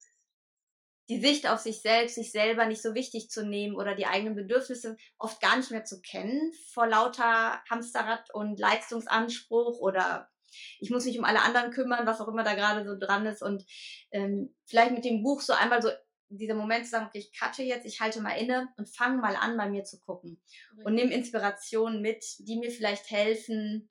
die 1.11 1.21
Sicht 1.21 1.49
auf 1.49 1.59
sich 1.59 1.83
selbst, 1.83 2.15
sich 2.15 2.31
selber 2.31 2.67
nicht 2.67 2.81
so 2.81 2.95
wichtig 2.95 3.31
zu 3.31 3.45
nehmen 3.45 3.75
oder 3.75 3.97
die 3.97 4.07
eigenen 4.07 4.37
Bedürfnisse 4.37 4.97
oft 5.19 5.41
gar 5.41 5.57
nicht 5.57 5.73
mehr 5.73 5.85
zu 5.85 6.01
kennen 6.01 6.53
vor 6.73 6.87
lauter 6.87 7.61
Hamsterrad 7.69 8.33
und 8.33 8.61
Leistungsanspruch 8.61 9.81
oder 9.81 10.31
ich 10.79 10.91
muss 10.91 11.05
mich 11.05 11.19
um 11.19 11.25
alle 11.25 11.43
anderen 11.43 11.73
kümmern, 11.73 12.07
was 12.07 12.21
auch 12.21 12.29
immer 12.29 12.45
da 12.45 12.55
gerade 12.55 12.85
so 12.85 12.97
dran 12.97 13.27
ist. 13.27 13.43
Und 13.43 13.65
ähm, 14.13 14.55
vielleicht 14.67 14.93
mit 14.93 15.05
dem 15.05 15.23
Buch 15.23 15.41
so 15.41 15.53
einmal 15.53 15.83
so 15.83 15.91
dieser 16.29 16.55
Moment 16.55 16.85
zu 16.85 16.93
sagen, 16.93 17.07
okay, 17.07 17.19
ich 17.19 17.39
cutte 17.39 17.65
jetzt, 17.65 17.87
ich 17.87 18.01
halte 18.01 18.21
mal 18.21 18.37
inne 18.37 18.69
und 18.77 18.89
fange 18.89 19.21
mal 19.21 19.35
an, 19.35 19.57
bei 19.57 19.69
mir 19.69 19.83
zu 19.83 20.01
gucken. 20.01 20.41
Und 20.85 20.95
nehme 20.95 21.13
Inspirationen 21.13 22.01
mit, 22.01 22.25
die 22.39 22.57
mir 22.57 22.71
vielleicht 22.71 23.11
helfen, 23.11 23.91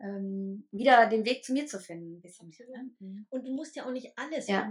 ähm, 0.00 0.66
wieder 0.70 1.08
den 1.08 1.24
Weg 1.24 1.44
zu 1.44 1.52
mir 1.52 1.66
zu 1.66 1.78
finden. 1.78 2.20
Bisschen. 2.20 2.48
Ne? 2.48 2.90
Mhm. 2.98 3.26
Und 3.30 3.46
du 3.46 3.52
musst 3.52 3.76
ja 3.76 3.86
auch 3.86 3.92
nicht 3.92 4.12
alles 4.16 4.48
ja. 4.48 4.62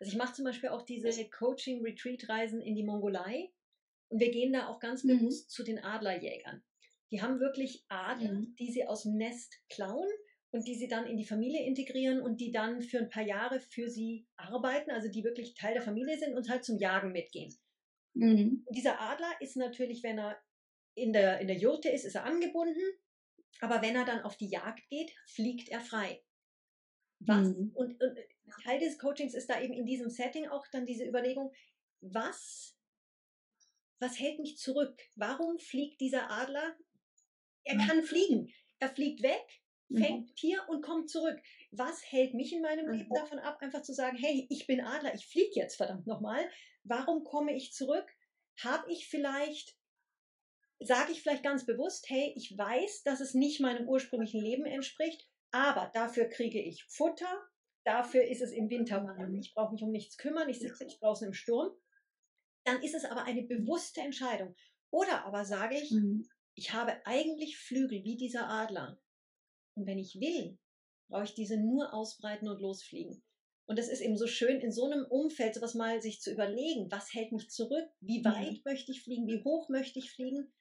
Also 0.00 0.12
ich 0.12 0.16
mache 0.16 0.34
zum 0.34 0.44
Beispiel 0.44 0.70
auch 0.70 0.82
diese 0.82 1.28
Coaching-Retreat-Reisen 1.28 2.60
in 2.60 2.74
die 2.74 2.84
Mongolei. 2.84 3.50
Und 4.08 4.20
wir 4.20 4.30
gehen 4.30 4.52
da 4.52 4.68
auch 4.68 4.80
ganz 4.80 5.04
mhm. 5.04 5.18
bewusst 5.18 5.50
zu 5.50 5.62
den 5.62 5.82
Adlerjägern. 5.82 6.62
Die 7.12 7.22
haben 7.22 7.40
wirklich 7.40 7.84
Adler, 7.88 8.32
mhm. 8.32 8.54
die 8.58 8.70
sie 8.70 8.86
aus 8.86 9.02
dem 9.02 9.16
Nest 9.16 9.60
klauen 9.68 10.08
und 10.52 10.66
die 10.66 10.74
sie 10.74 10.88
dann 10.88 11.06
in 11.06 11.16
die 11.16 11.24
Familie 11.24 11.64
integrieren 11.64 12.20
und 12.20 12.40
die 12.40 12.52
dann 12.52 12.82
für 12.82 12.98
ein 12.98 13.08
paar 13.08 13.22
Jahre 13.22 13.60
für 13.60 13.88
sie 13.88 14.26
arbeiten, 14.36 14.90
also 14.90 15.08
die 15.08 15.24
wirklich 15.24 15.54
Teil 15.54 15.74
der 15.74 15.82
Familie 15.82 16.18
sind 16.18 16.34
und 16.34 16.48
halt 16.48 16.64
zum 16.64 16.78
Jagen 16.78 17.12
mitgehen. 17.12 17.54
Mhm. 18.14 18.64
Dieser 18.70 19.00
Adler 19.00 19.32
ist 19.40 19.56
natürlich, 19.56 20.02
wenn 20.02 20.18
er 20.18 20.36
in 20.94 21.12
der, 21.12 21.40
in 21.40 21.46
der 21.46 21.56
Jurte 21.56 21.88
ist, 21.88 22.04
ist 22.04 22.16
er 22.16 22.24
angebunden, 22.24 22.82
aber 23.60 23.82
wenn 23.82 23.96
er 23.96 24.04
dann 24.04 24.22
auf 24.22 24.36
die 24.36 24.48
Jagd 24.48 24.88
geht, 24.88 25.12
fliegt 25.26 25.68
er 25.68 25.80
frei. 25.80 26.22
Was? 27.20 27.48
Mhm. 27.48 27.72
Und, 27.74 28.00
und 28.00 28.18
Teil 28.64 28.80
des 28.80 28.98
Coachings 28.98 29.34
ist 29.34 29.48
da 29.48 29.60
eben 29.60 29.74
in 29.74 29.86
diesem 29.86 30.10
Setting 30.10 30.48
auch 30.48 30.66
dann 30.68 30.86
diese 30.86 31.04
Überlegung, 31.04 31.52
was, 32.00 32.76
was 33.98 34.18
hält 34.18 34.40
mich 34.40 34.56
zurück? 34.58 34.98
Warum 35.16 35.58
fliegt 35.58 36.00
dieser 36.00 36.30
Adler? 36.30 36.76
Er 37.64 37.76
mhm. 37.76 37.86
kann 37.86 38.02
fliegen. 38.02 38.52
Er 38.78 38.88
fliegt 38.88 39.22
weg, 39.22 39.44
fängt 39.94 40.28
mhm. 40.28 40.34
Tier 40.34 40.64
und 40.68 40.82
kommt 40.82 41.10
zurück. 41.10 41.38
Was 41.70 42.02
hält 42.10 42.34
mich 42.34 42.52
in 42.52 42.62
meinem 42.62 42.88
Leben 42.88 43.10
mhm. 43.10 43.14
davon 43.14 43.38
ab, 43.38 43.58
einfach 43.60 43.82
zu 43.82 43.92
sagen, 43.92 44.16
hey, 44.16 44.46
ich 44.48 44.66
bin 44.66 44.80
Adler, 44.80 45.14
ich 45.14 45.26
fliege 45.26 45.52
jetzt 45.54 45.76
verdammt 45.76 46.06
nochmal. 46.06 46.48
Warum 46.84 47.24
komme 47.24 47.54
ich 47.54 47.72
zurück? 47.72 48.06
Habe 48.62 48.90
ich 48.90 49.08
vielleicht, 49.08 49.76
sage 50.80 51.12
ich 51.12 51.22
vielleicht 51.22 51.42
ganz 51.42 51.66
bewusst, 51.66 52.08
hey, 52.08 52.32
ich 52.36 52.56
weiß, 52.56 53.02
dass 53.02 53.20
es 53.20 53.34
nicht 53.34 53.60
meinem 53.60 53.88
ursprünglichen 53.88 54.40
Leben 54.40 54.64
entspricht, 54.64 55.28
aber 55.50 55.90
dafür 55.94 56.26
kriege 56.26 56.60
ich 56.60 56.84
Futter, 56.84 57.32
dafür 57.84 58.24
ist 58.24 58.40
es 58.40 58.52
im 58.52 58.70
Winter 58.70 59.04
warm, 59.04 59.34
ich 59.34 59.52
brauche 59.54 59.72
mich 59.72 59.82
um 59.82 59.90
nichts 59.90 60.16
kümmern, 60.16 60.48
ich 60.48 60.60
sitze 60.60 60.84
nicht 60.84 61.02
draußen 61.02 61.26
im 61.26 61.34
Sturm. 61.34 61.70
Dann 62.64 62.82
ist 62.82 62.94
es 62.94 63.04
aber 63.04 63.24
eine 63.24 63.42
bewusste 63.42 64.00
Entscheidung. 64.00 64.54
Oder 64.90 65.24
aber 65.24 65.44
sage 65.44 65.76
ich, 65.76 65.90
mhm. 65.90 66.28
ich 66.54 66.72
habe 66.72 66.94
eigentlich 67.04 67.58
Flügel 67.58 68.04
wie 68.04 68.16
dieser 68.16 68.48
Adler. 68.48 69.00
Und 69.74 69.86
wenn 69.86 69.98
ich 69.98 70.20
will, 70.20 70.58
brauche 71.08 71.24
ich 71.24 71.34
diese 71.34 71.56
nur 71.56 71.94
ausbreiten 71.94 72.48
und 72.48 72.60
losfliegen. 72.60 73.22
Und 73.66 73.78
das 73.78 73.88
ist 73.88 74.00
eben 74.00 74.16
so 74.16 74.26
schön, 74.26 74.60
in 74.60 74.72
so 74.72 74.86
einem 74.86 75.06
Umfeld 75.06 75.54
sowas 75.54 75.74
mal 75.74 76.02
sich 76.02 76.20
zu 76.20 76.32
überlegen, 76.32 76.90
was 76.90 77.14
hält 77.14 77.32
mich 77.32 77.50
zurück, 77.50 77.88
wie 78.00 78.24
weit 78.24 78.52
mhm. 78.52 78.62
möchte 78.64 78.92
ich 78.92 79.02
fliegen, 79.02 79.26
wie 79.26 79.44
hoch 79.44 79.68
möchte 79.68 79.98
ich 79.98 80.10
fliegen. 80.10 80.52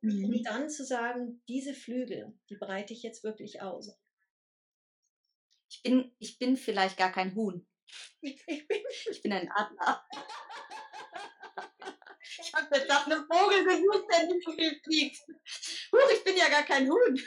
Mhm. 0.00 0.26
Und 0.26 0.44
dann 0.44 0.70
zu 0.70 0.84
sagen, 0.84 1.42
diese 1.48 1.74
Flügel, 1.74 2.38
die 2.48 2.56
breite 2.56 2.92
ich 2.92 3.02
jetzt 3.02 3.24
wirklich 3.24 3.62
aus. 3.62 3.98
Ich 5.70 5.82
bin, 5.82 6.14
ich 6.18 6.38
bin 6.38 6.56
vielleicht 6.56 6.96
gar 6.96 7.12
kein 7.12 7.34
Huhn. 7.34 7.66
Ich 8.20 8.44
bin, 8.44 8.66
ich 9.10 9.22
bin 9.22 9.32
ein 9.32 9.50
Adler. 9.50 10.06
Ich 12.40 12.54
habe 12.54 12.76
jetzt 12.76 12.88
nach 12.88 13.06
einem 13.06 13.26
Vogel 13.26 13.64
gesucht, 13.64 14.06
der 14.10 14.26
nicht 14.26 14.44
so 14.44 14.52
viel 14.52 14.80
fliegt. 14.82 15.18
Huch, 15.92 16.10
ich 16.12 16.22
bin 16.22 16.36
ja 16.36 16.48
gar 16.48 16.62
kein 16.62 16.88
Huhn. 16.88 17.20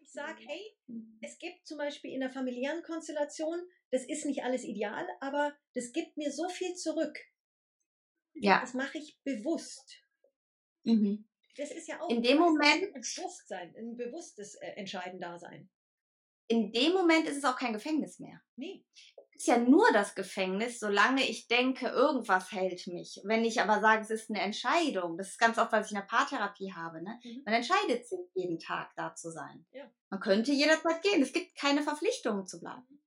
Ich 0.00 0.12
sage, 0.12 0.42
hey, 0.44 0.76
es 1.20 1.38
gibt 1.38 1.66
zum 1.66 1.78
Beispiel 1.78 2.12
in 2.12 2.20
der 2.20 2.30
familiären 2.30 2.82
Konstellation, 2.82 3.60
das 3.90 4.04
ist 4.04 4.24
nicht 4.24 4.42
alles 4.42 4.64
ideal, 4.64 5.06
aber 5.20 5.56
das 5.74 5.92
gibt 5.92 6.16
mir 6.16 6.32
so 6.32 6.48
viel 6.48 6.74
zurück. 6.74 7.18
Ja. 8.34 8.60
Das 8.60 8.74
mache 8.74 8.98
ich 8.98 9.18
bewusst. 9.24 10.02
Mhm. 10.84 11.28
Das 11.56 11.70
ist 11.70 11.88
ja 11.88 12.00
auch 12.00 12.08
in 12.08 12.22
dem 12.22 12.38
Moment 12.38 12.94
ein 12.94 13.00
Bewusstsein, 13.00 13.74
ein 13.76 13.96
bewusstes 13.96 14.54
äh, 14.56 14.72
Entscheiden 14.76 15.20
da 15.20 15.38
sein 15.38 15.70
in 16.52 16.70
dem 16.70 16.92
Moment 16.92 17.26
ist 17.26 17.38
es 17.38 17.44
auch 17.44 17.56
kein 17.56 17.72
Gefängnis 17.72 18.18
mehr. 18.18 18.40
Nee. 18.56 18.84
Es 19.34 19.42
ist 19.42 19.46
ja 19.46 19.56
nur 19.56 19.90
das 19.92 20.14
Gefängnis, 20.14 20.78
solange 20.78 21.26
ich 21.26 21.48
denke, 21.48 21.88
irgendwas 21.88 22.52
hält 22.52 22.86
mich. 22.86 23.20
Wenn 23.24 23.44
ich 23.44 23.60
aber 23.60 23.80
sage, 23.80 24.02
es 24.02 24.10
ist 24.10 24.30
eine 24.30 24.42
Entscheidung, 24.42 25.16
das 25.16 25.30
ist 25.30 25.38
ganz 25.38 25.58
oft, 25.58 25.72
was 25.72 25.86
ich 25.86 25.92
in 25.92 25.98
der 25.98 26.06
Paartherapie 26.06 26.72
habe, 26.74 27.02
ne? 27.02 27.18
Mhm. 27.24 27.42
man 27.46 27.54
entscheidet 27.54 28.06
sich 28.06 28.18
jeden 28.34 28.58
Tag 28.58 28.92
da 28.96 29.14
zu 29.14 29.30
sein. 29.30 29.64
Ja. 29.72 29.90
Man 30.10 30.20
könnte 30.20 30.52
jederzeit 30.52 31.02
gehen. 31.02 31.22
Es 31.22 31.32
gibt 31.32 31.56
keine 31.56 31.82
Verpflichtung 31.82 32.46
zu 32.46 32.60
bleiben. 32.60 32.84
Mhm. 32.88 33.00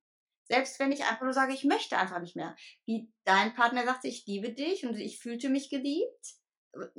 Selbst 0.46 0.80
wenn 0.80 0.92
ich 0.92 1.04
einfach 1.04 1.24
nur 1.24 1.34
sage, 1.34 1.54
ich 1.54 1.64
möchte 1.66 1.98
einfach 1.98 2.20
nicht 2.20 2.36
mehr. 2.36 2.56
Wie 2.86 3.12
dein 3.26 3.54
Partner 3.54 3.86
sagte, 3.86 4.08
ich 4.08 4.26
liebe 4.26 4.52
dich 4.54 4.86
und 4.86 4.96
ich 4.98 5.20
fühlte 5.20 5.50
mich 5.50 5.70
geliebt 5.70 6.36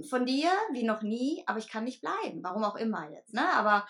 von 0.09 0.27
dir 0.27 0.51
wie 0.73 0.85
noch 0.85 1.03
nie, 1.03 1.43
aber 1.47 1.59
ich 1.59 1.69
kann 1.69 1.85
nicht 1.85 2.01
bleiben. 2.01 2.43
Warum 2.43 2.65
auch 2.65 2.77
immer 2.77 3.11
jetzt, 3.11 3.35
ne? 3.35 3.49
Aber 3.53 3.87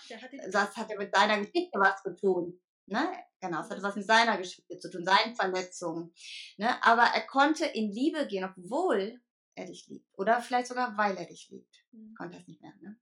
das 0.50 0.76
hat 0.76 0.90
ja 0.90 0.96
mit 0.98 1.14
deiner 1.14 1.38
Geschichte 1.38 1.78
was 1.78 2.02
zu 2.02 2.14
tun. 2.14 2.60
Ne? 2.86 3.04
Genau, 3.40 3.60
es 3.60 3.70
hat 3.70 3.82
was 3.82 3.96
mit 3.96 4.06
seiner 4.06 4.38
Geschichte 4.38 4.78
zu 4.78 4.90
tun, 4.90 5.04
seinen 5.04 5.34
Verletzungen. 5.34 6.12
Ne? 6.56 6.82
Aber 6.84 7.02
er 7.02 7.26
konnte 7.26 7.66
in 7.66 7.90
Liebe 7.90 8.26
gehen, 8.28 8.44
obwohl 8.44 9.20
er 9.56 9.66
dich 9.66 9.88
liebt. 9.88 10.06
Oder 10.16 10.40
vielleicht 10.40 10.68
sogar, 10.68 10.96
weil 10.96 11.16
er 11.16 11.26
dich 11.26 11.48
liebt. 11.50 11.84
Mhm. 11.90 12.14
Konnte 12.14 12.36
er 12.36 12.40
es 12.42 12.46
nicht 12.46 12.62
mehr. 12.62 12.74
Ne? 12.80 12.96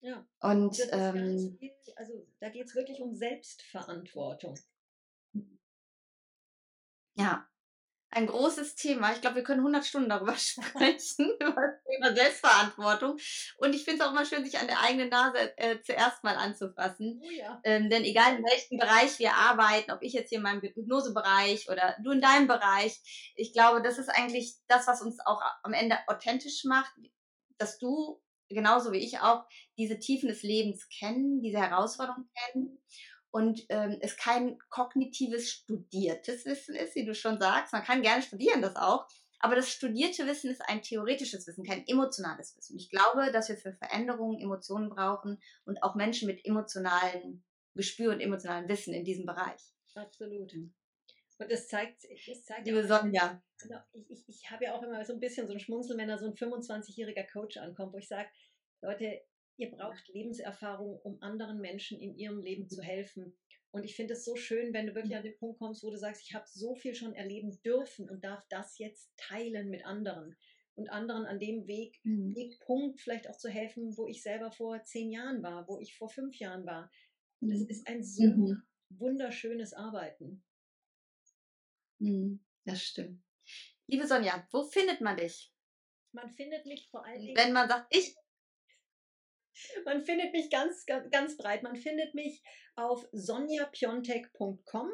Ja. 0.00 0.26
Und 0.40 0.78
ähm, 0.90 1.56
viel, 1.58 1.72
also 1.96 2.26
da 2.40 2.50
geht 2.50 2.66
es 2.66 2.74
wirklich 2.74 3.00
um 3.00 3.14
Selbstverantwortung. 3.14 4.58
Ja, 7.14 7.48
ein 8.12 8.26
großes 8.26 8.74
Thema. 8.74 9.12
Ich 9.12 9.20
glaube, 9.20 9.36
wir 9.36 9.42
können 9.42 9.60
100 9.60 9.84
Stunden 9.84 10.10
darüber 10.10 10.34
sprechen, 10.36 11.32
über 11.40 11.54
das 11.54 11.82
Thema 11.84 12.14
Selbstverantwortung. 12.14 13.16
Und 13.58 13.74
ich 13.74 13.84
finde 13.84 14.02
es 14.02 14.06
auch 14.06 14.12
immer 14.12 14.26
schön, 14.26 14.44
sich 14.44 14.58
an 14.58 14.66
der 14.66 14.80
eigenen 14.80 15.08
Nase 15.08 15.56
äh, 15.56 15.80
zuerst 15.82 16.22
mal 16.22 16.36
anzufassen. 16.36 17.22
Oh 17.24 17.30
ja. 17.30 17.60
ähm, 17.64 17.88
denn 17.88 18.04
egal 18.04 18.36
in 18.36 18.44
welchem 18.44 18.78
Bereich 18.78 19.18
wir 19.18 19.34
arbeiten, 19.34 19.90
ob 19.90 20.02
ich 20.02 20.12
jetzt 20.12 20.28
hier 20.28 20.38
in 20.38 20.44
meinem 20.44 20.60
Hypnosebereich 20.60 21.68
oder 21.70 21.96
du 22.04 22.10
in 22.10 22.20
deinem 22.20 22.46
Bereich, 22.46 23.00
ich 23.34 23.52
glaube, 23.52 23.82
das 23.82 23.98
ist 23.98 24.08
eigentlich 24.08 24.56
das, 24.68 24.86
was 24.86 25.00
uns 25.00 25.18
auch 25.24 25.40
am 25.62 25.72
Ende 25.72 25.96
authentisch 26.06 26.64
macht, 26.64 26.92
dass 27.58 27.78
du 27.78 28.20
genauso 28.50 28.92
wie 28.92 28.98
ich 28.98 29.20
auch 29.20 29.44
diese 29.78 29.98
Tiefen 29.98 30.28
des 30.28 30.42
Lebens 30.42 30.86
kennen, 30.90 31.40
diese 31.40 31.58
Herausforderungen 31.58 32.28
kennen 32.34 32.78
und 33.32 33.64
ähm, 33.70 33.96
es 34.00 34.16
kein 34.16 34.58
kognitives 34.68 35.50
studiertes 35.50 36.44
Wissen 36.44 36.76
ist, 36.76 36.94
wie 36.94 37.04
du 37.04 37.14
schon 37.14 37.40
sagst. 37.40 37.72
Man 37.72 37.82
kann 37.82 38.02
gerne 38.02 38.22
studieren, 38.22 38.62
das 38.62 38.76
auch. 38.76 39.08
Aber 39.40 39.56
das 39.56 39.70
studierte 39.70 40.26
Wissen 40.26 40.50
ist 40.50 40.60
ein 40.68 40.82
theoretisches 40.82 41.46
Wissen, 41.48 41.64
kein 41.64 41.84
emotionales 41.88 42.56
Wissen. 42.56 42.76
Ich 42.76 42.90
glaube, 42.90 43.32
dass 43.32 43.48
wir 43.48 43.56
für 43.56 43.72
Veränderungen 43.72 44.38
Emotionen 44.38 44.90
brauchen 44.90 45.42
und 45.64 45.82
auch 45.82 45.96
Menschen 45.96 46.28
mit 46.28 46.44
emotionalen 46.44 47.42
Gespür 47.74 48.12
und 48.12 48.20
emotionalen 48.20 48.68
Wissen 48.68 48.94
in 48.94 49.04
diesem 49.04 49.26
Bereich. 49.26 49.60
Absolut. 49.94 50.52
Und 50.52 51.50
das 51.50 51.66
zeigt, 51.66 52.04
das 52.04 52.44
zeigt 52.44 52.66
Liebe 52.66 52.86
Sonja. 52.86 53.42
Genau, 53.58 53.80
ich, 53.92 54.10
ich, 54.10 54.28
ich 54.28 54.50
habe 54.50 54.64
ja 54.64 54.74
auch 54.74 54.82
immer 54.82 55.04
so 55.04 55.14
ein 55.14 55.20
bisschen 55.20 55.46
so 55.46 55.54
ein 55.54 55.58
Schmunzeln, 55.58 55.98
wenn 55.98 56.08
da 56.08 56.18
so 56.18 56.26
ein 56.26 56.34
25-jähriger 56.34 57.26
Coach 57.32 57.56
ankommt, 57.56 57.94
wo 57.94 57.98
ich 57.98 58.08
sage, 58.08 58.28
Leute, 58.82 59.22
ihr 59.62 59.70
braucht 59.70 60.08
Lebenserfahrung, 60.08 60.98
um 61.02 61.22
anderen 61.22 61.60
Menschen 61.60 62.00
in 62.00 62.16
ihrem 62.16 62.40
Leben 62.40 62.68
zu 62.68 62.82
helfen. 62.82 63.36
Und 63.70 63.84
ich 63.84 63.94
finde 63.94 64.14
es 64.14 64.24
so 64.24 64.36
schön, 64.36 64.74
wenn 64.74 64.86
du 64.86 64.94
wirklich 64.94 65.16
an 65.16 65.22
den 65.22 65.38
Punkt 65.38 65.58
kommst, 65.58 65.82
wo 65.82 65.90
du 65.90 65.96
sagst, 65.96 66.22
ich 66.22 66.34
habe 66.34 66.44
so 66.46 66.74
viel 66.74 66.94
schon 66.94 67.14
erleben 67.14 67.58
dürfen 67.64 68.10
und 68.10 68.24
darf 68.24 68.44
das 68.50 68.76
jetzt 68.78 69.12
teilen 69.16 69.70
mit 69.70 69.86
anderen 69.86 70.36
und 70.74 70.90
anderen 70.90 71.26
an 71.26 71.38
dem 71.38 71.66
Weg, 71.66 72.00
mhm. 72.02 72.34
Wegpunkt 72.34 73.00
vielleicht 73.00 73.30
auch 73.30 73.36
zu 73.36 73.48
helfen, 73.48 73.96
wo 73.96 74.08
ich 74.08 74.22
selber 74.22 74.50
vor 74.50 74.82
zehn 74.84 75.10
Jahren 75.10 75.42
war, 75.42 75.68
wo 75.68 75.78
ich 75.78 75.96
vor 75.96 76.10
fünf 76.10 76.36
Jahren 76.38 76.66
war. 76.66 76.90
Und 77.40 77.52
es 77.52 77.60
mhm. 77.60 77.68
ist 77.68 77.86
ein 77.86 78.02
so 78.02 78.24
mhm. 78.24 78.62
wunderschönes 78.90 79.74
Arbeiten. 79.74 80.42
Mhm. 81.98 82.40
Das 82.64 82.82
stimmt. 82.82 83.22
Liebe 83.86 84.06
Sonja, 84.06 84.46
wo 84.50 84.64
findet 84.64 85.00
man 85.00 85.16
dich? 85.16 85.52
Man 86.12 86.30
findet 86.30 86.66
mich 86.66 86.88
vor 86.90 87.04
allen 87.04 87.20
Dingen. 87.20 87.36
Wenn 87.36 87.52
man 87.52 87.68
sagt, 87.68 87.94
ich 87.94 88.16
man 89.84 90.02
findet 90.02 90.32
mich 90.32 90.50
ganz, 90.50 90.86
ganz, 90.86 91.10
ganz 91.10 91.36
breit. 91.36 91.62
Man 91.62 91.76
findet 91.76 92.14
mich 92.14 92.42
auf 92.76 93.06
sonjapiontek.com. 93.12 94.90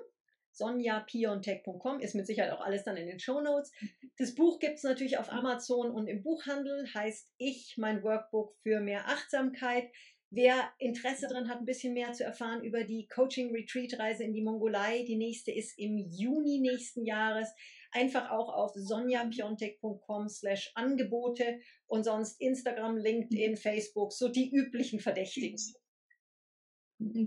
Sonjapiontech.com 0.53 2.01
ist 2.01 2.15
mit 2.15 2.27
Sicherheit 2.27 2.53
auch 2.53 2.61
alles 2.61 2.85
dann 2.85 2.97
in 2.97 3.07
den 3.07 3.21
Show 3.21 3.41
Notes. 3.41 3.73
Das 4.17 4.35
Buch 4.35 4.59
gibt 4.59 4.75
es 4.75 4.83
natürlich 4.83 5.17
auf 5.19 5.31
Amazon 5.31 5.91
und 5.91 6.09
im 6.09 6.23
Buchhandel, 6.23 6.93
heißt 6.93 7.33
Ich, 7.39 7.77
mein 7.77 8.03
Workbook 8.03 8.57
für 8.63 8.81
mehr 8.81 9.07
Achtsamkeit. 9.07 9.89
Wer 10.31 10.71
Interesse 10.79 11.27
daran 11.29 11.49
hat, 11.49 11.59
ein 11.59 11.65
bisschen 11.65 11.95
mehr 11.95 12.13
zu 12.13 12.25
erfahren 12.25 12.63
über 12.63 12.85
die 12.85 13.07
Coaching-Retreat-Reise 13.07 14.25
in 14.25 14.35
die 14.35 14.43
Mongolei, 14.43 15.05
die 15.05 15.17
nächste 15.17 15.53
ist 15.53 15.79
im 15.79 15.97
Juni 15.97 16.59
nächsten 16.59 17.07
Jahres 17.07 17.49
einfach 17.93 18.31
auch 18.31 18.49
auf 18.53 18.73
sonjapiontek.com 18.75 20.29
slash 20.29 20.71
Angebote 20.75 21.61
und 21.87 22.05
sonst 22.05 22.41
Instagram, 22.41 22.97
LinkedIn, 22.97 23.57
Facebook, 23.57 24.13
so 24.13 24.29
die 24.29 24.51
üblichen 24.51 25.01
Verdächtigen. 25.01 25.59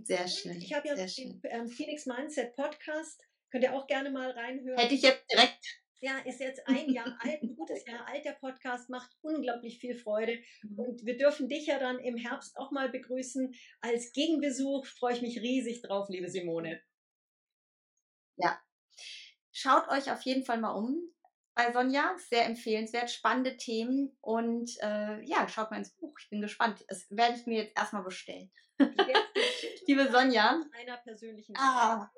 Sehr 0.03 0.28
schön. 0.28 0.57
Ich 0.57 0.74
habe 0.74 0.88
ja 0.89 0.95
den 0.95 1.41
ähm, 1.45 1.68
Phoenix 1.70 2.05
Mindset 2.05 2.55
Podcast, 2.55 3.22
könnt 3.49 3.64
ihr 3.64 3.74
auch 3.74 3.88
gerne 3.88 4.12
mal 4.12 4.32
reinhören. 4.32 4.78
Hätte 4.78 4.95
ich 4.95 5.01
jetzt 5.01 5.24
direkt 5.32 5.82
ja, 6.03 6.18
ist 6.26 6.39
jetzt 6.39 6.68
ein 6.68 6.89
Jahr 6.91 7.16
alt, 7.20 7.43
ein 7.43 7.55
gutes 7.55 7.86
Jahr 7.86 8.07
alt. 8.07 8.26
Der 8.26 8.34
Podcast 8.34 8.89
macht 8.89 9.12
unglaublich 9.22 9.78
viel 9.78 9.95
Freude. 9.95 10.39
Mhm. 10.64 10.80
Und 10.80 11.05
wir 11.05 11.16
dürfen 11.16 11.47
dich 11.47 11.68
ja 11.68 11.80
dann 11.80 11.99
im 11.99 12.18
Herbst 12.18 12.57
auch 12.57 12.72
mal 12.72 12.89
begrüßen. 12.89 13.53
Als 13.82 14.12
Gegenbesuch 14.12 14.86
freue 14.88 15.14
ich 15.14 15.22
mich 15.22 15.39
riesig 15.39 15.82
drauf, 15.84 16.09
liebe 16.09 16.30
Simone. 16.30 16.82
Schaut 19.51 19.87
euch 19.89 20.11
auf 20.11 20.21
jeden 20.21 20.45
Fall 20.45 20.59
mal 20.59 20.71
um 20.71 20.97
bei 21.55 21.71
Sonja. 21.71 22.15
Sehr 22.29 22.45
empfehlenswert, 22.45 23.11
spannende 23.11 23.57
Themen. 23.57 24.15
Und 24.21 24.71
äh, 24.81 25.21
ja, 25.23 25.47
schaut 25.47 25.71
mal 25.71 25.77
ins 25.77 25.95
Buch. 25.95 26.17
Ich 26.19 26.29
bin 26.29 26.41
gespannt. 26.41 26.83
Das 26.87 27.05
werde 27.09 27.35
ich 27.35 27.45
mir 27.45 27.63
jetzt 27.63 27.77
erstmal 27.77 28.03
bestellen. 28.03 28.51
Liebe 29.87 30.09
Sonja. 30.11 30.61
Einer 30.73 30.97
persönlichen 30.97 31.55
ah, 31.57 32.09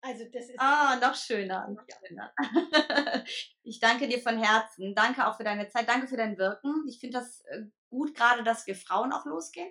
Also 0.00 0.24
das 0.32 0.48
ist. 0.48 0.58
Ah, 0.58 0.96
noch 0.96 1.14
schöner. 1.14 1.68
Noch 1.68 1.84
schöner. 2.06 2.34
ich 3.62 3.78
danke 3.78 4.08
dir 4.08 4.20
von 4.20 4.42
Herzen. 4.42 4.94
Danke 4.94 5.26
auch 5.26 5.36
für 5.36 5.44
deine 5.44 5.68
Zeit. 5.68 5.88
Danke 5.88 6.08
für 6.08 6.16
dein 6.16 6.38
Wirken. 6.38 6.86
Ich 6.88 7.00
finde 7.00 7.18
das 7.18 7.40
äh, 7.46 7.64
gut, 7.90 8.14
gerade, 8.14 8.42
dass 8.42 8.66
wir 8.66 8.74
Frauen 8.74 9.12
auch 9.12 9.26
losgehen 9.26 9.70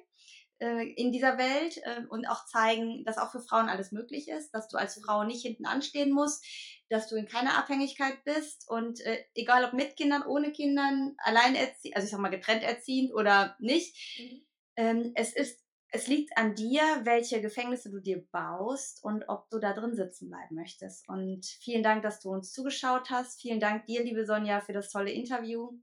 äh, 0.62 0.94
in 0.94 1.12
dieser 1.12 1.38
Welt 1.38 1.78
äh, 1.84 2.06
und 2.10 2.28
auch 2.28 2.46
zeigen, 2.46 3.04
dass 3.04 3.18
auch 3.18 3.32
für 3.32 3.42
Frauen 3.42 3.68
alles 3.68 3.92
möglich 3.92 4.28
ist, 4.30 4.52
dass 4.52 4.68
du 4.68 4.78
als 4.78 5.00
Frau 5.04 5.24
nicht 5.24 5.42
hinten 5.42 5.66
anstehen 5.66 6.12
musst, 6.12 6.46
dass 6.92 7.08
du 7.08 7.16
in 7.16 7.28
keiner 7.28 7.58
Abhängigkeit 7.58 8.24
bist 8.24 8.70
und 8.70 9.00
äh, 9.02 9.24
egal 9.34 9.66
ob 9.66 9.74
mit 9.74 9.96
Kindern, 9.96 10.24
ohne 10.24 10.52
Kindern, 10.52 11.16
allein 11.18 11.56
erziehend, 11.56 11.96
also 11.96 12.06
ich 12.06 12.12
sag 12.12 12.20
mal 12.20 12.30
getrennt 12.30 12.64
erziehend 12.64 13.14
oder 13.14 13.56
nicht, 13.60 14.20
mhm. 14.20 14.42
ähm, 14.76 15.12
es 15.16 15.34
ist 15.34 15.62
es 15.94 16.08
liegt 16.08 16.38
an 16.38 16.56
dir, 16.56 16.82
welche 17.04 17.42
Gefängnisse 17.42 17.92
du 17.92 18.00
dir 18.00 18.26
baust 18.32 19.04
und 19.04 19.28
ob 19.28 19.50
du 19.50 19.60
da 19.60 19.74
drin 19.74 19.94
sitzen 19.94 20.30
bleiben 20.30 20.56
möchtest. 20.56 21.08
Und 21.10 21.46
vielen 21.46 21.84
Dank, 21.84 22.02
dass 22.02 22.22
du 22.22 22.30
uns 22.30 22.54
zugeschaut 22.54 23.10
hast. 23.10 23.42
Vielen 23.42 23.60
Dank 23.60 23.88
dir, 23.88 24.02
liebe 24.02 24.26
Sonja, 24.26 24.62
für 24.62 24.72
das 24.72 24.90
tolle 24.90 25.12
Interview. 25.12 25.78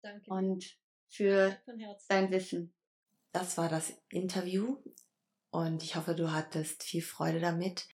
Danke. 0.00 0.30
Und 0.30 0.78
für 1.06 1.54
dein 2.08 2.30
Wissen. 2.30 2.74
Das 3.32 3.58
war 3.58 3.68
das 3.68 3.92
Interview 4.08 4.78
und 5.50 5.82
ich 5.82 5.96
hoffe, 5.96 6.14
du 6.14 6.32
hattest 6.32 6.82
viel 6.82 7.02
Freude 7.02 7.38
damit. 7.38 7.86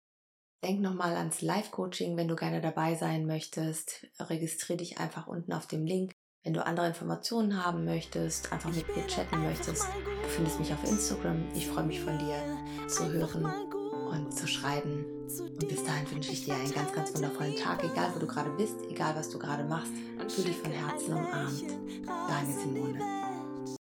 Denk 0.64 0.82
nochmal 0.82 1.16
ans 1.16 1.42
Live-Coaching, 1.42 2.18
wenn 2.18 2.28
du 2.28 2.36
gerne 2.36 2.62
dabei 2.62 2.96
sein 2.96 3.28
möchtest. 3.28 4.08
Registriere 4.20 4.78
dich 4.78 4.98
einfach 4.98 5.28
unten 5.28 5.54
auf 5.54 5.68
dem 5.68 5.86
Link. 5.86 6.14
Wenn 6.44 6.54
du 6.54 6.66
andere 6.66 6.88
Informationen 6.88 7.64
haben 7.64 7.84
möchtest, 7.86 8.52
einfach 8.52 8.72
mit 8.74 8.88
mir 8.96 9.06
chatten 9.08 9.44
möchtest, 9.44 9.84
du 9.84 10.30
findest 10.30 10.60
mich 10.60 10.74
auf 10.74 10.84
Instagram. 10.84 11.44
Ich 11.54 11.68
freue 11.68 11.84
mich 11.84 12.00
von 12.00 12.18
dir 12.18 12.42
zu 12.88 13.12
hören 13.12 13.46
und 14.10 14.34
zu 14.34 14.48
schreiben. 14.48 15.06
Und 15.28 15.68
bis 15.68 15.84
dahin 15.84 16.10
wünsche 16.10 16.32
ich 16.32 16.46
dir 16.46 16.56
einen 16.56 16.72
ganz, 16.72 16.94
ganz 16.94 17.14
wundervollen 17.14 17.56
Tag, 17.58 17.84
egal 17.84 18.16
wo 18.16 18.20
du 18.20 18.28
gerade 18.28 18.50
bist, 18.52 18.78
egal 18.90 19.16
was 19.16 19.30
du 19.30 19.38
gerade 19.38 19.66
machst. 19.66 19.92
Fühl 20.30 20.46
dich 20.46 20.58
von 20.58 20.72
Herzen 20.72 21.14
umarmt. 21.14 21.66
Deine 22.06 22.54
Simone. 22.54 23.17